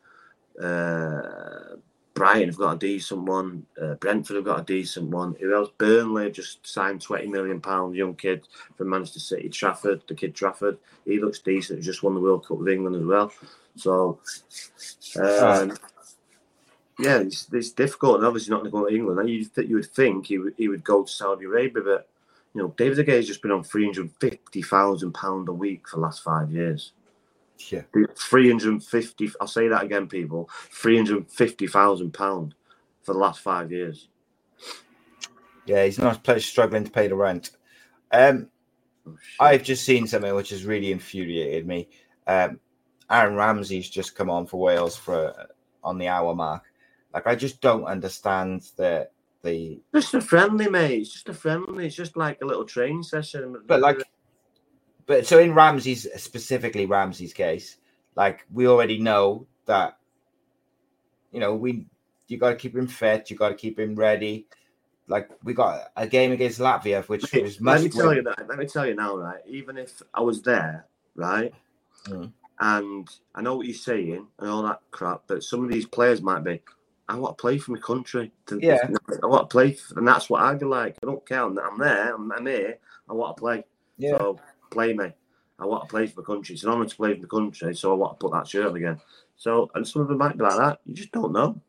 Uh, 0.62 1.78
Brighton 2.14 2.50
have 2.50 2.58
got 2.58 2.76
a 2.76 2.78
decent 2.78 3.22
one. 3.24 3.66
Uh, 3.82 3.96
Brentford 3.96 4.36
have 4.36 4.46
got 4.46 4.60
a 4.60 4.64
decent 4.64 5.10
one. 5.10 5.36
Who 5.40 5.56
else? 5.56 5.70
Burnley 5.80 6.30
just 6.30 6.66
signed 6.66 7.02
twenty 7.02 7.26
million 7.26 7.60
pound 7.60 7.96
young 7.96 8.14
kid 8.14 8.48
from 8.78 8.90
Manchester 8.90 9.20
City. 9.20 9.50
Trafford, 9.50 10.04
the 10.08 10.14
kid 10.14 10.36
Trafford, 10.36 10.78
he 11.06 11.20
looks 11.20 11.40
decent. 11.40 11.80
He 11.80 11.86
just 11.86 12.04
won 12.04 12.14
the 12.14 12.22
World 12.22 12.46
Cup 12.46 12.60
with 12.60 12.70
England 12.70 12.98
as 12.98 13.04
well. 13.04 13.32
So, 13.76 14.20
um, 15.20 15.76
yeah, 17.00 17.18
it's, 17.18 17.52
it's 17.52 17.72
difficult. 17.72 18.18
And 18.18 18.28
obviously, 18.28 18.52
not 18.52 18.60
going 18.60 18.72
to 18.72 18.78
go 18.78 18.88
to 18.88 18.96
England. 18.96 19.28
You 19.28 19.46
think 19.46 19.70
you 19.70 19.78
would 19.78 19.88
think 19.88 20.28
he 20.28 20.38
would, 20.38 20.54
he 20.56 20.68
would 20.68 20.84
go 20.84 21.04
to 21.04 21.12
Saudi 21.12 21.46
Arabia, 21.46 21.82
but 21.84 22.10
you 22.54 22.62
know, 22.62 22.74
David 22.78 22.98
De 22.98 23.04
Gea 23.04 23.16
has 23.16 23.28
just 23.28 23.42
been 23.42 23.52
on 23.52 23.64
three 23.64 23.86
hundred 23.86 24.12
fifty 24.20 24.62
thousand 24.62 25.14
pound 25.14 25.50
a 25.50 25.54
week 25.54 25.88
for 25.88 25.98
the 25.98 26.02
last 26.04 26.24
five 26.24 26.52
years. 26.52 26.94
Yeah, 27.70 27.84
three 28.18 28.50
hundred 28.50 28.84
fifty. 28.84 29.32
I'll 29.42 29.48
say 29.48 29.68
that 29.68 29.84
again, 29.84 30.08
people. 30.08 30.50
Three 30.72 30.98
hundred 30.98 31.30
fifty 31.32 31.68
thousand 31.68 32.14
pound 32.14 32.56
for 33.02 33.14
the 33.14 33.20
last 33.20 33.42
five 33.42 33.72
years. 33.72 34.10
Yeah, 35.66 35.86
he's 35.86 36.00
not 36.00 36.28
struggling 36.42 36.84
to 36.84 36.92
pay 36.92 37.08
the 37.08 37.16
rent. 37.16 37.52
Um, 38.12 38.50
oh, 39.08 39.16
I've 39.40 39.64
just 39.64 39.86
seen 39.86 40.08
something 40.08 40.36
which 40.36 40.50
has 40.50 40.66
really 40.66 40.92
infuriated 40.92 41.66
me. 41.66 41.90
Um, 42.28 42.60
Aaron 43.10 43.36
Ramsey's 43.36 43.90
just 43.90 44.16
come 44.16 44.30
on 44.30 44.46
for 44.46 44.60
Wales 44.60 44.96
for 44.96 45.48
on 45.84 45.98
the 45.98 46.08
hour 46.08 46.36
mark. 46.36 46.64
Like 47.14 47.28
I 47.28 47.36
just 47.36 47.62
don't 47.62 47.86
understand 47.86 48.64
the 48.78 49.10
the 49.44 49.80
just 49.94 50.14
a 50.14 50.22
friendly 50.22 50.70
mate. 50.70 51.02
It's 51.02 51.14
just 51.14 51.30
a 51.30 51.34
friendly. 51.34 51.86
It's 51.88 51.96
just 51.96 52.18
like 52.18 52.42
a 52.42 52.46
little 52.46 52.66
training 52.66 53.04
session. 53.04 53.56
But 53.68 53.82
like, 53.82 54.02
but 55.06 55.26
so 55.26 55.40
in 55.40 55.54
Ramsey's 55.54 56.08
specifically 56.22 56.86
Ramsey's 56.86 57.34
case, 57.34 57.78
like 58.16 58.46
we 58.52 58.68
already 58.68 59.00
know 59.00 59.48
that 59.66 59.98
you 61.32 61.40
know 61.40 61.56
we 61.56 61.86
you 62.28 62.38
got 62.38 62.50
to 62.50 62.56
keep 62.56 62.76
him 62.76 62.88
fit. 62.88 63.30
You 63.30 63.38
got 63.38 63.50
to 63.50 63.56
keep 63.56 63.78
him 63.78 63.96
ready. 63.96 64.48
Like 65.08 65.30
we 65.44 65.54
got 65.54 65.92
a 65.96 66.08
game 66.08 66.32
against 66.32 66.60
Latvia, 66.60 67.08
which 67.08 67.32
was 67.34 67.60
Let 67.60 67.82
me 67.82 67.90
tell 67.90 68.08
win. 68.08 68.18
you 68.18 68.24
that. 68.24 68.48
Let 68.48 68.58
me 68.58 68.66
tell 68.66 68.88
you 68.88 68.96
now, 68.96 69.18
right? 69.18 69.42
Even 69.46 69.78
if 69.78 70.02
I 70.14 70.22
was 70.22 70.42
there, 70.42 70.86
right, 71.16 71.54
mm. 72.08 72.32
And 72.60 73.10
I 73.36 73.42
know 73.42 73.58
what 73.58 73.66
you're 73.66 73.76
saying 73.76 74.28
and 74.40 74.50
all 74.50 74.64
that 74.64 74.80
crap, 74.92 75.24
but 75.28 75.44
some 75.44 75.66
of 75.66 75.72
these 75.72 75.86
players 75.86 76.22
might 76.22 76.44
be, 76.44 76.62
I 77.10 77.16
want 77.16 77.38
to 77.38 77.42
play 77.42 77.58
for 77.58 77.72
my 77.72 77.80
country. 77.80 78.32
yeah. 78.60 78.80
I 79.22 79.26
want 79.26 79.50
to 79.50 79.54
play, 79.54 79.74
for, 79.74 80.00
and 80.00 80.08
that's 80.08 80.30
what 80.30 80.42
I'd 80.42 80.60
be 80.60 80.66
like. 80.66 80.98
I 81.04 81.06
don't 81.06 81.26
care. 81.26 81.44
I'm, 81.44 81.56
there. 81.56 82.16
I'm, 82.16 82.32
I'm, 82.32 82.46
here. 82.46 82.78
I 83.10 83.14
want 83.14 83.36
to 83.36 83.42
play. 83.42 83.64
Yeah. 83.98 84.18
So 84.18 84.40
play 84.72 84.94
me. 84.94 85.12
I 85.60 85.66
want 85.66 85.84
to 85.84 85.90
play 85.90 86.08
for 86.08 86.22
the 86.22 86.26
country. 86.26 86.56
It's 86.56 86.64
an 86.64 86.72
honour 86.72 86.86
to 86.86 86.96
play 86.96 87.14
for 87.16 87.22
the 87.22 87.28
country, 87.28 87.76
so 87.76 87.92
I 87.92 87.96
want 87.96 88.20
to 88.20 88.24
put 88.24 88.34
that 88.34 88.48
shirt 88.48 88.68
on 88.68 88.76
again. 88.76 89.00
So, 89.36 89.70
and 89.76 89.88
some 89.88 90.02
of 90.02 90.08
them 90.08 90.18
might 90.18 90.38
be 90.38 90.44
like 90.44 90.58
that. 90.58 90.80
You 90.86 90.94
just 90.94 91.12
don't 91.12 91.34
know. 91.34 91.60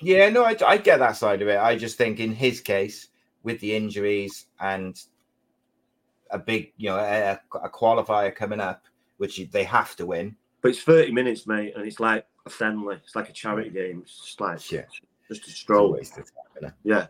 Yeah, 0.00 0.28
no, 0.28 0.44
I, 0.44 0.56
I 0.66 0.76
get 0.76 0.98
that 0.98 1.16
side 1.16 1.42
of 1.42 1.48
it. 1.48 1.58
I 1.58 1.76
just 1.76 1.96
think 1.96 2.20
in 2.20 2.32
his 2.32 2.60
case, 2.60 3.08
with 3.42 3.60
the 3.60 3.74
injuries 3.74 4.46
and 4.60 5.00
a 6.30 6.38
big, 6.38 6.72
you 6.76 6.90
know, 6.90 6.96
a, 6.96 7.38
a 7.62 7.68
qualifier 7.68 8.34
coming 8.34 8.60
up, 8.60 8.82
which 9.18 9.40
they 9.50 9.64
have 9.64 9.94
to 9.96 10.06
win. 10.06 10.36
But 10.64 10.70
it's 10.70 10.80
30 10.80 11.12
minutes, 11.12 11.46
mate, 11.46 11.74
and 11.76 11.86
it's 11.86 12.00
like 12.00 12.24
a 12.46 12.48
friendly. 12.48 12.96
It's 12.96 13.14
like 13.14 13.28
a 13.28 13.34
charity 13.34 13.68
game. 13.68 14.00
It's 14.02 14.16
just 14.16 14.40
like 14.40 14.72
yeah. 14.72 14.84
just 15.28 15.46
a 15.46 15.50
stroll. 15.50 16.00
yeah. 16.84 17.08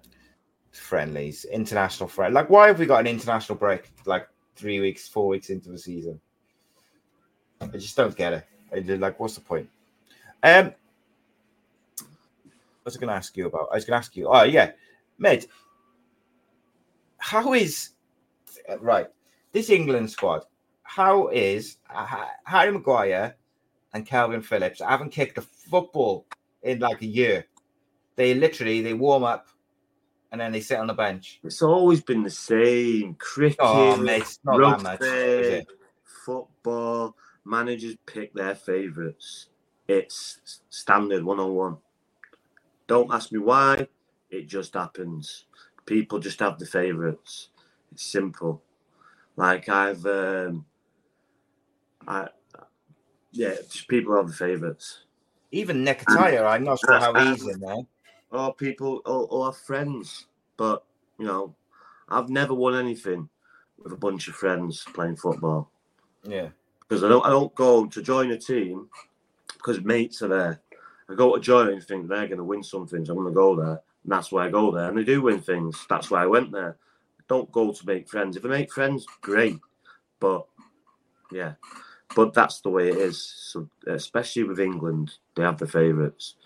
Friendlies, 0.73 1.45
international 1.45 2.09
friend. 2.09 2.35
Like, 2.35 2.51
why 2.51 2.67
have 2.67 2.81
we 2.81 2.87
got 2.87 2.99
an 2.99 3.07
international 3.07 3.57
break 3.57 3.93
like 4.07 4.27
three 4.57 4.81
weeks, 4.81 5.07
four 5.07 5.29
weeks 5.29 5.51
into 5.51 5.71
the 5.71 5.79
season? 5.79 6.21
I 7.61 7.69
just 7.69 7.97
don't 7.97 8.17
get 8.17 8.33
it. 8.33 8.45
I 8.75 8.81
like, 8.97 9.21
what's 9.21 9.37
the 9.37 9.41
point? 9.41 9.69
Um, 10.43 10.65
what 10.65 10.75
was 12.87 12.97
I 12.97 12.99
going 12.99 13.11
to 13.11 13.15
ask 13.15 13.37
you 13.37 13.47
about? 13.47 13.69
I 13.71 13.77
was 13.77 13.85
going 13.85 13.95
to 13.95 13.99
ask 13.99 14.17
you. 14.17 14.27
Oh 14.27 14.43
yeah, 14.43 14.73
mate. 15.17 15.47
How 17.19 17.53
is 17.53 17.91
right? 18.81 19.07
This 19.53 19.71
England 19.71 20.11
squad 20.11 20.45
how 20.85 21.29
is 21.29 21.79
uh, 21.93 22.27
Harry 22.45 22.71
Maguire 22.71 23.35
and 23.95 24.07
Kalvin 24.07 24.45
Phillips 24.45 24.81
haven't 24.81 25.11
kicked 25.11 25.39
a 25.39 25.43
football 25.43 26.27
in 26.63 26.81
like 26.81 27.01
a 27.01 27.07
year. 27.07 27.47
They 28.17 28.35
literally 28.35 28.83
they 28.83 28.93
warm 28.93 29.25
up 29.25 29.47
and 30.33 30.41
then 30.41 30.53
they 30.53 30.61
sit 30.61 30.79
on 30.79 30.89
the 30.89 30.95
bench. 30.95 31.41
It's 31.45 31.63
always 31.63 32.01
been 32.01 32.25
the 32.25 32.31
same. 32.31 33.15
Cricket, 33.15 33.59
oh, 33.61 33.97
mate, 33.97 34.37
rugby, 34.45 34.83
that 34.99 35.65
much, 35.65 35.67
football. 36.25 37.17
Managers 37.45 37.97
pick 38.05 38.35
their 38.35 38.55
favourites. 38.55 39.49
It's 39.87 40.61
standard 40.71 41.23
one 41.23 41.39
on 41.39 41.55
one. 41.55 41.77
Don't 42.87 43.13
ask 43.13 43.31
me 43.33 43.39
why. 43.39 43.87
It 44.31 44.49
just 44.49 44.75
happens. 44.75 45.45
People 45.87 46.19
just 46.19 46.41
have 46.41 46.59
the 46.59 46.67
favourites. 46.67 47.51
It's 47.93 48.05
simple. 48.05 48.63
Like 49.37 49.69
I've 49.69 50.05
um, 50.07 50.65
I, 52.09 52.29
yeah, 53.35 53.55
just 53.69 53.89
people 53.89 54.17
are 54.17 54.25
the 54.25 54.33
favourites. 54.33 55.01
Even 55.51 55.85
Nketiah, 55.85 56.47
I'm 56.47 56.65
not 56.65 56.81
sure 56.81 56.99
how 56.99 57.13
he's 57.15 57.47
in 57.47 57.61
there. 57.61 57.83
Or 58.31 58.55
people, 58.55 59.03
or, 59.05 59.27
or 59.29 59.53
friends. 59.53 60.27
But, 60.57 60.85
you 61.19 61.27
know, 61.27 61.55
I've 62.09 62.29
never 62.29 62.55
won 62.55 62.75
anything 62.75 63.29
with 63.83 63.93
a 63.93 63.97
bunch 63.97 64.29
of 64.29 64.35
friends 64.35 64.85
playing 64.95 65.17
football. 65.17 65.71
Yeah. 66.25 66.49
Because 66.81 67.05
I 67.05 67.09
don't, 67.09 67.27
I 67.27 67.31
don't 67.31 67.55
go 67.55 67.87
to 67.87 68.03
join 68.03 68.31
a 68.31 68.39
team 68.39 68.89
because 69.53 69.81
mates 69.83 70.23
are 70.23 70.29
there. 70.29 70.61
I 71.09 71.15
go 71.15 71.35
to 71.35 71.41
join 71.41 71.69
and 71.69 71.83
think 71.83 72.09
they're 72.09 72.27
going 72.27 72.39
to 72.39 72.45
win 72.45 72.63
something, 72.63 73.05
so 73.05 73.13
I'm 73.13 73.19
going 73.19 73.33
to 73.33 73.35
go 73.35 73.57
there. 73.57 73.81
And 74.05 74.13
that's 74.13 74.33
why 74.33 74.47
I 74.47 74.51
go 74.51 74.71
there. 74.71 74.89
And 74.89 74.99
they 74.99 75.05
do 75.05 75.23
win 75.23 75.41
things. 75.41 75.87
That's 75.89 76.11
why 76.11 76.23
I 76.23 76.27
went 76.27 76.53
there. 76.53 76.77
Don't 77.29 77.51
go 77.53 77.73
to 77.73 77.87
make 77.87 78.09
friends. 78.09 78.37
If 78.37 78.45
I 78.45 78.49
make 78.49 78.73
friends, 78.73 79.07
great. 79.21 79.59
But, 80.21 80.47
yeah. 81.33 81.55
But 82.15 82.35
that's 82.35 82.61
the 82.61 82.71
way 82.71 82.89
it 82.89 82.97
is. 82.97 83.23
So, 83.23 83.69
especially 83.87 84.45
with 84.45 84.61
England, 84.61 85.13
they 85.35 85.43
have 85.43 85.59
the 85.59 85.67
favourites. 85.67 86.37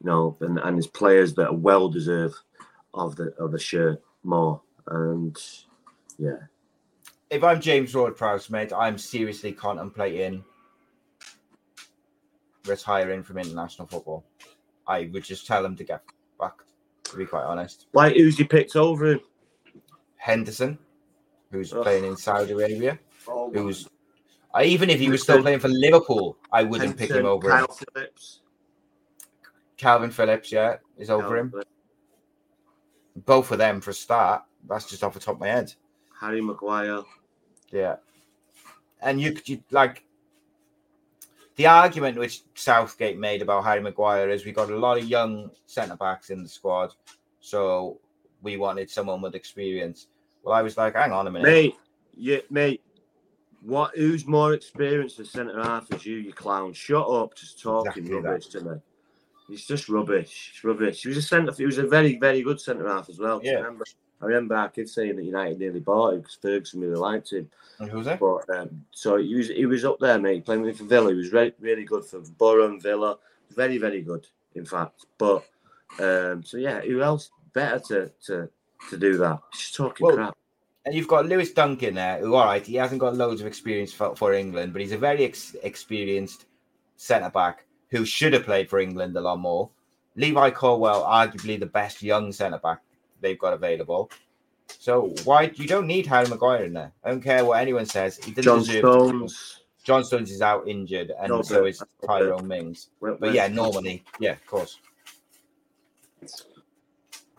You 0.00 0.06
know, 0.06 0.36
and, 0.40 0.58
and 0.58 0.76
there's 0.76 0.86
players 0.86 1.34
that 1.34 1.48
are 1.48 1.54
well 1.54 1.88
deserved 1.88 2.36
of 2.94 3.16
the 3.16 3.34
of 3.38 3.52
the 3.52 3.58
shirt 3.58 4.02
more. 4.22 4.60
And 4.86 5.36
yeah. 6.18 6.38
If 7.30 7.42
I'm 7.42 7.60
James 7.60 7.94
Ward-Prowse, 7.94 8.50
mate, 8.50 8.72
I'm 8.74 8.98
seriously 8.98 9.52
contemplating 9.52 10.44
retiring 12.66 13.22
from 13.22 13.38
international 13.38 13.88
football. 13.88 14.24
I 14.86 15.08
would 15.12 15.24
just 15.24 15.46
tell 15.46 15.64
him 15.64 15.74
to 15.76 15.84
get 15.84 16.02
back, 16.38 16.54
to 17.04 17.16
be 17.16 17.24
quite 17.24 17.44
honest. 17.44 17.86
Like, 17.94 18.16
who's 18.16 18.36
he 18.36 18.44
picked 18.44 18.76
over 18.76 19.12
him? 19.12 19.20
Henderson, 20.16 20.78
who's 21.50 21.72
oh. 21.72 21.82
playing 21.82 22.04
in 22.04 22.16
Saudi 22.16 22.52
Arabia, 22.52 22.98
oh, 23.26 23.50
who's 23.50 23.88
I, 24.54 24.64
even 24.64 24.90
if 24.90 25.00
he 25.00 25.08
was 25.08 25.22
still 25.22 25.40
playing 25.40 25.60
for 25.60 25.68
Liverpool, 25.68 26.36
I 26.52 26.62
wouldn't 26.62 26.98
pick 26.98 27.10
him 27.10 27.26
over 27.26 27.48
Kyle 27.48 27.60
him. 27.60 27.86
Phillips. 27.94 28.40
Kalvin 29.78 30.12
Phillips, 30.12 30.52
yeah, 30.52 30.76
is 30.98 31.10
over 31.10 31.36
Kalvin 31.36 31.54
him. 31.54 31.62
Both 33.24 33.50
of 33.50 33.58
them 33.58 33.80
for 33.80 33.90
a 33.90 33.94
start. 33.94 34.42
That's 34.68 34.88
just 34.88 35.02
off 35.02 35.14
the 35.14 35.20
top 35.20 35.34
of 35.34 35.40
my 35.40 35.48
head. 35.48 35.72
Harry 36.20 36.40
Maguire. 36.40 37.02
Yeah. 37.70 37.96
And 39.00 39.20
you 39.20 39.32
could 39.32 39.48
you, 39.48 39.62
like 39.70 40.04
the 41.56 41.66
argument 41.66 42.18
which 42.18 42.42
Southgate 42.54 43.18
made 43.18 43.42
about 43.42 43.64
Harry 43.64 43.80
Maguire 43.80 44.30
is 44.30 44.44
we 44.44 44.52
got 44.52 44.70
a 44.70 44.76
lot 44.76 44.98
of 44.98 45.04
young 45.04 45.50
centre 45.66 45.96
backs 45.96 46.30
in 46.30 46.42
the 46.42 46.48
squad, 46.48 46.94
so 47.40 47.98
we 48.42 48.56
wanted 48.56 48.88
someone 48.88 49.20
with 49.20 49.34
experience. 49.34 50.06
Well, 50.42 50.54
I 50.54 50.62
was 50.62 50.76
like, 50.76 50.94
hang 50.94 51.12
on 51.12 51.26
a 51.26 51.30
minute, 51.30 51.46
mate. 51.46 51.74
Yeah, 52.14 52.38
mate. 52.50 52.82
What? 53.64 53.96
Who's 53.96 54.26
more 54.26 54.54
experienced 54.54 55.20
as 55.20 55.30
centre 55.30 55.62
half 55.62 55.92
as 55.92 56.04
you, 56.04 56.16
you 56.16 56.32
clown? 56.32 56.72
Shut 56.72 57.08
up, 57.08 57.34
just 57.34 57.60
talking 57.60 58.04
exactly 58.04 58.14
rubbish 58.14 58.48
that. 58.48 58.60
to 58.60 58.64
me. 58.64 58.80
He's 59.48 59.66
just 59.66 59.88
rubbish. 59.88 60.50
It's 60.52 60.64
rubbish. 60.64 61.02
He 61.02 61.08
was 61.08 61.18
a 61.18 61.22
centre. 61.22 61.52
He 61.52 61.66
was 61.66 61.78
a 61.78 61.86
very, 61.86 62.18
very 62.18 62.42
good 62.42 62.60
centre 62.60 62.88
half 62.88 63.08
as 63.08 63.18
well. 63.18 63.40
Yeah. 63.42 63.54
Remember? 63.56 63.84
I 64.22 64.26
remember 64.26 64.54
our 64.54 64.68
kid 64.68 64.88
saying 64.88 65.16
that 65.16 65.24
United 65.24 65.58
nearly 65.58 65.80
bought 65.80 66.14
him 66.14 66.20
because 66.20 66.36
Ferguson 66.40 66.80
really 66.80 66.94
liked 66.94 67.32
him. 67.32 67.50
And 67.80 67.90
who's 67.90 68.06
that? 68.06 68.20
But 68.20 68.48
um, 68.50 68.84
so 68.92 69.16
he 69.16 69.34
was 69.34 69.48
he 69.48 69.66
was 69.66 69.84
up 69.84 69.98
there, 69.98 70.18
mate, 70.18 70.44
playing 70.44 70.62
with 70.62 70.78
for 70.78 70.84
Villa. 70.84 71.10
He 71.10 71.16
was 71.16 71.32
re- 71.32 71.54
really 71.58 71.84
good 71.84 72.04
for 72.04 72.20
Borough 72.38 72.68
and 72.70 72.80
Villa. 72.80 73.18
Very, 73.50 73.78
very 73.78 74.00
good, 74.00 74.26
in 74.54 74.64
fact. 74.64 75.06
But 75.18 75.44
um, 75.98 76.44
so 76.44 76.56
yeah, 76.56 76.80
who 76.80 77.02
else 77.02 77.30
better 77.52 77.80
to 77.88 78.12
to 78.26 78.48
to 78.90 78.96
do 78.96 79.16
that? 79.18 79.40
Just 79.52 79.74
talking 79.74 80.06
well, 80.06 80.16
crap. 80.16 80.36
And 80.84 80.94
you've 80.94 81.08
got 81.08 81.26
Lewis 81.26 81.52
Duncan 81.52 81.94
there, 81.94 82.18
who 82.18 82.34
all 82.34 82.46
right, 82.46 82.64
he 82.66 82.74
hasn't 82.74 83.00
got 83.00 83.16
loads 83.16 83.40
of 83.40 83.46
experience 83.46 83.92
for, 83.92 84.16
for 84.16 84.32
England, 84.32 84.72
but 84.72 84.82
he's 84.82 84.92
a 84.92 84.98
very 84.98 85.24
ex- 85.24 85.54
experienced 85.62 86.46
centre 86.96 87.30
back 87.30 87.64
who 87.90 88.04
should 88.04 88.32
have 88.32 88.44
played 88.44 88.68
for 88.68 88.80
England 88.80 89.16
a 89.16 89.20
lot 89.20 89.38
more. 89.38 89.70
Levi 90.16 90.50
Colwill, 90.50 91.02
arguably 91.02 91.58
the 91.58 91.66
best 91.66 92.02
young 92.02 92.32
centre 92.32 92.58
back 92.58 92.80
they've 93.20 93.38
got 93.38 93.52
available. 93.52 94.10
So 94.66 95.14
why 95.24 95.52
you 95.54 95.66
don't 95.66 95.86
need 95.86 96.06
Harry 96.06 96.26
Maguire 96.28 96.64
in 96.64 96.72
there? 96.72 96.92
I 97.04 97.10
don't 97.10 97.22
care 97.22 97.44
what 97.44 97.60
anyone 97.60 97.86
says. 97.86 98.16
He 98.16 98.32
doesn't 98.32 98.64
John 98.64 98.64
Stones. 98.64 99.60
John 99.84 100.04
Stones 100.04 100.30
is 100.30 100.42
out 100.42 100.66
injured, 100.68 101.12
and 101.18 101.28
no, 101.28 101.42
so 101.42 101.64
is 101.64 101.82
Tyrone 102.06 102.46
Mings. 102.46 102.88
But 103.00 103.32
yeah, 103.34 103.48
normally, 103.48 104.04
yeah, 104.20 104.32
of 104.32 104.46
course. 104.46 104.78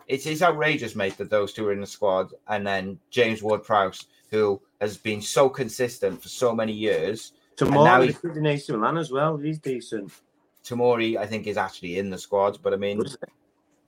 It's, 0.06 0.26
it's 0.26 0.42
outrageous, 0.42 0.94
mate, 0.94 1.16
that 1.18 1.30
those 1.30 1.52
two 1.52 1.66
are 1.66 1.72
in 1.72 1.80
the 1.80 1.86
squad, 1.86 2.32
and 2.48 2.66
then 2.66 2.98
James 3.10 3.42
Ward-Prowse, 3.42 4.06
who 4.30 4.60
has 4.80 4.96
been 4.96 5.22
so 5.22 5.48
consistent 5.48 6.22
for 6.22 6.28
so 6.28 6.54
many 6.54 6.72
years. 6.72 7.32
Tomori 7.56 8.06
he's 8.06 8.36
in 8.36 8.46
AC 8.46 8.72
Milan 8.72 8.98
as 8.98 9.10
well. 9.10 9.36
He's 9.36 9.58
decent. 9.58 10.12
Tomori, 10.64 11.16
I 11.16 11.26
think, 11.26 11.46
is 11.46 11.56
actually 11.56 11.98
in 11.98 12.10
the 12.10 12.18
squad, 12.18 12.58
but 12.62 12.72
I 12.72 12.76
mean, 12.76 13.02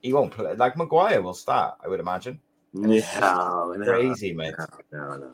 he 0.01 0.13
won't 0.13 0.31
play. 0.31 0.53
Like 0.55 0.77
Maguire 0.77 1.21
will 1.21 1.33
start, 1.33 1.75
I 1.83 1.87
would 1.87 1.99
imagine. 1.99 2.39
Yeah, 2.73 3.73
crazy, 3.83 4.33
mate. 4.33 4.55
No, 4.91 5.09
no, 5.09 5.17
no. 5.17 5.31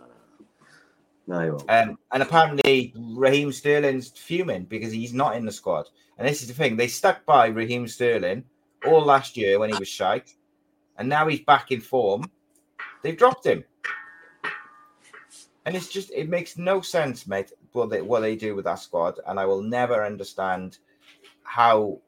No, 1.26 1.40
he 1.40 1.50
won't. 1.50 1.70
Um, 1.70 1.98
and 2.12 2.24
apparently, 2.24 2.94
Raheem 2.98 3.52
Sterling's 3.52 4.10
fuming 4.10 4.66
because 4.66 4.92
he's 4.92 5.14
not 5.14 5.36
in 5.36 5.46
the 5.46 5.52
squad. 5.52 5.88
And 6.18 6.28
this 6.28 6.42
is 6.42 6.48
the 6.48 6.54
thing: 6.54 6.76
they 6.76 6.88
stuck 6.88 7.26
by 7.26 7.48
Raheem 7.48 7.88
Sterling 7.88 8.44
all 8.86 9.04
last 9.04 9.38
year 9.38 9.60
when 9.60 9.72
he 9.72 9.78
was 9.78 9.88
shite, 9.88 10.34
and 10.98 11.10
now 11.10 11.28
he's 11.28 11.42
back 11.42 11.72
in 11.72 11.82
form. 11.82 12.30
They've 13.02 13.18
dropped 13.18 13.46
him, 13.46 13.64
and 15.66 15.76
it's 15.76 15.90
just 15.90 16.12
it 16.12 16.30
makes 16.30 16.58
no 16.58 16.82
sense, 16.82 17.28
mate. 17.28 17.52
What 17.74 17.90
they 17.90 18.02
what 18.02 18.22
they 18.22 18.36
do 18.36 18.56
with 18.56 18.66
that 18.66 18.80
squad, 18.80 19.20
and 19.28 19.40
I 19.40 19.46
will 19.46 19.62
never 19.62 20.06
understand 20.06 20.78
how 21.44 22.00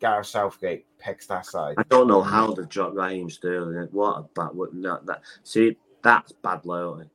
Gareth 0.00 0.26
Southgate 0.26 0.86
picks 0.98 1.26
that 1.26 1.46
side. 1.46 1.74
I 1.78 1.84
don't 1.84 2.08
know 2.08 2.22
how 2.22 2.52
they've 2.52 2.68
dropped 2.68 2.96
Raheem 2.96 3.30
Sterling. 3.30 3.88
What 3.92 4.18
a 4.18 4.22
bad 4.34 4.50
no, 4.72 5.00
that 5.04 5.22
see 5.42 5.76
that's 6.02 6.32
bad 6.32 6.64
loyalty. 6.64 7.08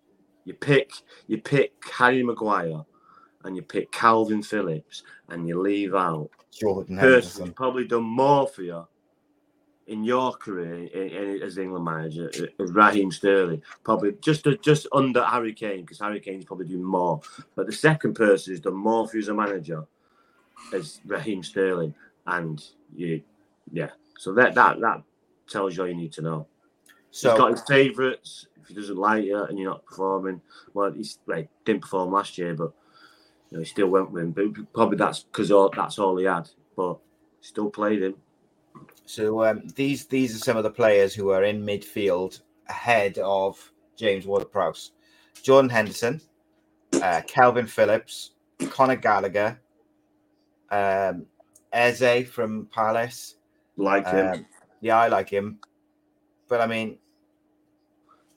You 0.45 0.53
pick 0.53 0.91
you 1.27 1.39
pick 1.39 1.73
Harry 1.91 2.23
Maguire 2.23 2.85
and 3.43 3.55
you 3.55 3.61
pick 3.61 3.91
Kalvin 3.91 4.45
Phillips 4.45 5.03
and 5.29 5.47
you 5.47 5.59
leave 5.59 5.95
out 5.95 6.29
Jordan 6.51 6.97
Henderson. 6.97 7.53
probably 7.53 7.85
done 7.85 8.03
more 8.03 8.47
for 8.47 8.61
you 8.61 8.87
in 9.87 10.03
your 10.03 10.31
career 10.33 10.85
in, 10.87 11.09
in, 11.09 11.41
as 11.43 11.57
England 11.57 11.85
manager, 11.85 12.31
uh, 12.59 12.65
Raheem 12.65 13.11
Sterling, 13.11 13.61
probably 13.83 14.13
just 14.21 14.47
uh, 14.47 14.55
just 14.61 14.87
under 14.91 15.23
Harry 15.23 15.53
Kane, 15.53 15.81
because 15.81 15.99
Harry 15.99 16.19
Kane's 16.19 16.45
probably 16.45 16.67
doing 16.67 16.83
more. 16.83 17.21
But 17.55 17.67
the 17.67 17.73
second 17.73 18.15
person 18.15 18.53
who's 18.53 18.61
done 18.61 18.75
more 18.75 19.07
for 19.07 19.17
you 19.17 19.23
as 19.23 19.29
a 19.29 19.33
manager 19.33 19.85
is 20.73 21.01
Raheem 21.05 21.43
Sterling, 21.43 21.93
and 22.25 22.63
you, 22.95 23.21
yeah. 23.71 23.89
So 24.17 24.33
that 24.33 24.55
that 24.55 24.79
that 24.79 25.03
tells 25.47 25.77
you 25.77 25.83
all 25.83 25.89
you 25.89 25.95
need 25.95 26.13
to 26.13 26.21
know. 26.21 26.47
So 27.11 27.31
he's 27.31 27.39
got 27.39 27.51
his 27.51 27.61
favourites. 27.61 28.47
If 28.61 28.69
he 28.69 28.73
doesn't 28.73 28.97
like 28.97 29.25
you 29.25 29.43
and 29.43 29.59
you're 29.59 29.69
not 29.69 29.85
performing, 29.85 30.41
well, 30.73 30.91
he's 30.91 31.19
like 31.27 31.49
didn't 31.63 31.83
perform 31.83 32.11
last 32.11 32.37
year, 32.37 32.55
but 32.55 32.73
you 33.51 33.57
know, 33.57 33.59
he 33.59 33.65
still 33.65 33.87
went 33.87 34.11
with 34.11 34.23
him. 34.23 34.31
But 34.31 34.73
probably 34.73 34.97
that's 34.97 35.23
because 35.23 35.49
that's 35.75 35.99
all 35.99 36.17
he 36.17 36.25
had. 36.25 36.49
But 36.75 36.97
still 37.41 37.69
played 37.69 38.01
him. 38.01 38.15
So 39.05 39.45
um, 39.45 39.67
these 39.75 40.05
these 40.07 40.35
are 40.35 40.39
some 40.39 40.57
of 40.57 40.63
the 40.63 40.71
players 40.71 41.13
who 41.13 41.29
are 41.29 41.43
in 41.43 41.63
midfield 41.63 42.41
ahead 42.67 43.17
of 43.19 43.71
James 43.95 44.25
Ward-Prowse, 44.25 44.91
Jordan 45.41 45.69
Henderson, 45.69 46.21
uh, 46.93 47.21
Kalvin 47.27 47.67
Phillips, 47.67 48.31
Conor 48.69 48.95
Gallagher, 48.95 49.59
um, 50.71 51.25
Eze 51.71 52.27
from 52.27 52.67
Palace. 52.71 53.35
Like 53.77 54.07
him. 54.07 54.27
Um, 54.27 54.45
yeah, 54.81 54.97
I 54.97 55.07
like 55.07 55.29
him. 55.29 55.59
But 56.47 56.61
I 56.61 56.67
mean, 56.67 56.97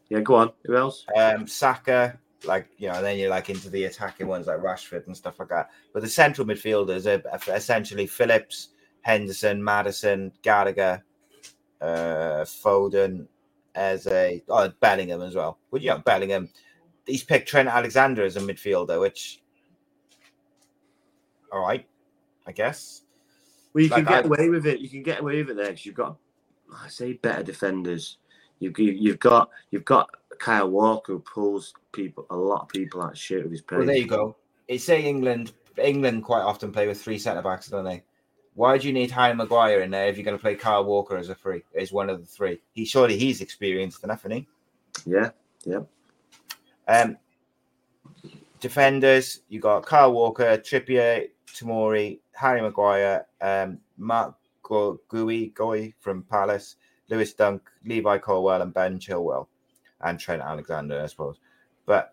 yeah, 0.08 0.20
go 0.20 0.36
on. 0.36 0.52
Who 0.64 0.76
else? 0.76 1.04
Um, 1.16 1.46
Saka, 1.46 2.18
like 2.44 2.68
you 2.76 2.88
know, 2.88 2.94
and 2.94 3.04
then 3.04 3.18
you're 3.18 3.30
like 3.30 3.50
into 3.50 3.70
the 3.70 3.84
attacking 3.84 4.26
ones 4.26 4.46
like 4.46 4.58
Rashford 4.58 5.06
and 5.06 5.16
stuff 5.16 5.38
like 5.38 5.48
that. 5.50 5.70
But 5.92 6.02
the 6.02 6.08
central 6.08 6.46
midfielders 6.46 7.06
are 7.06 7.54
essentially 7.54 8.06
Phillips, 8.06 8.70
Henderson, 9.08 9.64
Maddison, 9.64 10.30
Gallagher, 10.42 11.02
uh, 11.80 12.44
Foden, 12.44 13.26
Eze, 13.74 14.42
oh, 14.50 14.70
Bellingham 14.80 15.22
as 15.22 15.34
well. 15.34 15.58
Would 15.70 15.82
you 15.82 15.88
know 15.88 15.98
Bellingham? 16.00 16.50
He's 17.06 17.24
picked 17.24 17.48
Trent 17.48 17.70
Alexander 17.70 18.22
as 18.22 18.36
a 18.36 18.40
midfielder, 18.40 19.00
which 19.00 19.40
all 21.50 21.66
right, 21.66 21.86
I 22.46 22.52
guess. 22.52 23.04
Well, 23.72 23.84
you 23.84 23.88
like 23.88 24.04
can 24.04 24.14
get 24.14 24.24
I, 24.24 24.26
away 24.26 24.50
with 24.50 24.66
it. 24.66 24.80
You 24.80 24.90
can 24.90 25.02
get 25.02 25.20
away 25.20 25.38
with 25.38 25.50
it 25.52 25.56
there 25.56 25.70
because 25.70 25.86
you've 25.86 25.94
got, 25.94 26.18
I 26.70 26.88
say, 26.88 27.14
better 27.14 27.42
defenders. 27.42 28.18
You've 28.58 28.78
you've 28.78 29.20
got 29.20 29.48
you've 29.70 29.86
got 29.86 30.10
Kyle 30.38 30.68
Walker 30.68 31.14
who 31.14 31.20
pulls 31.20 31.72
people 31.92 32.26
a 32.28 32.36
lot 32.36 32.64
of 32.64 32.68
people 32.68 33.00
out 33.00 33.12
of 33.12 33.18
shit 33.18 33.42
with 33.42 33.52
his 33.52 33.62
pace. 33.62 33.78
Well, 33.78 33.86
there 33.86 33.96
you 33.96 34.06
go. 34.06 34.36
It's 34.66 34.84
say 34.84 35.02
England. 35.02 35.52
England 35.82 36.24
quite 36.24 36.42
often 36.42 36.72
play 36.72 36.86
with 36.86 37.00
three 37.00 37.18
centre 37.18 37.40
backs, 37.40 37.68
don't 37.68 37.86
they? 37.86 38.02
Why 38.58 38.76
do 38.76 38.88
you 38.88 38.92
need 38.92 39.12
Harry 39.12 39.36
Maguire 39.36 39.82
in 39.82 39.90
there 39.92 40.08
if 40.08 40.16
you're 40.16 40.24
going 40.24 40.36
to 40.36 40.42
play 40.42 40.56
Kyle 40.56 40.84
Walker 40.84 41.16
as 41.16 41.28
a 41.28 41.34
free 41.36 41.62
as 41.76 41.92
one 41.92 42.10
of 42.10 42.18
the 42.18 42.26
three? 42.26 42.58
He 42.72 42.84
surely 42.84 43.16
he's 43.16 43.40
experienced 43.40 44.02
enough, 44.02 44.22
isn't 44.22 44.32
he? 44.32 44.48
Yeah, 45.06 45.30
yeah. 45.64 45.82
Um, 46.88 47.16
defenders, 48.58 49.42
you 49.48 49.60
got 49.60 49.86
Kyle 49.86 50.12
Walker, 50.12 50.58
Trippier, 50.58 51.28
Tomori, 51.46 52.18
Harry 52.32 52.60
Maguire, 52.60 53.26
um, 53.40 53.78
Marc 53.96 54.34
Gui 54.64 55.52
Guéhi 55.54 55.94
from 56.00 56.24
Palace, 56.24 56.74
Lewis 57.10 57.34
Dunk, 57.34 57.62
Levi 57.84 58.18
Colwill, 58.18 58.62
and 58.62 58.74
Ben 58.74 58.98
Chilwell, 58.98 59.46
and 60.00 60.18
Trent 60.18 60.42
Alexander, 60.42 61.00
I 61.00 61.06
suppose. 61.06 61.36
But 61.86 62.12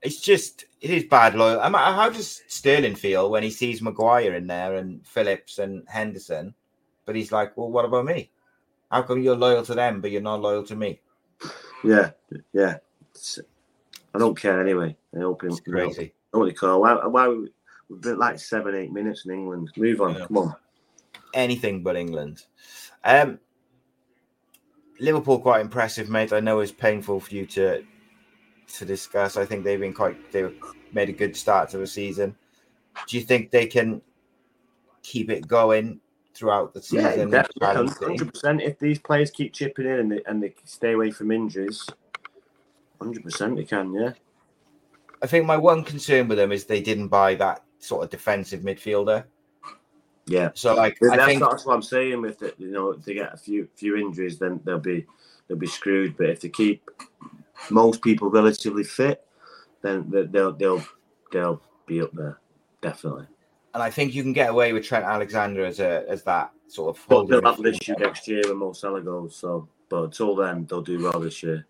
it's 0.00 0.20
just 0.20 0.66
it 0.80 0.90
is 0.90 1.04
bad 1.04 1.34
loyal. 1.34 1.60
How 1.60 2.08
does 2.08 2.42
Sterling 2.46 2.94
feel 2.94 3.30
when 3.30 3.42
he 3.42 3.50
sees 3.50 3.82
Maguire 3.82 4.34
in 4.34 4.46
there 4.46 4.76
and 4.76 5.04
Phillips 5.06 5.58
and 5.58 5.82
Henderson? 5.88 6.54
But 7.04 7.16
he's 7.16 7.32
like, 7.32 7.56
well, 7.56 7.70
what 7.70 7.84
about 7.84 8.04
me? 8.04 8.30
How 8.90 9.02
come 9.02 9.22
you're 9.22 9.36
loyal 9.36 9.64
to 9.64 9.74
them, 9.74 10.00
but 10.00 10.10
you're 10.10 10.20
not 10.22 10.40
loyal 10.40 10.62
to 10.64 10.76
me? 10.76 11.00
Yeah, 11.84 12.10
yeah. 12.52 12.78
It's, 13.10 13.38
I 14.14 14.18
don't 14.18 14.38
care 14.38 14.60
anyway. 14.60 14.96
I 15.16 15.20
hope 15.20 15.42
him. 15.42 15.50
It's 15.50 15.60
crazy. 15.60 16.12
Really 16.32 16.52
care. 16.52 16.76
Why? 16.76 16.94
Why? 17.06 17.28
We've 17.88 18.00
been 18.00 18.18
like 18.18 18.38
seven, 18.38 18.74
eight 18.74 18.92
minutes 18.92 19.24
in 19.24 19.32
England. 19.32 19.70
Move 19.76 20.00
on. 20.00 20.14
Come 20.14 20.38
on. 20.38 20.56
Anything 21.34 21.82
but 21.82 21.96
England. 21.96 22.44
Um, 23.04 23.38
Liverpool 25.00 25.38
quite 25.38 25.60
impressive, 25.60 26.08
mate. 26.08 26.32
I 26.32 26.40
know 26.40 26.60
it's 26.60 26.72
painful 26.72 27.20
for 27.20 27.34
you 27.34 27.46
to 27.46 27.84
to 28.74 28.84
discuss. 28.84 29.36
I 29.36 29.44
think 29.44 29.64
they've 29.64 29.80
been 29.80 29.94
quite 29.94 30.30
they 30.32 30.48
made 30.92 31.08
a 31.08 31.12
good 31.12 31.36
start 31.36 31.70
to 31.70 31.78
the 31.78 31.86
season. 31.86 32.36
Do 33.06 33.16
you 33.16 33.22
think 33.22 33.50
they 33.50 33.66
can 33.66 34.02
keep 35.02 35.30
it 35.30 35.46
going 35.46 36.00
throughout 36.34 36.74
the 36.74 36.82
season? 36.82 37.30
Yeah, 37.30 37.44
hundred 37.62 38.32
percent. 38.32 38.62
If 38.62 38.78
these 38.78 38.98
players 38.98 39.30
keep 39.30 39.52
chipping 39.52 39.86
in 39.86 39.98
and 39.98 40.12
they, 40.12 40.22
and 40.26 40.42
they 40.42 40.54
stay 40.64 40.92
away 40.92 41.10
from 41.10 41.30
injuries, 41.30 41.86
hundred 43.00 43.24
percent 43.24 43.56
they 43.56 43.64
can. 43.64 43.92
Yeah. 43.92 44.12
I 45.22 45.26
think 45.26 45.46
my 45.46 45.56
one 45.56 45.82
concern 45.82 46.28
with 46.28 46.38
them 46.38 46.52
is 46.52 46.64
they 46.64 46.80
didn't 46.80 47.08
buy 47.08 47.34
that 47.36 47.64
sort 47.78 48.04
of 48.04 48.10
defensive 48.10 48.60
midfielder. 48.60 49.24
Yeah. 50.26 50.50
So 50.54 50.74
like 50.74 50.98
that's, 51.00 51.18
I 51.18 51.26
think 51.26 51.40
that's 51.40 51.64
what 51.64 51.74
I'm 51.74 51.82
saying 51.82 52.20
with 52.20 52.42
it. 52.42 52.54
You 52.58 52.70
know, 52.70 52.90
if 52.90 53.04
they 53.04 53.14
get 53.14 53.32
a 53.32 53.36
few 53.36 53.68
few 53.74 53.96
injuries, 53.96 54.38
then 54.38 54.60
they'll 54.64 54.78
be 54.78 55.06
they'll 55.46 55.58
be 55.58 55.66
screwed. 55.66 56.16
But 56.16 56.30
if 56.30 56.40
they 56.40 56.50
keep 56.50 56.88
most 57.70 58.02
people 58.02 58.30
relatively 58.30 58.84
fit, 58.84 59.24
then 59.82 60.06
they'll 60.30 60.52
they'll 60.52 60.84
they'll 61.32 61.62
be 61.86 62.00
up 62.00 62.12
there 62.12 62.38
definitely. 62.80 63.26
And 63.74 63.82
I 63.82 63.90
think 63.90 64.14
you 64.14 64.22
can 64.22 64.32
get 64.32 64.50
away 64.50 64.72
with 64.72 64.84
Trent 64.84 65.04
Alexander 65.04 65.64
as 65.64 65.80
a 65.80 66.04
as 66.08 66.22
that 66.24 66.52
sort 66.68 66.96
of. 66.96 67.04
But 67.08 67.28
they'll 67.28 67.42
have 67.42 67.62
this 67.62 67.86
year 67.86 67.96
next 67.98 68.26
year 68.26 68.42
when 68.46 68.56
Mo 68.56 68.72
Salah 68.72 69.02
goes. 69.02 69.36
So, 69.36 69.68
but 69.88 70.04
until 70.04 70.34
then, 70.34 70.66
they'll 70.66 70.82
do 70.82 71.02
well 71.02 71.20
this 71.20 71.42
year. 71.42 71.66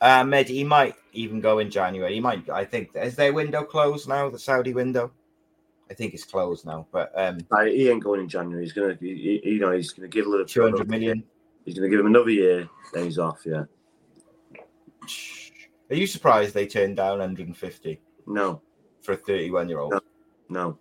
Uh, 0.00 0.24
Med, 0.24 0.48
he 0.48 0.62
might 0.62 0.94
even 1.12 1.40
go 1.40 1.58
in 1.58 1.70
January. 1.70 2.14
He 2.14 2.20
might. 2.20 2.48
I 2.50 2.64
think 2.64 2.90
is 2.94 3.16
their 3.16 3.32
window 3.32 3.62
closed 3.62 4.08
now? 4.08 4.28
The 4.28 4.38
Saudi 4.38 4.74
window. 4.74 5.12
I 5.88 5.94
think 5.94 6.14
it's 6.14 6.24
closed 6.24 6.66
now, 6.66 6.86
but 6.90 7.12
um, 7.14 7.38
he 7.64 7.88
ain't 7.88 8.02
going 8.02 8.20
in 8.20 8.28
January. 8.28 8.64
He's 8.64 8.72
gonna, 8.72 8.96
he, 9.00 9.40
you 9.44 9.60
know, 9.60 9.70
he's 9.70 9.92
gonna 9.92 10.08
give 10.08 10.26
a 10.26 10.28
little 10.28 10.44
two 10.44 10.62
hundred 10.62 10.90
million. 10.90 11.22
He's 11.64 11.74
gonna 11.74 11.88
give 11.88 12.00
him 12.00 12.06
another 12.06 12.30
year, 12.30 12.68
then 12.92 13.04
he's 13.04 13.20
off. 13.20 13.42
Yeah. 13.46 13.64
Are 15.90 15.96
you 15.96 16.06
surprised 16.06 16.54
they 16.54 16.66
turned 16.66 16.96
down 16.96 17.18
150? 17.18 18.00
No. 18.26 18.62
For 19.02 19.12
a 19.12 19.16
31 19.16 19.68
year 19.68 19.78
old? 19.78 19.92
No. 19.92 20.00
no. 20.48 20.78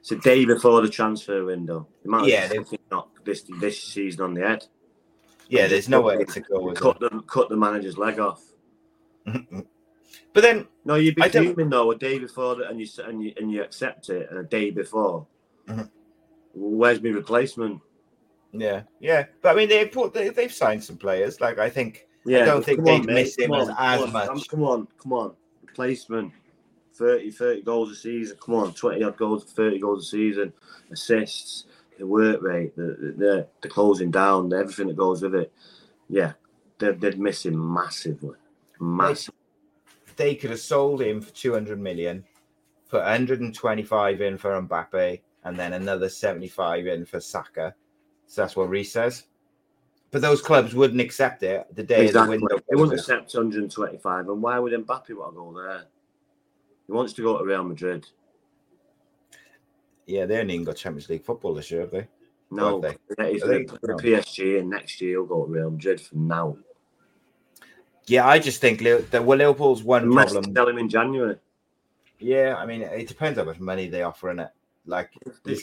It's 0.00 0.12
a 0.12 0.16
day 0.16 0.44
before 0.44 0.82
the 0.82 0.88
transfer 0.88 1.44
window. 1.44 1.88
yeah, 2.24 2.46
they 2.46 2.58
not 2.92 3.08
this 3.24 3.42
this 3.60 3.82
season 3.82 4.22
on 4.22 4.34
the 4.34 4.46
head. 4.46 4.64
Yeah, 5.48 5.66
there's 5.66 5.88
no 5.88 6.00
way 6.00 6.24
to 6.24 6.40
go. 6.40 6.72
Cut 6.72 7.00
the 7.00 7.10
cut 7.26 7.48
the 7.48 7.56
manager's 7.56 7.98
leg 7.98 8.20
off. 8.20 8.40
but 9.24 9.66
then, 10.34 10.68
no, 10.84 10.94
you'd 10.94 11.16
be 11.16 11.28
fuming 11.28 11.70
though 11.70 11.90
a 11.90 11.96
day 11.96 12.20
before 12.20 12.54
that, 12.54 12.70
and 12.70 12.80
you 12.80 12.86
and 13.04 13.22
you 13.22 13.32
and 13.36 13.50
you 13.50 13.62
accept 13.62 14.08
it, 14.10 14.28
and 14.30 14.38
a 14.38 14.44
day 14.44 14.70
before. 14.70 15.26
Mm-hmm. 15.68 15.82
Where's 16.54 17.02
my 17.02 17.10
replacement? 17.10 17.80
Yeah, 18.52 18.82
yeah, 19.00 19.24
but 19.42 19.50
I 19.50 19.54
mean, 19.54 19.68
they 19.68 19.86
put 19.86 20.14
they, 20.14 20.28
they've 20.28 20.52
signed 20.52 20.84
some 20.84 20.96
players. 20.96 21.40
Like 21.40 21.58
I 21.58 21.68
think 21.68 22.05
yeah, 22.26 22.42
I 22.42 22.44
don't 22.46 22.64
think 22.64 22.80
miss 23.06 23.38
him 23.38 23.52
as, 23.54 23.68
as 23.78 24.00
come 24.00 24.12
much. 24.12 24.48
Come 24.48 24.62
on, 24.64 24.88
come 24.98 25.12
on. 25.12 25.34
Replacement. 25.64 26.32
30, 26.96 27.30
30 27.30 27.62
goals 27.62 27.90
a 27.90 27.94
season. 27.94 28.36
Come 28.40 28.54
on, 28.54 28.72
20 28.72 29.02
odd 29.02 29.16
goals, 29.16 29.44
30 29.44 29.78
goals 29.78 30.06
a 30.06 30.08
season. 30.08 30.52
Assists, 30.90 31.66
the 31.98 32.06
work 32.06 32.42
rate, 32.42 32.74
the, 32.76 33.14
the, 33.18 33.46
the 33.60 33.68
closing 33.68 34.10
down, 34.10 34.52
everything 34.52 34.88
that 34.88 34.96
goes 34.96 35.22
with 35.22 35.34
it. 35.34 35.52
Yeah, 36.08 36.32
they'd, 36.78 37.00
they'd 37.00 37.18
miss 37.18 37.44
him 37.44 37.74
massively. 37.74 38.36
Massive. 38.80 39.34
They, 40.16 40.24
they 40.24 40.34
could 40.34 40.50
have 40.50 40.60
sold 40.60 41.02
him 41.02 41.20
for 41.20 41.32
200 41.32 41.78
million, 41.78 42.24
put 42.88 43.02
125 43.02 44.20
in 44.20 44.38
for 44.38 44.60
Mbappe, 44.62 45.20
and 45.44 45.58
then 45.58 45.74
another 45.74 46.08
75 46.08 46.86
in 46.86 47.04
for 47.04 47.20
Saka. 47.20 47.74
So 48.26 48.42
that's 48.42 48.56
what 48.56 48.70
Reese 48.70 48.92
says. 48.92 49.24
But 50.10 50.22
those 50.22 50.40
clubs 50.40 50.74
wouldn't 50.74 51.00
accept 51.00 51.42
it 51.42 51.66
the 51.74 51.82
day 51.82 52.06
exactly. 52.06 52.38
the 52.38 52.44
window. 52.44 52.64
They 52.70 52.76
wouldn't 52.76 52.98
accept 52.98 53.34
125. 53.34 54.28
And 54.28 54.42
why 54.42 54.58
would 54.58 54.72
Mbappe 54.72 55.10
want 55.16 55.34
to 55.34 55.36
go 55.36 55.52
there? 55.54 55.84
He 56.86 56.92
wants 56.92 57.12
to 57.14 57.22
go 57.22 57.38
to 57.38 57.44
Real 57.44 57.64
Madrid. 57.64 58.06
Yeah, 60.06 60.24
they 60.24 60.38
only 60.38 60.54
even 60.54 60.64
got 60.64 60.76
Champions 60.76 61.08
League 61.08 61.24
football 61.24 61.52
this 61.54 61.70
year, 61.70 61.80
have 61.80 61.90
they? 61.90 62.06
No, 62.50 62.80
they? 62.80 62.96
Yeah, 63.18 63.28
he's 63.28 63.42
going 63.42 63.66
to 63.66 63.76
PSG, 63.76 64.60
and 64.60 64.70
next 64.70 65.00
year 65.00 65.12
he'll 65.12 65.26
go 65.26 65.44
to 65.44 65.50
Real 65.50 65.70
Madrid 65.70 66.00
from 66.00 66.28
now. 66.28 66.56
Yeah, 68.06 68.28
I 68.28 68.38
just 68.38 68.60
think 68.60 68.82
that 68.82 69.24
well, 69.24 69.38
Liverpool's 69.38 69.82
one 69.82 70.04
Unless 70.04 70.32
problem. 70.32 70.54
Tell 70.54 70.68
him 70.68 70.78
in 70.78 70.88
January. 70.88 71.36
Yeah, 72.20 72.54
I 72.56 72.64
mean, 72.64 72.82
it 72.82 73.08
depends 73.08 73.38
how 73.38 73.44
much 73.44 73.58
money 73.58 73.88
they 73.88 74.02
offer 74.02 74.30
in 74.30 74.38
it. 74.38 74.48
Like, 74.86 75.10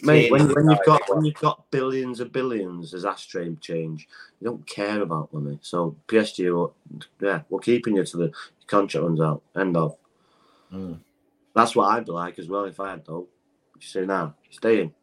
mate, 0.03 0.31
when, 0.31 0.49
when 0.49 0.69
you've 0.69 0.85
got 0.85 1.01
when 1.07 1.23
you've 1.23 1.35
got 1.35 1.71
billions 1.71 2.19
of 2.19 2.33
billions 2.33 2.93
as 2.93 3.05
ashtray 3.05 3.55
change, 3.61 4.07
you 4.39 4.45
don't 4.45 4.67
care 4.67 5.01
about 5.01 5.33
money. 5.33 5.57
So 5.61 5.95
PSG, 6.07 6.71
yeah, 7.21 7.41
we're 7.49 7.59
keeping 7.59 7.95
you 7.95 8.03
to 8.03 8.17
the 8.17 8.31
contract 8.67 9.05
runs 9.05 9.21
out. 9.21 9.41
End 9.57 9.77
of. 9.77 9.95
Mm. 10.73 10.99
That's 11.55 11.75
what 11.75 11.89
I'd 11.89 12.05
be 12.05 12.11
like 12.11 12.37
as 12.37 12.49
well 12.49 12.65
if 12.65 12.79
I 12.81 12.91
had 12.91 13.05
though. 13.05 13.27
You 13.75 13.81
say 13.87 14.05
now, 14.05 14.35
staying. 14.49 14.93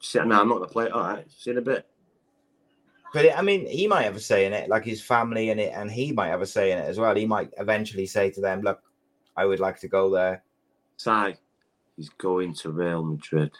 Say, 0.00 0.24
no, 0.24 0.40
I'm 0.40 0.48
not 0.48 0.56
gonna 0.56 0.68
play. 0.68 0.88
All 0.88 1.02
right, 1.02 1.26
see 1.30 1.50
in 1.50 1.58
a 1.58 1.62
bit. 1.62 1.86
But 3.12 3.26
it, 3.26 3.38
I 3.38 3.42
mean, 3.42 3.66
he 3.66 3.86
might 3.86 4.02
have 4.02 4.16
a 4.16 4.20
say 4.20 4.46
in 4.46 4.52
it, 4.52 4.68
like 4.68 4.84
his 4.84 5.02
family 5.02 5.50
in 5.50 5.58
it, 5.58 5.72
and 5.74 5.90
he 5.90 6.12
might 6.12 6.28
have 6.28 6.42
a 6.42 6.46
say 6.46 6.72
in 6.72 6.78
it 6.78 6.86
as 6.86 6.98
well. 6.98 7.14
He 7.14 7.26
might 7.26 7.50
eventually 7.58 8.06
say 8.06 8.30
to 8.30 8.40
them, 8.40 8.62
"Look, 8.62 8.80
I 9.36 9.44
would 9.44 9.60
like 9.60 9.78
to 9.80 9.88
go 9.88 10.10
there." 10.10 10.42
Sai, 10.96 11.36
He's 11.98 12.08
going 12.10 12.54
to 12.54 12.70
Real 12.70 13.04
Madrid. 13.04 13.50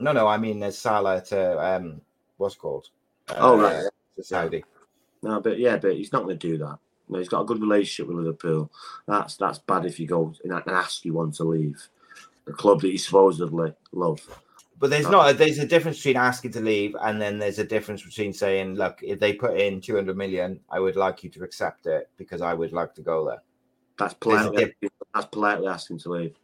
No, 0.00 0.12
no, 0.12 0.26
I 0.26 0.38
mean 0.38 0.58
there's 0.58 0.78
Salah 0.78 1.22
to 1.26 1.64
um, 1.64 2.00
what's 2.38 2.54
called? 2.54 2.88
Uh, 3.28 3.34
oh 3.36 3.60
right, 3.60 3.84
to 4.16 4.24
Saudi. 4.24 4.64
No, 5.22 5.40
but 5.40 5.58
yeah, 5.58 5.76
but 5.76 5.94
he's 5.94 6.10
not 6.10 6.24
going 6.24 6.38
to 6.38 6.48
do 6.48 6.56
that. 6.58 6.78
No, 7.10 7.18
he's 7.18 7.28
got 7.28 7.42
a 7.42 7.44
good 7.44 7.60
relationship 7.60 8.08
with 8.08 8.24
Liverpool. 8.24 8.72
That's 9.06 9.36
that's 9.36 9.58
bad 9.58 9.84
if 9.84 10.00
you 10.00 10.06
go 10.06 10.32
and 10.42 10.52
ask 10.66 11.04
you 11.04 11.12
want 11.12 11.34
to 11.34 11.44
leave 11.44 11.86
the 12.46 12.52
club 12.54 12.80
that 12.80 12.90
you 12.90 12.98
supposedly 12.98 13.74
love. 13.92 14.20
But 14.78 14.90
there's 14.90 15.08
not 15.08 15.30
a, 15.30 15.34
there's 15.34 15.58
a 15.58 15.66
difference 15.66 15.98
between 15.98 16.16
asking 16.16 16.52
to 16.52 16.60
leave 16.60 16.96
and 17.00 17.22
then 17.22 17.38
there's 17.38 17.60
a 17.60 17.64
difference 17.64 18.02
between 18.02 18.32
saying, 18.32 18.74
look, 18.74 18.98
if 19.00 19.20
they 19.20 19.32
put 19.32 19.56
in 19.60 19.80
200 19.80 20.16
million, 20.16 20.58
I 20.70 20.80
would 20.80 20.96
like 20.96 21.22
you 21.22 21.30
to 21.30 21.44
accept 21.44 21.86
it 21.86 22.10
because 22.16 22.40
I 22.40 22.52
would 22.54 22.72
like 22.72 22.92
to 22.96 23.02
go 23.02 23.24
there. 23.24 23.42
That's 23.96 24.14
politely, 24.14 24.74
that's 25.14 25.26
politely 25.26 25.68
asking 25.68 25.98
to 26.00 26.10
leave. 26.10 26.34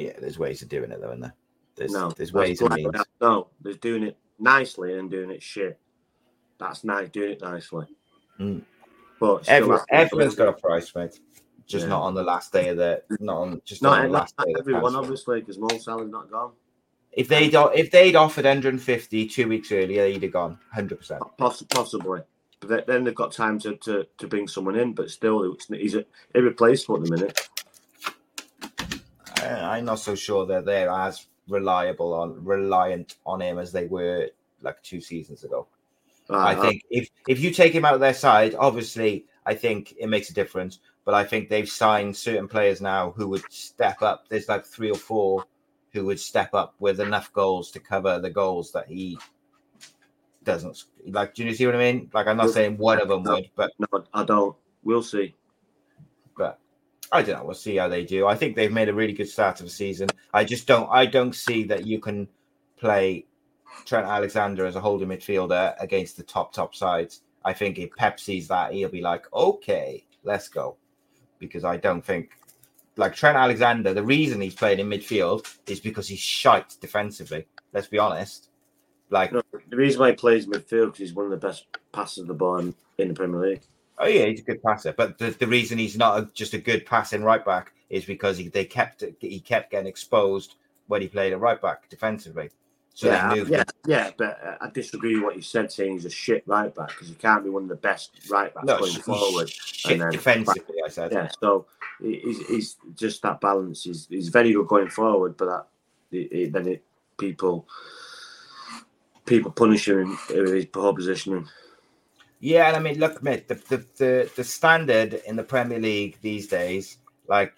Yeah, 0.00 0.12
there's 0.18 0.38
ways 0.38 0.62
of 0.62 0.68
doing 0.68 0.90
it 0.90 1.00
though, 1.00 1.08
isn't 1.08 1.20
there? 1.20 1.34
There's, 1.76 1.92
no, 1.92 2.10
there's 2.10 2.32
ways 2.32 2.60
and 2.60 2.74
means. 2.74 2.94
No, 3.20 3.48
there's 3.60 3.76
doing 3.78 4.02
it 4.02 4.16
nicely 4.38 4.98
and 4.98 5.10
doing 5.10 5.30
it 5.30 5.42
shit. 5.42 5.78
That's 6.58 6.84
nice, 6.84 7.08
doing 7.10 7.32
it 7.32 7.42
nicely. 7.42 7.86
Mm. 8.38 8.62
But 9.18 9.48
Everyone, 9.48 9.80
everyone's 9.90 10.34
got 10.34 10.48
a 10.48 10.52
price, 10.54 10.94
mate. 10.94 11.20
Just 11.66 11.84
yeah. 11.84 11.90
not 11.90 12.02
on 12.02 12.14
the 12.14 12.22
last 12.22 12.52
day 12.52 12.68
of 12.68 12.78
the, 12.78 13.02
not 13.20 13.36
on 13.36 13.62
just 13.64 13.82
not, 13.82 13.90
not 13.90 13.98
on 13.98 14.06
the 14.06 14.18
last 14.18 14.36
day. 14.38 14.54
Everyone, 14.58 14.96
obviously, 14.96 15.40
because 15.40 15.58
Mo 15.58 15.68
Salah's 15.78 16.10
not 16.10 16.30
gone. 16.30 16.52
If 17.12 17.28
they'd 17.28 17.54
if 17.54 17.90
they'd 17.90 18.16
offered 18.16 18.44
150 18.44 19.26
two 19.26 19.48
weeks 19.48 19.70
earlier, 19.70 20.06
he'd 20.06 20.22
have 20.22 20.32
gone 20.32 20.52
100. 20.72 20.98
percent 20.98 21.22
Possibly, 21.36 22.22
but 22.60 22.86
then 22.86 23.04
they've 23.04 23.14
got 23.14 23.32
time 23.32 23.58
to, 23.60 23.76
to, 23.76 24.06
to 24.18 24.26
bring 24.26 24.48
someone 24.48 24.76
in. 24.76 24.94
But 24.94 25.10
still, 25.10 25.56
he's 25.68 25.96
irreplaceable 26.34 26.96
at 26.96 27.04
the 27.04 27.10
minute. 27.10 27.48
I'm 29.56 29.84
not 29.84 29.98
so 29.98 30.14
sure 30.14 30.46
that 30.46 30.64
they're 30.64 30.90
as 30.90 31.26
reliable 31.48 32.14
on 32.14 32.44
reliant 32.44 33.16
on 33.26 33.40
him 33.40 33.58
as 33.58 33.72
they 33.72 33.86
were 33.86 34.28
like 34.62 34.82
two 34.82 35.00
seasons 35.00 35.44
ago. 35.44 35.66
Uh, 36.28 36.38
I 36.38 36.54
think 36.54 36.82
if 36.90 37.08
if 37.28 37.40
you 37.40 37.50
take 37.50 37.72
him 37.72 37.84
out 37.84 37.94
of 37.94 38.00
their 38.00 38.14
side, 38.14 38.54
obviously, 38.54 39.26
I 39.46 39.54
think 39.54 39.94
it 39.98 40.08
makes 40.08 40.30
a 40.30 40.34
difference. 40.34 40.78
But 41.04 41.14
I 41.14 41.24
think 41.24 41.48
they've 41.48 41.68
signed 41.68 42.16
certain 42.16 42.46
players 42.46 42.80
now 42.80 43.10
who 43.12 43.28
would 43.28 43.50
step 43.50 44.02
up. 44.02 44.28
There's 44.28 44.48
like 44.48 44.64
three 44.64 44.90
or 44.90 44.96
four 44.96 45.44
who 45.92 46.04
would 46.06 46.20
step 46.20 46.54
up 46.54 46.74
with 46.78 47.00
enough 47.00 47.32
goals 47.32 47.70
to 47.72 47.80
cover 47.80 48.20
the 48.20 48.30
goals 48.30 48.70
that 48.72 48.86
he 48.86 49.18
doesn't. 50.44 50.84
Like, 51.06 51.34
do 51.34 51.44
you 51.44 51.54
see 51.54 51.66
what 51.66 51.74
I 51.74 51.78
mean? 51.78 52.10
Like, 52.12 52.26
I'm 52.26 52.36
not 52.36 52.50
saying 52.50 52.76
one 52.76 53.00
of 53.00 53.08
them 53.08 53.24
would, 53.24 53.50
but 53.56 53.72
no, 53.78 54.04
I 54.14 54.24
don't. 54.24 54.54
We'll 54.84 55.02
see. 55.02 55.34
I 57.12 57.22
don't 57.22 57.38
know. 57.38 57.44
We'll 57.44 57.54
see 57.54 57.76
how 57.76 57.88
they 57.88 58.04
do. 58.04 58.26
I 58.26 58.36
think 58.36 58.54
they've 58.54 58.72
made 58.72 58.88
a 58.88 58.94
really 58.94 59.12
good 59.12 59.28
start 59.28 59.60
of 59.60 59.66
the 59.66 59.72
season. 59.72 60.08
I 60.32 60.44
just 60.44 60.66
don't. 60.66 60.88
I 60.90 61.06
don't 61.06 61.34
see 61.34 61.64
that 61.64 61.86
you 61.86 61.98
can 61.98 62.28
play 62.76 63.26
Trent 63.84 64.06
Alexander 64.06 64.64
as 64.64 64.76
a 64.76 64.80
holding 64.80 65.08
midfielder 65.08 65.74
against 65.80 66.16
the 66.16 66.22
top 66.22 66.52
top 66.52 66.74
sides. 66.74 67.22
I 67.44 67.52
think 67.52 67.78
if 67.78 67.94
Pep 67.96 68.20
sees 68.20 68.48
that, 68.48 68.72
he'll 68.72 68.90
be 68.90 69.00
like, 69.00 69.32
"Okay, 69.32 70.06
let's 70.22 70.48
go," 70.48 70.76
because 71.38 71.64
I 71.64 71.76
don't 71.78 72.04
think 72.04 72.30
like 72.96 73.14
Trent 73.14 73.36
Alexander. 73.36 73.92
The 73.92 74.04
reason 74.04 74.40
he's 74.40 74.54
playing 74.54 74.78
in 74.78 74.88
midfield 74.88 75.52
is 75.66 75.80
because 75.80 76.06
he's 76.06 76.20
shite 76.20 76.76
defensively. 76.80 77.46
Let's 77.72 77.88
be 77.88 77.98
honest. 77.98 78.50
Like 79.10 79.32
no, 79.32 79.42
the 79.68 79.76
reason 79.76 80.00
why 80.00 80.10
he 80.10 80.16
plays 80.16 80.46
midfield 80.46 80.86
because 80.86 80.98
he's 80.98 81.14
one 81.14 81.24
of 81.24 81.32
the 81.32 81.36
best 81.36 81.66
passers 81.92 82.18
of 82.22 82.28
the 82.28 82.34
ball 82.34 82.58
in 82.58 82.74
the 82.96 83.14
Premier 83.14 83.40
League. 83.40 83.62
Oh 84.00 84.06
yeah, 84.06 84.24
he's 84.24 84.40
a 84.40 84.44
good 84.44 84.62
passer. 84.62 84.92
But 84.92 85.18
the, 85.18 85.30
the 85.30 85.46
reason 85.46 85.78
he's 85.78 85.96
not 85.96 86.18
a, 86.18 86.28
just 86.32 86.54
a 86.54 86.58
good 86.58 86.86
passing 86.86 87.22
right 87.22 87.44
back 87.44 87.72
is 87.90 88.04
because 88.04 88.38
he, 88.38 88.48
they 88.48 88.64
kept 88.64 89.04
he 89.20 89.40
kept 89.40 89.70
getting 89.70 89.86
exposed 89.86 90.54
when 90.88 91.02
he 91.02 91.08
played 91.08 91.32
a 91.32 91.38
right 91.38 91.60
back 91.60 91.88
defensively. 91.88 92.50
So 92.94 93.06
yeah, 93.06 93.34
yeah, 93.34 93.64
yeah, 93.86 94.10
but 94.16 94.38
uh, 94.44 94.56
I 94.60 94.70
disagree 94.70 95.14
with 95.14 95.22
what 95.22 95.36
you 95.36 95.42
said, 95.42 95.70
saying 95.70 95.92
he's 95.92 96.04
a 96.06 96.10
shit 96.10 96.42
right 96.46 96.74
back 96.74 96.88
because 96.88 97.08
he 97.08 97.14
can't 97.14 97.44
be 97.44 97.50
one 97.50 97.62
of 97.62 97.68
the 97.68 97.76
best 97.76 98.10
right 98.28 98.52
backs 98.52 98.66
no, 98.66 98.78
going 98.78 98.92
forward. 98.92 99.48
Shit 99.48 100.00
then, 100.00 100.10
defensively, 100.10 100.76
I 100.84 100.88
said. 100.88 101.12
Yeah, 101.12 101.28
so 101.40 101.66
he's, 102.02 102.46
he's 102.48 102.76
just 102.96 103.22
that 103.22 103.40
balance. 103.40 103.84
He's, 103.84 104.06
he's 104.08 104.28
very 104.28 104.52
good 104.52 104.66
going 104.66 104.88
forward, 104.88 105.36
but 105.36 105.46
that 105.46 105.66
it, 106.10 106.32
it, 106.32 106.52
then 106.52 106.66
it 106.66 106.84
people 107.16 107.68
people 109.24 109.52
punish 109.52 109.88
him 109.88 110.18
in 110.34 110.46
his 110.46 110.66
poor 110.66 110.92
positioning. 110.92 111.48
Yeah, 112.40 112.68
and 112.68 112.76
I 112.76 112.80
mean, 112.80 112.98
look, 112.98 113.22
mate, 113.22 113.48
the, 113.48 113.54
the 113.54 113.84
the 113.98 114.30
the 114.34 114.44
standard 114.44 115.14
in 115.26 115.36
the 115.36 115.44
Premier 115.44 115.78
League 115.78 116.16
these 116.22 116.48
days, 116.48 116.98
like 117.28 117.52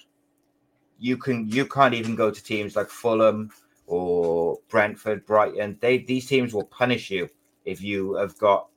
you 0.98 1.16
can 1.16 1.48
you 1.48 1.66
can't 1.66 1.94
even 1.94 2.16
go 2.16 2.30
to 2.32 2.42
teams 2.42 2.74
like 2.74 2.88
Fulham 2.88 3.50
or 3.86 4.58
Brentford, 4.68 5.24
Brighton. 5.24 5.78
They 5.80 5.98
these 5.98 6.26
teams 6.26 6.52
will 6.52 6.64
punish 6.64 7.10
you 7.10 7.28
if 7.64 7.80
you 7.80 8.14
have 8.14 8.36
got 8.38 8.68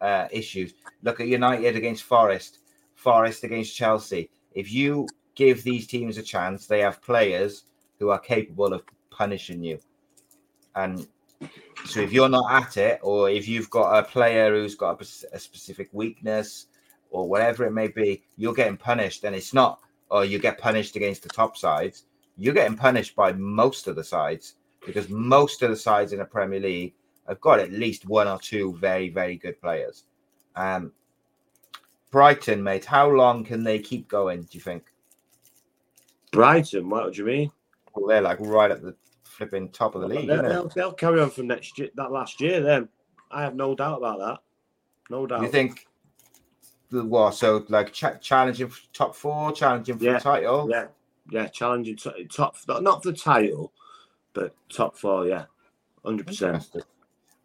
uh, 0.00 0.28
issues. 0.30 0.72
Look 1.02 1.20
at 1.20 1.26
United 1.28 1.76
against 1.76 2.04
Forest, 2.04 2.60
Forest 2.94 3.44
against 3.44 3.76
Chelsea. 3.76 4.30
If 4.54 4.72
you 4.72 5.06
give 5.34 5.62
these 5.62 5.86
teams 5.86 6.16
a 6.16 6.22
chance, 6.22 6.66
they 6.66 6.80
have 6.80 7.02
players 7.02 7.64
who 7.98 8.08
are 8.08 8.18
capable 8.18 8.72
of 8.72 8.82
punishing 9.10 9.62
you. 9.62 9.78
And 10.74 11.06
so 11.84 12.00
if 12.00 12.12
you're 12.12 12.28
not 12.28 12.50
at 12.50 12.76
it, 12.76 13.00
or 13.02 13.30
if 13.30 13.46
you've 13.46 13.70
got 13.70 13.98
a 13.98 14.02
player 14.02 14.54
who's 14.54 14.74
got 14.74 15.00
a, 15.00 15.36
a 15.36 15.38
specific 15.38 15.88
weakness 15.92 16.66
or 17.10 17.28
whatever 17.28 17.64
it 17.64 17.72
may 17.72 17.88
be, 17.88 18.24
you're 18.36 18.54
getting 18.54 18.76
punished. 18.76 19.24
And 19.24 19.36
it's 19.36 19.54
not, 19.54 19.80
or 20.10 20.24
you 20.24 20.38
get 20.38 20.58
punished 20.58 20.96
against 20.96 21.22
the 21.22 21.28
top 21.28 21.56
sides. 21.56 22.04
You're 22.36 22.54
getting 22.54 22.76
punished 22.76 23.14
by 23.14 23.32
most 23.32 23.86
of 23.86 23.96
the 23.96 24.04
sides 24.04 24.54
because 24.84 25.08
most 25.08 25.62
of 25.62 25.70
the 25.70 25.76
sides 25.76 26.12
in 26.12 26.18
the 26.18 26.24
Premier 26.24 26.60
League 26.60 26.94
have 27.28 27.40
got 27.40 27.60
at 27.60 27.72
least 27.72 28.06
one 28.06 28.28
or 28.28 28.38
two 28.38 28.76
very, 28.78 29.08
very 29.08 29.36
good 29.36 29.60
players. 29.60 30.04
Um, 30.56 30.92
Brighton, 32.10 32.62
mate, 32.62 32.84
how 32.84 33.08
long 33.08 33.44
can 33.44 33.64
they 33.64 33.78
keep 33.78 34.08
going? 34.08 34.42
Do 34.42 34.48
you 34.52 34.60
think? 34.60 34.84
Brighton, 36.32 36.88
what 36.88 37.12
do 37.12 37.18
you 37.18 37.26
mean? 37.26 37.52
Well, 37.94 38.08
they're 38.08 38.20
like 38.20 38.38
right 38.40 38.70
at 38.70 38.82
the 38.82 38.94
flipping 39.34 39.68
top 39.70 39.94
of 39.94 40.02
the 40.02 40.08
league. 40.08 40.28
They'll, 40.28 40.68
they'll, 40.68 40.92
carry 40.92 41.20
on 41.20 41.30
from 41.30 41.48
next 41.48 41.78
year, 41.78 41.90
that 41.96 42.12
last 42.12 42.40
year. 42.40 42.60
Then 42.60 42.88
I 43.30 43.42
have 43.42 43.54
no 43.54 43.74
doubt 43.74 43.98
about 43.98 44.18
that. 44.20 44.38
No 45.10 45.26
doubt. 45.26 45.42
You 45.42 45.48
think 45.48 45.86
the 46.90 47.04
what? 47.04 47.34
So 47.34 47.64
like 47.68 47.92
ch- 47.92 48.20
challenging 48.20 48.68
for 48.68 48.80
top 48.92 49.14
four, 49.14 49.52
challenging 49.52 49.98
for 49.98 50.04
yeah, 50.04 50.14
the 50.14 50.20
title. 50.20 50.68
Yeah, 50.70 50.86
yeah, 51.30 51.48
challenging 51.48 51.96
t- 51.96 52.26
top 52.32 52.56
not 52.68 53.02
for 53.02 53.10
the 53.10 53.16
title, 53.16 53.72
but 54.32 54.54
top 54.68 54.96
four. 54.96 55.26
Yeah, 55.26 55.46
hundred 56.04 56.26
percent. 56.28 56.64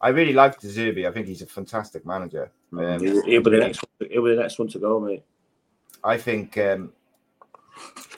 I 0.02 0.10
really 0.10 0.34
like 0.34 0.60
Zerbi. 0.62 1.08
I 1.08 1.12
think 1.12 1.28
he's 1.28 1.42
a 1.42 1.48
fantastic 1.48 2.06
manager. 2.06 2.52
Mm, 2.72 2.96
um, 2.96 3.04
he'll, 3.04 3.26
he'll, 3.26 3.42
be 3.42 3.52
the 3.52 3.58
next. 3.58 3.84
He'll 4.00 4.24
be 4.24 4.36
the 4.36 4.42
next 4.42 4.58
one 4.58 4.70
to 4.70 4.80
go, 4.80 5.00
mate. 5.00 5.24
I 6.04 6.18
think 6.18 6.58
um, 6.58 6.94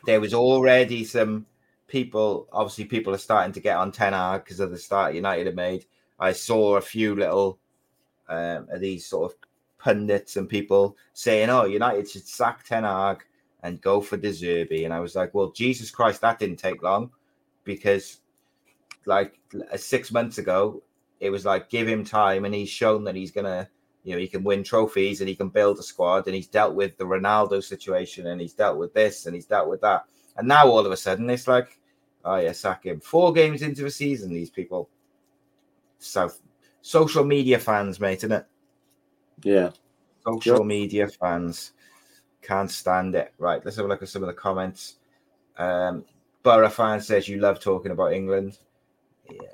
there 0.06 0.22
was 0.22 0.34
already 0.34 1.04
some 1.04 1.48
people, 1.92 2.48
obviously, 2.54 2.86
people 2.86 3.14
are 3.14 3.20
starting 3.20 3.52
to 3.52 3.60
get 3.60 3.76
on 3.76 3.92
Ten 3.92 4.14
Hag 4.14 4.46
because 4.46 4.62
of 4.62 4.72
the 4.72 4.78
start 4.78 5.14
United 5.14 5.46
have 5.46 5.56
made. 5.56 5.86
I 6.20 6.32
saw 6.32 6.78
a 6.78 6.82
few 6.82 7.16
little 7.16 7.60
um, 8.30 8.68
of 8.72 8.80
these 8.80 9.06
sort 9.06 9.32
of 9.32 9.38
pundits 9.78 10.38
and 10.38 10.48
people 10.48 10.96
saying, 11.14 11.50
"Oh, 11.50 11.66
United 11.66 12.10
should 12.10 12.26
sack 12.26 12.64
Ten 12.64 12.86
Hag 12.86 13.24
and 13.64 13.82
go 13.82 14.00
for 14.00 14.18
De 14.18 14.30
Zerbi," 14.30 14.86
and 14.86 14.94
I 14.94 15.02
was 15.02 15.16
like, 15.16 15.34
"Well, 15.34 15.52
Jesus 15.52 15.92
Christ, 15.92 16.22
that 16.22 16.40
didn't 16.40 16.58
take 16.58 16.82
long 16.82 17.12
because, 17.66 18.22
like, 19.06 19.40
six 19.76 20.12
months 20.12 20.38
ago, 20.38 20.82
it 21.20 21.30
was 21.30 21.46
like 21.46 21.70
give 21.70 21.88
him 21.88 22.06
time, 22.06 22.46
and 22.46 22.56
he's 22.56 22.70
shown 22.70 23.04
that 23.04 23.16
he's 23.16 23.32
gonna." 23.32 23.70
You 24.04 24.14
know, 24.14 24.20
he 24.20 24.28
can 24.28 24.44
win 24.44 24.64
trophies 24.64 25.22
and 25.22 25.30
he 25.30 25.36
can 25.36 25.50
build 25.50 25.78
a 25.78 25.84
squad, 25.84 26.26
and 26.26 26.36
he's 26.36 26.48
dealt 26.48 26.74
with 26.74 26.98
the 26.98 27.04
Ronaldo 27.04 27.62
situation, 27.64 28.28
and 28.28 28.42
he's 28.42 28.54
dealt 28.54 28.80
with 28.80 28.96
this, 28.96 29.28
and 29.28 29.36
he's 29.36 29.46
dealt 29.46 29.70
with 29.70 29.82
that. 29.82 30.06
And 30.38 30.48
now 30.48 30.68
all 30.68 30.86
of 30.86 30.92
a 30.92 30.98
sudden, 30.98 31.30
it's 31.30 31.48
like, 31.48 31.78
Oh 32.24 32.38
yeah, 32.38 32.52
sack 32.52 32.86
him. 32.86 33.00
Four 33.00 33.34
games 33.34 33.62
into 33.62 33.84
the 33.84 33.90
season, 33.90 34.32
these 34.32 34.50
people. 34.50 34.90
So 36.00 36.32
social 36.82 37.24
media 37.24 37.60
fans, 37.60 38.00
mate, 38.00 38.20
isn't 38.20 38.32
it? 38.32 38.46
Yeah. 39.44 39.72
Social 40.26 40.58
yep. 40.58 40.66
media 40.66 41.08
fans 41.08 41.74
can't 42.42 42.70
stand 42.70 43.16
it. 43.16 43.34
Right, 43.38 43.64
let's 43.64 43.78
have 43.78 43.86
a 43.86 43.90
look 43.90 44.02
at 44.02 44.10
some 44.10 44.24
of 44.24 44.28
the 44.28 44.34
comments. 44.34 44.96
Um, 45.58 46.06
Borough 46.44 46.70
fan 46.70 47.02
says 47.02 47.28
you 47.28 47.40
love 47.40 47.60
talking 47.60 47.92
about 47.92 48.14
England. 48.14 48.58
Yeah. 49.30 49.48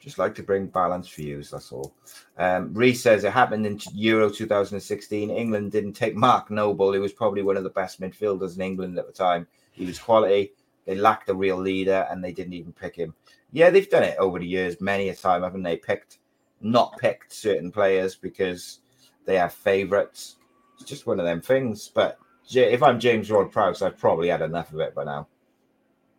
Just 0.00 0.18
like 0.18 0.36
to 0.36 0.42
bring 0.42 0.68
balanced 0.68 1.14
views, 1.14 1.50
that's 1.50 1.72
all. 1.72 1.92
Um, 2.38 2.72
Reese 2.72 3.02
says 3.02 3.24
it 3.24 3.32
happened 3.32 3.66
in 3.66 3.80
Euro 3.94 4.30
2016. 4.30 5.30
England 5.30 5.72
didn't 5.72 5.94
take 5.94 6.14
Mark 6.14 6.48
Noble, 6.48 6.92
who 6.92 7.00
was 7.00 7.12
probably 7.12 7.42
one 7.42 7.56
of 7.56 7.64
the 7.64 7.70
best 7.70 8.00
midfielders 8.00 8.54
in 8.54 8.62
England 8.62 8.98
at 9.00 9.08
the 9.08 9.12
time. 9.12 9.48
He 9.76 9.86
was 9.86 9.98
quality. 9.98 10.52
They 10.86 10.96
lacked 10.96 11.28
a 11.28 11.34
real 11.34 11.58
leader, 11.58 12.06
and 12.10 12.22
they 12.22 12.32
didn't 12.32 12.54
even 12.54 12.72
pick 12.72 12.96
him. 12.96 13.14
Yeah, 13.52 13.70
they've 13.70 13.88
done 13.88 14.02
it 14.02 14.18
over 14.18 14.38
the 14.38 14.46
years, 14.46 14.80
many 14.80 15.08
a 15.10 15.14
time, 15.14 15.42
haven't 15.42 15.62
they? 15.62 15.76
Picked, 15.76 16.18
not 16.60 16.98
picked 16.98 17.32
certain 17.32 17.70
players 17.70 18.16
because 18.16 18.80
they 19.24 19.36
have 19.36 19.52
favourites. 19.52 20.36
It's 20.74 20.88
just 20.88 21.06
one 21.06 21.20
of 21.20 21.26
them 21.26 21.40
things. 21.40 21.90
But 21.94 22.18
if 22.50 22.82
I'm 22.82 23.00
James 23.00 23.30
Ward-Prowse, 23.30 23.82
I've 23.82 23.98
probably 23.98 24.28
had 24.28 24.42
enough 24.42 24.72
of 24.72 24.80
it 24.80 24.94
by 24.94 25.04
now 25.04 25.28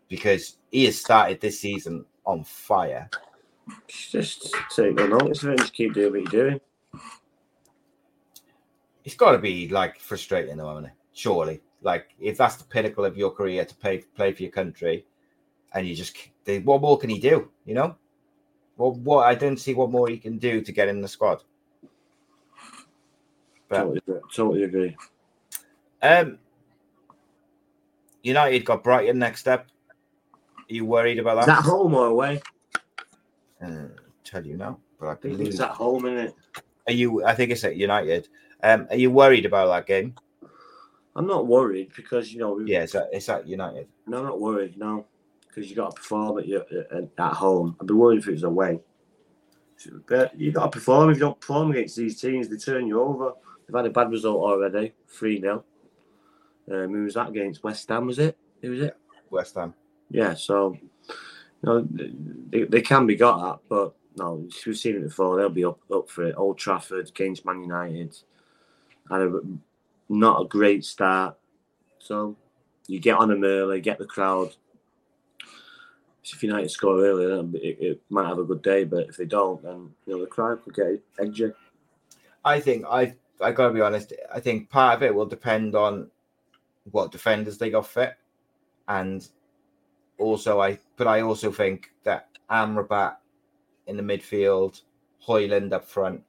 because 0.09 0.57
he 0.71 0.85
has 0.85 0.99
started 0.99 1.41
this 1.41 1.59
season 1.59 2.05
on 2.25 2.43
fire. 2.43 3.09
Just 3.87 4.53
take 4.75 4.95
no 4.95 5.07
notice 5.07 5.43
of 5.43 5.49
it 5.49 5.51
and 5.51 5.59
just 5.59 5.73
keep 5.73 5.93
doing 5.93 6.11
what 6.11 6.33
you're 6.33 6.43
doing. 6.43 6.61
It's 9.03 9.15
got 9.15 9.31
to 9.31 9.37
be 9.37 9.69
like 9.69 9.99
frustrating, 9.99 10.57
though, 10.57 10.71
isn't 10.71 10.85
it? 10.85 10.91
Surely. 11.13 11.61
Like 11.82 12.09
if 12.19 12.38
that's 12.38 12.55
the 12.55 12.63
pinnacle 12.63 13.05
of 13.05 13.17
your 13.17 13.32
career 13.32 13.63
to 13.63 13.75
play 13.75 13.99
play 14.15 14.34
for 14.34 14.43
your 14.43 14.51
country, 14.51 15.05
and 15.73 15.88
you 15.88 15.95
just 15.95 16.17
what 16.63 16.82
more 16.82 16.97
can 16.97 17.09
he 17.09 17.19
do? 17.19 17.49
You 17.65 17.75
know, 17.75 17.95
well, 18.78 18.93
what 18.93 19.28
I 19.28 19.36
don't 19.36 19.57
see 19.57 19.73
what 19.73 19.91
more 19.91 20.07
he 20.07 20.17
can 20.17 20.38
do 20.38 20.61
to 20.61 20.71
get 20.71 20.88
in 20.88 21.01
the 21.01 21.07
squad. 21.07 21.43
But, 23.69 23.84
totally, 23.84 24.01
totally 24.34 24.63
agree. 24.63 24.95
Um, 26.01 26.39
United 28.23 28.65
got 28.65 28.84
Brighton 28.84 29.19
next 29.19 29.47
up. 29.47 29.67
Are 30.69 30.73
you 30.73 30.86
worried 30.86 31.19
about 31.19 31.45
that? 31.45 31.59
Is 31.59 31.65
that 31.65 31.69
home 31.69 31.93
or 31.93 32.07
away? 32.07 32.41
Uh, 33.61 33.88
tell 34.23 34.45
you 34.45 34.57
now, 34.57 34.80
but 34.99 35.07
I, 35.07 35.11
I 35.11 35.15
think 35.15 35.39
it's 35.41 35.59
at 35.59 35.71
home, 35.71 36.05
isn't 36.05 36.28
it? 36.28 36.36
Are 36.88 36.93
you? 36.93 37.25
I 37.25 37.36
think 37.36 37.51
it's 37.51 37.63
at 37.63 37.75
United. 37.75 38.30
Um, 38.63 38.88
are 38.89 38.95
you 38.95 39.11
worried 39.11 39.45
about 39.45 39.67
that 39.67 39.86
game? 39.86 40.15
I'm 41.18 41.26
not 41.26 41.47
worried 41.47 41.91
because 41.95 42.32
you 42.32 42.39
know. 42.39 42.59
Yeah, 42.59 42.84
it's 42.84 42.93
at, 42.93 43.09
it's 43.11 43.28
at 43.28 43.47
United. 43.47 43.88
No, 44.05 44.20
I'm 44.20 44.26
not 44.26 44.39
worried. 44.39 44.78
No, 44.78 45.07
because 45.47 45.68
you 45.68 45.76
got 45.76 45.95
to 45.95 45.95
perform 45.95 46.38
at 46.38 46.47
your 46.47 46.63
at 47.20 47.34
home. 47.34 47.76
I'd 47.82 47.88
be 47.88 47.95
worried 47.95 48.20
if 48.20 48.28
it 48.28 48.34
was 48.34 48.43
away. 48.43 48.80
But 50.07 50.39
you 50.39 50.51
got 50.51 50.72
to 50.72 50.78
perform. 50.78 51.09
If 51.09 51.18
you 51.18 51.22
don't 51.22 51.39
perform 51.41 51.72
against 51.72 51.95
these 51.95 52.22
teams, 52.22 52.47
they 52.47 52.57
turn 52.57 52.86
you 52.86 53.01
over. 53.01 53.34
They've 53.68 53.76
had 53.76 53.88
a 53.88 53.89
bad 53.89 54.11
result 54.11 54.38
already, 54.38 54.93
three 55.07 55.41
0 55.41 55.63
um, 56.72 56.93
Who 56.93 57.03
was 57.03 57.15
that 57.15 57.30
against? 57.30 57.63
West 57.63 57.89
Ham, 57.89 58.05
was 58.05 58.20
it? 58.20 58.38
Who 58.61 58.72
was 58.72 58.82
it? 58.82 58.97
West 59.32 59.55
Ham. 59.55 59.74
Yeah, 60.11 60.36
so 60.36 60.78
you 60.82 60.89
know 61.63 61.88
they, 62.49 62.63
they 62.63 62.82
can 62.82 63.07
be 63.07 63.15
got 63.15 63.53
at, 63.53 63.59
but 63.68 63.95
no, 64.18 64.47
we've 64.65 64.78
seen 64.78 64.97
it 64.97 65.03
before. 65.03 65.38
They'll 65.38 65.49
be 65.49 65.65
up 65.65 65.80
up 65.91 66.09
for 66.09 66.26
it. 66.26 66.36
Old 66.38 66.59
Trafford 66.59 67.09
against 67.09 67.43
Man 67.43 67.61
United. 67.61 68.15
Had 69.09 69.22
a 69.22 69.41
not 70.09 70.41
a 70.41 70.47
great 70.47 70.85
start. 70.85 71.37
So 71.99 72.35
you 72.87 72.99
get 72.99 73.17
on 73.17 73.29
them 73.29 73.43
early, 73.43 73.81
get 73.81 73.99
the 73.99 74.05
crowd. 74.05 74.55
If 76.23 76.43
United 76.43 76.69
score 76.69 76.99
early, 76.99 77.25
then 77.25 77.53
it, 77.55 77.77
it, 77.79 78.01
might 78.09 78.27
have 78.27 78.39
a 78.39 78.43
good 78.43 78.61
day. 78.61 78.83
But 78.83 79.07
if 79.07 79.15
they 79.15 79.25
don't, 79.25 79.63
then 79.63 79.89
you 80.05 80.13
know 80.13 80.19
the 80.19 80.27
crowd 80.27 80.63
could 80.63 80.75
get 80.75 81.01
edgy. 81.19 81.53
I 82.43 82.59
think 82.59 82.85
I 82.85 83.15
I 83.39 83.51
gotta 83.51 83.73
be 83.73 83.81
honest. 83.81 84.11
I 84.33 84.41
think 84.41 84.69
part 84.69 84.97
of 84.97 85.03
it 85.03 85.15
will 85.15 85.25
depend 85.25 85.73
on 85.73 86.09
what 86.91 87.13
defenders 87.13 87.57
they 87.57 87.69
got 87.69 87.87
fit, 87.87 88.15
and 88.89 89.25
also 90.17 90.59
I. 90.59 90.79
But 90.97 91.07
I 91.07 91.21
also 91.21 91.49
think 91.49 91.91
that 92.03 92.27
Amrabat 92.49 93.15
in 93.87 93.95
the 93.95 94.03
midfield, 94.03 94.81
Højlund 95.25 95.71
up 95.71 95.85
front, 95.85 96.21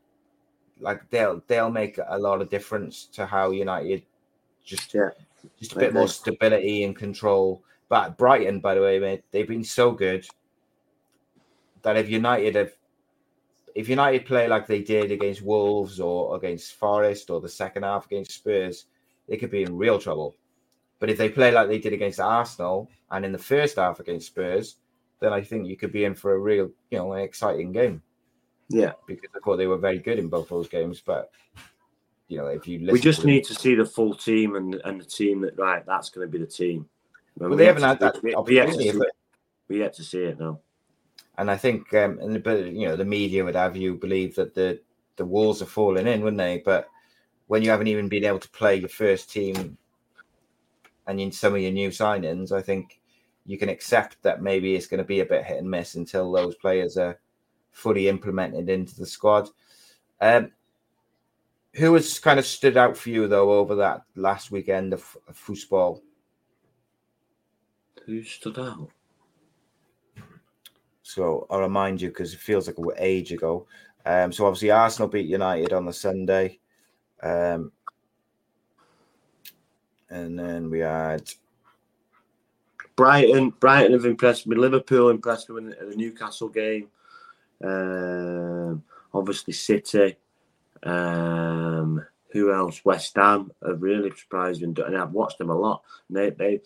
like 0.80 1.08
they'll 1.10 1.42
they'll 1.46 1.70
make 1.70 1.98
a 2.08 2.18
lot 2.18 2.40
of 2.40 2.50
difference 2.50 3.06
to 3.06 3.26
how 3.26 3.50
United 3.50 4.04
just 4.64 4.92
Yeah. 4.94 5.10
just 5.58 5.72
a 5.72 5.78
bit 5.78 5.94
more 5.94 6.08
stability 6.08 6.84
and 6.84 6.96
control. 6.96 7.62
But 7.88 8.18
Brighton, 8.18 8.60
by 8.60 8.74
the 8.74 8.82
way, 8.82 8.98
mate, 8.98 9.24
they've 9.30 9.48
been 9.48 9.64
so 9.64 9.92
good 9.92 10.26
that 11.82 11.96
if 11.96 12.08
United 12.08 12.54
have 12.54 12.72
if 13.74 13.88
United 13.88 14.26
play 14.26 14.48
like 14.48 14.66
they 14.66 14.82
did 14.82 15.12
against 15.12 15.42
Wolves 15.42 16.00
or 16.00 16.36
against 16.36 16.74
Forest 16.74 17.30
or 17.30 17.40
the 17.40 17.48
second 17.48 17.84
half 17.84 18.06
against 18.06 18.32
Spurs, 18.32 18.86
they 19.28 19.36
could 19.36 19.50
be 19.50 19.62
in 19.62 19.76
real 19.76 19.98
trouble. 19.98 20.34
But 20.98 21.10
if 21.10 21.18
they 21.18 21.28
play 21.28 21.52
like 21.52 21.68
they 21.68 21.78
did 21.78 21.92
against 21.92 22.18
Arsenal 22.18 22.90
and 23.10 23.24
in 23.24 23.32
the 23.32 23.38
first 23.38 23.76
half 23.76 24.00
against 24.00 24.26
Spurs, 24.26 24.76
then 25.20 25.32
I 25.32 25.42
think 25.42 25.68
you 25.68 25.76
could 25.76 25.92
be 25.92 26.04
in 26.04 26.14
for 26.14 26.32
a 26.32 26.38
real, 26.38 26.70
you 26.90 26.98
know, 26.98 27.12
exciting 27.12 27.72
game 27.72 28.02
Yeah. 28.68 28.92
because 29.06 29.30
I 29.34 29.38
thought 29.40 29.56
they 29.56 29.66
were 29.66 29.78
very 29.78 29.98
good 29.98 30.18
in 30.18 30.28
both 30.28 30.48
those 30.48 30.68
games. 30.68 31.00
But 31.04 31.30
you 32.28 32.36
know, 32.38 32.46
if 32.46 32.68
you 32.68 32.78
listen 32.80 32.92
We 32.92 33.00
just 33.00 33.20
to 33.20 33.26
them- 33.26 33.30
need 33.34 33.44
to 33.44 33.54
see 33.54 33.74
the 33.74 33.86
full 33.86 34.14
team 34.14 34.56
and 34.56 34.74
and 34.84 35.00
the 35.00 35.04
team 35.04 35.40
that 35.42 35.58
right. 35.58 35.84
That's 35.86 36.10
going 36.10 36.26
to 36.26 36.30
be 36.30 36.38
the 36.44 36.50
team. 36.50 36.88
well, 37.36 37.56
they 37.56 37.66
haven't 37.66 37.82
had 37.84 38.00
that 38.00 38.22
We, 38.22 38.34
we, 38.34 38.54
yet 38.56 38.68
to 38.68 38.74
see 38.74 38.88
it. 38.88 38.96
we 39.68 39.78
yet 39.78 39.92
to 39.94 40.04
see 40.04 40.22
it 40.24 40.38
now. 40.38 40.60
And 41.38 41.50
I 41.50 41.56
think, 41.56 41.94
um, 41.94 42.18
and 42.20 42.34
the, 42.34 42.40
but 42.40 42.66
you 42.66 42.88
know, 42.88 42.96
the 42.96 43.04
media 43.04 43.44
would 43.44 43.54
have 43.54 43.76
you 43.76 43.94
believe 43.94 44.34
that 44.36 44.54
the 44.54 44.80
the 45.16 45.24
walls 45.24 45.62
are 45.62 45.66
falling 45.66 46.06
in, 46.06 46.20
wouldn't 46.20 46.38
they? 46.38 46.62
But 46.64 46.88
when 47.46 47.62
you 47.62 47.70
haven't 47.70 47.86
even 47.88 48.08
been 48.08 48.24
able 48.24 48.38
to 48.40 48.50
play 48.50 48.76
your 48.76 48.88
first 48.88 49.30
team 49.30 49.78
and 51.06 51.18
in 51.20 51.32
some 51.32 51.54
of 51.54 51.60
your 51.60 51.70
new 51.72 51.88
signings, 51.88 52.52
I 52.52 52.60
think 52.60 53.00
you 53.46 53.56
can 53.56 53.68
accept 53.70 54.16
that 54.22 54.42
maybe 54.42 54.74
it's 54.74 54.86
going 54.86 54.98
to 54.98 55.04
be 55.04 55.20
a 55.20 55.24
bit 55.26 55.44
hit 55.44 55.58
and 55.58 55.70
miss 55.70 55.94
until 55.94 56.30
those 56.30 56.54
players 56.56 56.98
are 56.98 57.18
fully 57.78 58.08
implemented 58.08 58.68
into 58.68 58.96
the 58.96 59.06
squad. 59.06 59.48
Um, 60.20 60.50
who 61.74 61.94
has 61.94 62.18
kind 62.18 62.38
of 62.38 62.46
stood 62.46 62.76
out 62.76 62.96
for 62.96 63.10
you 63.10 63.28
though 63.28 63.52
over 63.52 63.76
that 63.76 64.02
last 64.16 64.50
weekend 64.50 64.92
of, 64.92 65.16
of 65.28 65.36
football? 65.36 66.02
Who 68.04 68.22
stood 68.24 68.58
out? 68.58 68.90
So 71.02 71.46
I'll 71.50 71.60
remind 71.60 72.00
you 72.02 72.08
because 72.08 72.34
it 72.34 72.40
feels 72.40 72.66
like 72.66 72.78
an 72.78 72.90
age 72.98 73.32
ago. 73.32 73.66
Um, 74.04 74.32
so 74.32 74.46
obviously 74.46 74.70
Arsenal 74.70 75.08
beat 75.08 75.26
United 75.26 75.72
on 75.72 75.86
the 75.86 75.92
Sunday. 75.92 76.58
Um, 77.22 77.70
and 80.10 80.36
then 80.38 80.68
we 80.68 80.80
had 80.80 81.30
Brighton, 82.96 83.50
Brighton 83.60 83.92
have 83.92 84.04
impressed 84.04 84.48
me. 84.48 84.56
Liverpool 84.56 85.10
impressed 85.10 85.48
me 85.48 85.58
in 85.58 85.90
the 85.90 85.96
Newcastle 85.96 86.48
game. 86.48 86.88
Um, 87.64 88.82
obviously 89.12 89.52
City. 89.52 90.16
Um, 90.82 92.04
who 92.32 92.52
else? 92.52 92.84
West 92.84 93.16
Ham 93.16 93.50
have 93.66 93.82
really 93.82 94.11
surprised 94.14 94.62
me, 94.62 94.74
and 94.84 94.96
I've 94.96 95.12
watched 95.12 95.38
them 95.38 95.50
a 95.50 95.59
lot. 95.59 95.82
And 96.09 96.16
they, 96.16 96.30
they, 96.30 96.61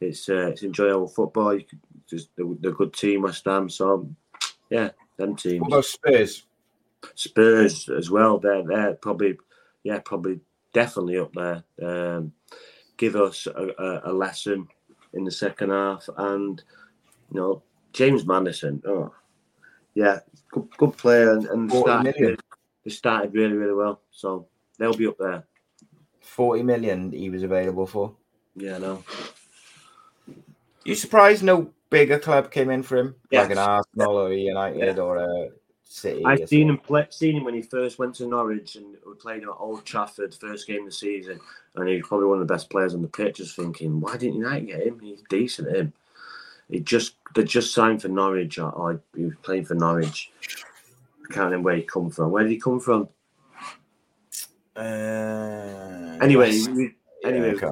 it's 0.00 0.28
uh, 0.28 0.48
it's 0.48 0.62
enjoyable 0.62 1.08
football. 1.08 1.54
You 1.54 1.64
could 1.64 1.80
just 2.08 2.28
they're, 2.36 2.46
they're 2.60 2.70
a 2.70 2.74
good 2.74 2.92
team, 2.92 3.22
West 3.22 3.44
Ham. 3.44 3.68
So 3.68 4.08
yeah, 4.70 4.90
them 5.16 5.36
teams. 5.36 5.60
what 5.60 5.68
about 5.68 5.84
Spurs? 5.84 6.46
Spurs 7.14 7.88
as 7.88 8.10
well. 8.10 8.38
They're 8.38 8.62
they're 8.62 8.94
probably 8.94 9.38
yeah 9.82 9.98
probably 10.04 10.40
definitely 10.72 11.18
up 11.18 11.32
there. 11.32 11.64
Um, 11.82 12.32
give 12.96 13.16
us 13.16 13.46
a, 13.46 13.68
a, 13.78 14.12
a 14.12 14.12
lesson 14.12 14.68
in 15.14 15.24
the 15.24 15.30
second 15.30 15.70
half, 15.70 16.08
and 16.16 16.62
you 17.32 17.40
know 17.40 17.62
James 17.92 18.24
Maddison. 18.24 18.82
Oh 18.86 19.12
yeah, 19.98 20.20
good, 20.52 20.68
good 20.76 20.96
player, 20.96 21.32
and, 21.32 21.44
and 21.46 21.72
started, 21.72 22.40
they 22.84 22.90
started 22.90 23.34
really 23.34 23.54
really 23.54 23.74
well. 23.74 24.00
So 24.12 24.46
they'll 24.78 24.94
be 24.94 25.08
up 25.08 25.18
there. 25.18 25.44
40 26.20 26.62
million 26.62 27.10
he 27.10 27.30
was 27.30 27.42
available 27.42 27.84
for. 27.84 28.14
Yeah, 28.54 28.78
no. 28.78 29.02
You 30.84 30.94
surprised 30.94 31.42
no 31.42 31.72
bigger 31.90 32.18
club 32.20 32.52
came 32.52 32.70
in 32.70 32.84
for 32.84 32.96
him? 32.96 33.16
Like 33.32 33.50
an 33.50 33.56
Yes. 33.56 33.66
Arsenal 33.66 34.16
or 34.16 34.30
a 34.30 34.36
United 34.36 35.00
or 35.00 35.16
a 35.16 35.48
City? 35.82 36.24
I 36.24 36.34
or 36.34 36.46
seen 36.46 36.68
him 36.68 36.78
play, 36.78 37.06
seen 37.10 37.36
him 37.36 37.44
when 37.44 37.54
he 37.54 37.62
first 37.62 37.98
went 37.98 38.14
to 38.16 38.26
Norwich 38.28 38.76
and 38.76 38.94
we 39.04 39.14
played 39.14 39.42
at 39.42 39.48
Old 39.48 39.84
Trafford 39.84 40.32
first 40.32 40.68
game 40.68 40.80
of 40.80 40.86
the 40.86 40.92
season, 40.92 41.40
and 41.74 41.88
he's 41.88 42.06
probably 42.06 42.26
one 42.26 42.40
of 42.40 42.46
the 42.46 42.54
best 42.54 42.70
players 42.70 42.94
on 42.94 43.02
the 43.02 43.08
pitch. 43.08 43.38
Just 43.38 43.56
thinking, 43.56 44.00
why 44.00 44.16
didn't 44.16 44.36
United 44.36 44.66
get 44.66 44.86
him? 44.86 45.00
He's 45.00 45.22
decent. 45.28 45.74
Him. 45.74 45.92
He 46.70 46.80
just 46.80 47.14
they 47.34 47.44
just 47.44 47.72
signed 47.74 48.02
for 48.02 48.08
Norwich. 48.08 48.58
I, 48.58 48.68
or 48.68 49.00
he 49.16 49.24
was 49.24 49.34
playing 49.42 49.64
for 49.64 49.74
Norwich. 49.74 50.30
I 51.30 51.32
can't 51.32 51.44
remember 51.46 51.66
where 51.66 51.76
he 51.76 51.82
come 51.82 52.10
from. 52.10 52.30
Where 52.30 52.42
did 52.42 52.52
he 52.52 52.58
come 52.60 52.80
from? 52.80 53.08
Uh, 54.76 56.18
Anyway, 56.20 56.50
yes. 56.50 56.68
was- 56.68 56.78
Yeah, 57.22 57.28
anyway, 57.28 57.54
okay. 57.54 57.68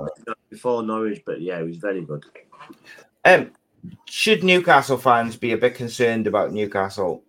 before 0.51 0.82
Norwich, 0.82 1.22
but 1.24 1.40
yeah, 1.40 1.59
he 1.61 1.64
was 1.68 1.76
very 1.76 2.01
good. 2.01 2.24
Um, 3.24 3.53
should 4.07 4.42
Newcastle 4.42 4.97
fans 4.99 5.36
be 5.36 5.53
a 5.53 5.57
bit 5.59 5.74
concerned 5.76 6.26
about 6.26 6.53
Newcastle? 6.53 7.22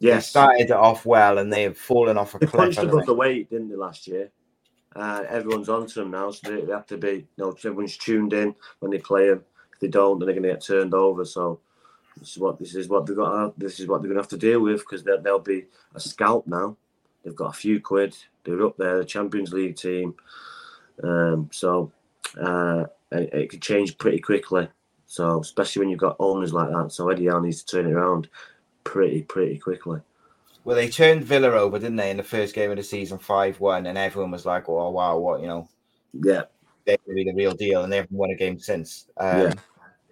They 0.00 0.08
Yes, 0.08 0.28
started 0.28 0.66
it 0.70 0.72
off 0.72 1.06
well 1.06 1.38
and 1.38 1.50
they've 1.52 1.76
fallen 1.76 2.18
off 2.18 2.34
a 2.34 2.38
they 2.38 2.46
cliff. 2.46 2.60
punched 2.76 2.78
above 2.78 3.00
they? 3.00 3.06
the 3.06 3.14
weight, 3.14 3.50
didn't 3.50 3.70
they, 3.70 3.76
last 3.76 4.06
year? 4.06 4.30
Uh, 4.94 5.24
everyone's 5.28 5.68
onto 5.68 6.00
them 6.00 6.10
now, 6.10 6.30
so 6.30 6.50
they, 6.50 6.60
they 6.62 6.72
have 6.72 6.86
to 6.86 6.96
be. 6.98 7.26
You 7.36 7.44
know, 7.44 7.50
everyone's 7.52 7.96
tuned 7.96 8.32
in 8.32 8.54
when 8.80 8.90
they 8.90 8.98
play 8.98 9.28
them. 9.28 9.44
If 9.78 9.82
they 9.82 9.88
don't, 9.88 10.18
then 10.18 10.26
they're 10.26 10.34
going 10.34 10.42
to 10.42 10.54
get 10.54 10.60
turned 10.60 10.92
over. 10.92 11.24
So 11.24 11.60
this 12.18 12.32
is 12.32 12.38
what 12.38 12.58
this 12.58 12.74
is 12.74 12.88
what 12.88 13.06
they've 13.06 13.16
got. 13.16 13.56
This 13.56 13.78
is 13.78 13.86
what 13.86 14.02
they're 14.02 14.08
going 14.08 14.16
to 14.16 14.22
have 14.22 14.30
to 14.30 14.36
deal 14.36 14.58
with 14.58 14.80
because 14.80 15.04
they'll, 15.04 15.22
they'll 15.22 15.38
be 15.38 15.66
a 15.94 16.00
scalp 16.00 16.48
now. 16.48 16.76
They've 17.24 17.36
got 17.36 17.54
a 17.54 17.58
few 17.58 17.80
quid. 17.80 18.16
They're 18.42 18.66
up 18.66 18.76
there, 18.76 18.98
the 18.98 19.04
Champions 19.04 19.52
League 19.52 19.76
team. 19.76 20.14
Um, 21.02 21.48
so 21.52 21.92
uh, 22.40 22.86
it, 23.12 23.32
it 23.32 23.50
could 23.50 23.62
change 23.62 23.98
pretty 23.98 24.18
quickly. 24.18 24.68
So 25.06 25.40
especially 25.40 25.80
when 25.80 25.90
you've 25.90 26.00
got 26.00 26.16
owners 26.18 26.52
like 26.52 26.70
that. 26.70 26.90
So 26.92 27.08
Eddie 27.08 27.26
Howe 27.26 27.40
needs 27.40 27.62
to 27.62 27.76
turn 27.76 27.86
it 27.88 27.94
around 27.94 28.28
pretty 28.82 29.22
pretty 29.22 29.58
quickly. 29.58 30.00
Well, 30.64 30.76
they 30.76 30.88
turned 30.88 31.24
Villa 31.24 31.48
over, 31.48 31.78
didn't 31.78 31.96
they, 31.96 32.10
in 32.10 32.18
the 32.18 32.22
first 32.22 32.54
game 32.54 32.70
of 32.70 32.76
the 32.76 32.82
season, 32.82 33.16
5 33.16 33.58
1, 33.58 33.86
and 33.86 33.96
everyone 33.96 34.32
was 34.32 34.44
like, 34.44 34.68
oh, 34.68 34.90
wow, 34.90 35.16
what, 35.16 35.40
you 35.40 35.46
know, 35.46 35.66
Yeah, 36.12 36.42
they're 37.06 37.14
be 37.14 37.24
the 37.24 37.34
real 37.34 37.52
deal, 37.52 37.84
and 37.84 37.92
they 37.92 37.96
haven't 37.98 38.16
won 38.16 38.30
a 38.30 38.34
game 38.34 38.58
since. 38.58 39.06
Um, 39.18 39.38
Yeah. 39.40 39.48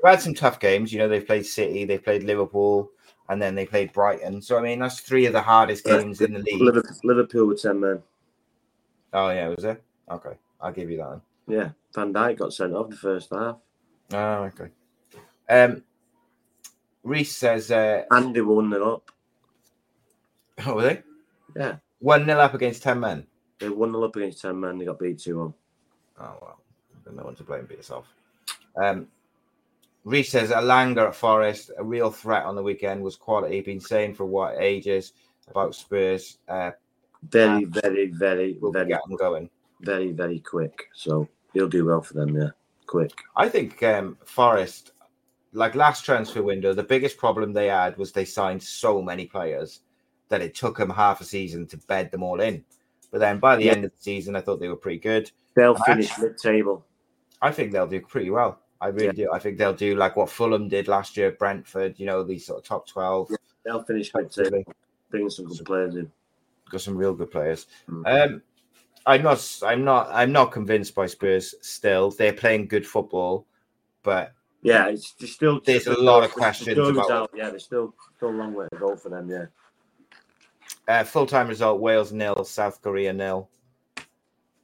They've 0.03 0.11
had 0.11 0.21
some 0.21 0.35
tough 0.35 0.61
games. 0.61 0.93
You 0.93 0.99
know, 0.99 1.09
they've 1.09 1.27
played 1.27 1.47
City, 1.47 1.85
they've 1.85 2.03
played 2.05 2.23
Liverpool, 2.23 2.91
and 3.31 3.41
then 3.41 3.55
they 3.55 3.65
played 3.67 3.93
Brighton. 3.95 4.43
So, 4.43 4.59
I 4.59 4.61
mean, 4.63 4.79
that's 4.79 5.01
three 5.01 5.25
of 5.27 5.33
the 5.33 5.41
hardest 5.41 5.85
games 5.85 6.21
in 6.21 6.35
the 6.35 6.41
league. 6.41 6.61
Liverpool, 6.61 6.97
Liverpool 7.03 7.47
with 7.49 7.63
ten 7.63 7.81
men. 7.81 8.03
Oh, 9.13 9.31
yeah, 9.31 9.49
was 9.49 9.65
it? 9.65 9.83
Okay, 10.11 10.35
I'll 10.61 10.73
give 10.73 10.91
you 10.91 10.99
that 10.99 11.09
one. 11.09 11.23
Yeah, 11.49 11.71
Van 11.95 12.13
Dijk 12.13 12.39
got 12.39 12.53
sent 12.53 12.75
off 12.75 12.91
the 12.91 12.97
first 12.97 13.31
half. 13.33 13.57
Oh, 14.13 14.51
okay. 14.53 14.69
Um, 15.49 15.83
Reese 17.03 17.35
says, 17.35 17.71
uh, 17.71 18.03
And 18.11 18.35
they 18.37 18.41
won 18.43 18.73
it 18.73 18.83
up. 18.83 19.11
oh, 20.67 20.75
were 20.75 20.83
they? 20.83 21.03
Yeah. 21.57 21.77
1 22.01 22.25
0 22.27 22.39
up 22.39 22.53
against 22.55 22.83
10 22.83 23.01
men. 23.01 23.27
They 23.59 23.71
won 23.71 23.95
it 23.95 24.05
up 24.05 24.15
against 24.17 24.43
10 24.43 24.61
men. 24.61 24.77
They 24.79 24.85
got 24.85 24.99
beat 24.99 25.19
2 25.19 25.39
1. 25.39 25.55
Oh 26.19 26.39
well, 26.43 26.61
no 27.15 27.25
one 27.25 27.35
to 27.37 27.45
blame 27.45 27.67
but 27.67 27.77
yourself. 27.77 28.07
Um, 28.83 29.09
Reese 30.05 30.31
says 30.31 30.51
Elanga 30.51 31.09
at 31.09 31.15
Forest, 31.17 31.71
a 31.79 31.85
real 31.85 32.11
threat 32.11 32.45
on 32.45 32.55
the 32.55 32.63
weekend 32.63 33.03
was 33.03 33.17
quality. 33.17 33.61
Been 33.61 33.81
saying 33.81 34.15
for 34.15 34.25
what 34.25 34.57
ages 34.61 35.13
about 35.51 35.75
Spurs. 35.75 36.39
Uh, 36.49 36.71
Very, 37.31 37.65
very, 37.65 38.07
very, 38.13 38.57
will 38.61 38.73
very, 38.73 38.89
get 38.89 39.01
them 39.09 39.17
going. 39.17 39.51
very, 39.81 40.13
very 40.13 40.39
quick. 40.39 40.89
So 40.95 41.29
he'll 41.55 41.69
do 41.69 41.85
well 41.85 42.03
for 42.03 42.15
them, 42.15 42.37
yeah. 42.37 42.51
Quick. 42.87 43.21
I 43.37 43.49
think 43.49 43.83
um, 43.83 44.17
Forest, 44.25 44.93
like 45.53 45.75
last 45.75 46.05
transfer 46.05 46.43
window, 46.43 46.73
the 46.73 46.85
biggest 46.85 47.17
problem 47.17 47.53
they 47.53 47.67
had 47.67 47.97
was 47.97 48.13
they 48.13 48.25
signed 48.25 48.63
so 48.63 49.03
many 49.03 49.27
players 49.27 49.81
that 50.29 50.41
it 50.41 50.55
took 50.55 50.79
them 50.79 50.91
half 50.91 51.21
a 51.21 51.25
season 51.25 51.67
to 51.69 51.77
bed 51.79 52.13
them 52.13 52.23
all 52.23 52.41
in. 52.41 52.65
But 53.11 53.19
then 53.19 53.41
by 53.41 53.57
the 53.57 53.65
Yeah. 53.65 53.73
end 53.73 53.85
of 53.87 53.91
the 53.93 54.03
season, 54.03 54.37
I 54.37 54.41
thought 54.41 54.61
they 54.61 54.69
were 54.69 54.77
pretty 54.77 54.99
good. 55.01 55.31
They'll 55.55 55.75
finish 55.75 56.17
mid 56.19 56.39
table. 56.39 56.85
I 57.43 57.51
think 57.51 57.73
they'll 57.73 57.87
do 57.87 58.01
pretty 58.01 58.31
well. 58.31 58.61
I 58.81 58.89
really 58.89 59.13
do. 59.13 59.31
I 59.33 59.39
think 59.39 59.59
they'll 59.59 59.73
do 59.73 59.97
like 59.97 60.17
what 60.17 60.31
Fulham 60.31 60.69
did 60.69 60.87
last 60.89 61.17
year, 61.17 61.33
Brentford. 61.33 61.99
You 61.99 62.07
know, 62.07 62.23
these 62.23 62.47
sort 62.47 62.59
of 62.59 62.65
top 62.65 62.87
twelve. 62.87 63.31
They'll 63.65 63.83
finish 63.83 64.13
mid 64.15 64.31
table. 64.31 64.65
Bring 65.11 65.31
some 65.31 65.47
good 65.47 65.65
players 65.65 65.97
in. 65.97 66.11
got 66.71 66.81
some 66.81 66.97
real 66.97 67.15
good 67.15 67.31
players. 67.31 67.67
Mm. 67.89 68.07
Um, 68.07 68.43
I'm 69.07 69.23
not, 69.23 69.61
I'm 69.65 69.85
not, 69.85 70.09
I'm 70.11 70.33
not 70.33 70.51
convinced 70.51 70.95
by 70.95 71.07
Spurs. 71.07 71.55
Still, 71.63 72.11
they're 72.11 72.33
playing 72.33 72.67
good 72.67 72.87
football, 72.87 73.47
but 74.03 74.33
Yeah, 74.63 74.89
it's 74.89 75.13
there's 75.13 75.33
still 75.33 75.61
There's 75.65 75.87
a 75.87 75.95
lot 76.01 76.25
of 76.25 76.33
questions 76.33 76.77
about- 76.77 77.11
out. 77.11 77.31
Yeah, 77.35 77.51
there's 77.51 77.65
still 77.65 77.95
still 78.17 78.31
a 78.31 78.37
long 78.37 78.53
way 78.53 78.67
to 78.73 78.79
go 78.79 78.97
for 78.97 79.09
them. 79.09 79.31
Yeah, 79.31 79.47
uh, 80.89 81.05
full 81.05 81.27
time 81.27 81.49
result: 81.49 81.81
Wales 81.81 82.13
nil, 82.13 82.45
South 82.45 82.83
Korea 82.83 83.13
nil. 83.13 83.49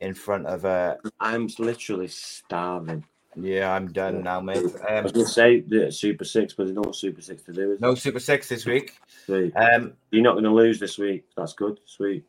In 0.03 0.14
front 0.14 0.46
of 0.46 0.64
a. 0.64 0.98
Uh, 1.05 1.11
I'm 1.20 1.48
literally 1.59 2.09
starving. 2.09 3.05
Yeah, 3.34 3.72
I'm 3.72 3.90
done 3.90 4.22
now, 4.22 4.40
mate. 4.40 4.59
Um, 4.59 4.76
I 4.88 5.00
was 5.00 5.12
going 5.12 5.24
to 5.24 5.32
say 5.32 5.61
the 5.61 5.90
Super 5.90 6.24
Six, 6.24 6.53
but 6.53 6.64
there's 6.64 6.76
no 6.76 6.92
Super 6.92 7.22
Six 7.22 7.42
to 7.44 7.53
do. 7.53 7.78
No 7.80 7.94
Super 7.94 8.20
Six 8.20 8.48
this 8.48 8.66
week. 8.66 8.98
Sweet. 9.24 9.57
Um, 9.57 9.94
You're 10.11 10.22
not 10.22 10.32
going 10.32 10.44
to 10.44 10.50
lose 10.50 10.78
this 10.78 10.98
week. 10.98 11.24
That's 11.34 11.55
good. 11.55 11.80
Sweet. 11.86 12.24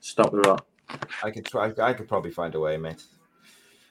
Stop 0.00 0.32
the 0.32 0.38
rot. 0.38 0.66
I 1.22 1.30
could 1.30 1.44
try. 1.44 1.72
I 1.80 1.92
could 1.92 2.08
probably 2.08 2.32
find 2.32 2.54
a 2.56 2.60
way, 2.60 2.76
mate. 2.76 3.04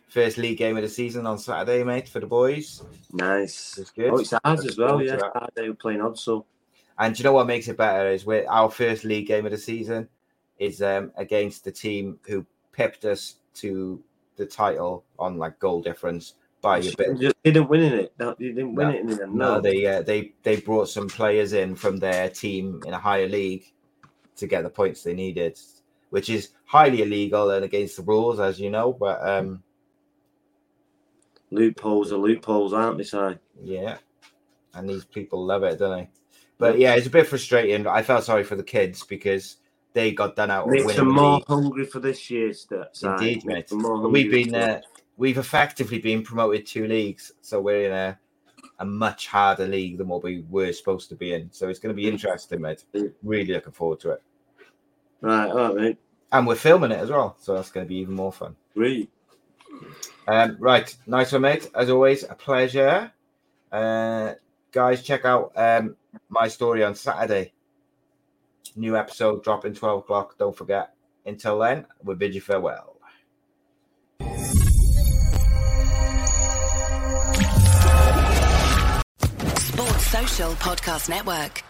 First 0.10 0.38
league 0.38 0.58
game 0.58 0.76
of 0.76 0.84
the 0.84 0.90
season 0.90 1.26
on 1.26 1.38
Saturday, 1.38 1.84
mate, 1.84 2.10
for 2.10 2.20
the 2.20 2.28
boys. 2.28 2.84
Nice. 3.14 3.78
It's 3.78 3.92
good. 3.92 4.12
Oh, 4.12 4.18
it's 4.18 4.34
ours 4.44 4.66
as 4.66 4.78
well. 4.78 5.02
Yeah, 5.02 5.20
Saturday 5.20 5.70
we're 5.70 5.76
playing 5.76 6.02
odds. 6.02 6.22
So. 6.22 6.46
And 7.00 7.14
do 7.14 7.20
you 7.20 7.24
know 7.26 7.34
what 7.34 7.46
makes 7.46 7.68
it 7.68 7.78
better 7.78 8.10
is 8.10 8.26
we're, 8.26 8.48
our 8.50 8.72
first 8.72 9.04
league 9.04 9.28
game 9.28 9.46
of 9.46 9.52
the 9.52 9.58
season 9.58 10.10
is 10.58 10.82
um, 10.82 11.12
against 11.16 11.64
the 11.64 11.72
team 11.72 12.20
who 12.26 12.44
pipped 12.78 13.04
us 13.04 13.36
to 13.56 14.02
the 14.38 14.46
title 14.46 15.04
on 15.18 15.38
like 15.38 15.60
goal 15.60 15.82
difference 15.82 16.36
by 16.62 16.78
a 16.78 16.96
bit. 16.96 17.20
You 17.20 17.34
didn't 17.44 17.70
win 17.70 17.82
in 17.82 17.94
it. 17.94 18.14
No, 18.20 18.36
you 18.38 18.54
didn't 18.54 18.76
win 18.76 18.88
no, 18.88 18.94
it 18.94 19.02
in 19.02 19.08
the 19.08 19.28
No, 19.28 19.56
no 19.56 19.62
they 19.62 19.86
uh, 19.86 20.04
they 20.04 20.34
they 20.44 20.58
brought 20.58 20.88
some 20.88 21.08
players 21.08 21.54
in 21.54 21.76
from 21.76 21.98
their 21.98 22.30
team 22.30 22.82
in 22.86 22.94
a 22.94 23.00
higher 23.00 23.28
league 23.28 23.66
to 24.38 24.48
get 24.48 24.64
the 24.64 24.70
points 24.70 25.04
they 25.04 25.14
needed, 25.14 25.60
which 26.12 26.30
is 26.30 26.50
highly 26.66 27.02
illegal 27.02 27.50
and 27.50 27.66
against 27.66 27.98
the 27.98 28.04
rules, 28.04 28.40
as 28.40 28.60
you 28.60 28.70
know. 28.70 28.94
But 28.94 29.28
um, 29.28 29.64
loopholes 31.50 32.14
are 32.14 32.18
loopholes, 32.18 32.74
aren't 32.74 33.00
they? 33.00 33.04
Si? 33.04 33.38
Yeah, 33.64 33.98
and 34.76 34.88
these 34.88 35.06
people 35.06 35.44
love 35.44 35.64
it, 35.64 35.80
don't 35.80 35.98
they? 35.98 36.10
But 36.60 36.80
yeah, 36.80 36.96
it's 36.96 37.08
a 37.08 37.12
bit 37.12 37.28
frustrating. 37.28 37.88
I 37.88 38.04
felt 38.04 38.24
sorry 38.24 38.44
for 38.44 38.56
the 38.56 38.64
kids 38.64 39.04
because 39.04 39.58
they 39.98 40.12
got 40.12 40.36
done 40.36 40.52
out. 40.52 40.70
Makes 40.70 40.96
them 40.96 41.10
more 41.10 41.42
hungry 41.48 41.86
for 41.86 42.00
this 42.00 42.30
year's 42.30 42.68
year. 42.70 42.88
Indeed, 43.02 43.46
mate. 43.46 43.72
We've 43.72 44.30
been 44.32 44.54
uh, 44.54 44.82
we've 45.18 45.40
effectively 45.40 45.98
been 45.98 46.22
promoted 46.22 46.68
two 46.68 46.88
leagues, 46.88 47.32
so 47.42 47.60
we're 47.60 47.88
in 47.88 47.92
a 47.92 48.20
a 48.80 48.86
much 48.86 49.26
harder 49.28 49.68
league 49.68 49.98
than 49.98 50.08
what 50.08 50.22
we 50.22 50.46
were 50.50 50.72
supposed 50.72 51.10
to 51.10 51.16
be 51.16 51.34
in. 51.34 51.50
So 51.52 51.68
it's 51.68 51.80
going 51.80 51.96
to 51.96 52.00
be 52.00 52.08
interesting, 52.08 52.62
mate. 52.62 52.86
Really 53.24 53.52
looking 53.52 53.74
forward 53.74 54.00
to 54.02 54.12
it. 54.12 54.24
Right, 55.22 55.50
all 55.50 55.58
right, 55.58 55.76
mate. 55.76 55.98
And 56.32 56.46
we're 56.46 56.56
filming 56.56 56.92
it 56.92 57.00
as 57.00 57.10
well, 57.10 57.36
so 57.40 57.56
that's 57.56 57.72
going 57.72 57.88
to 57.88 57.90
be 57.90 57.96
even 57.96 58.14
more 58.14 58.32
fun. 58.32 58.56
Really. 58.76 59.10
Um, 60.28 60.58
right, 60.60 60.96
nice 61.08 61.32
one, 61.32 61.42
mate. 61.42 61.72
As 61.74 61.90
always, 61.90 62.24
a 62.24 62.36
pleasure. 62.36 63.12
Uh, 63.72 64.34
guys, 64.72 65.02
check 65.02 65.26
out 65.26 65.54
um, 65.56 65.96
my 66.30 66.48
story 66.48 66.84
on 66.84 66.94
Saturday. 66.94 67.54
New 68.78 68.96
episode 68.96 69.44
dropping 69.44 69.74
12 69.74 70.00
o'clock. 70.04 70.38
Don't 70.38 70.56
forget. 70.56 70.94
Until 71.26 71.58
then, 71.58 71.88
we 72.04 72.14
bid 72.14 72.36
you 72.36 72.42
farewell. 72.42 73.00
Sports 79.58 80.06
Social 80.08 80.52
Podcast 80.54 81.10
Network. 81.10 81.64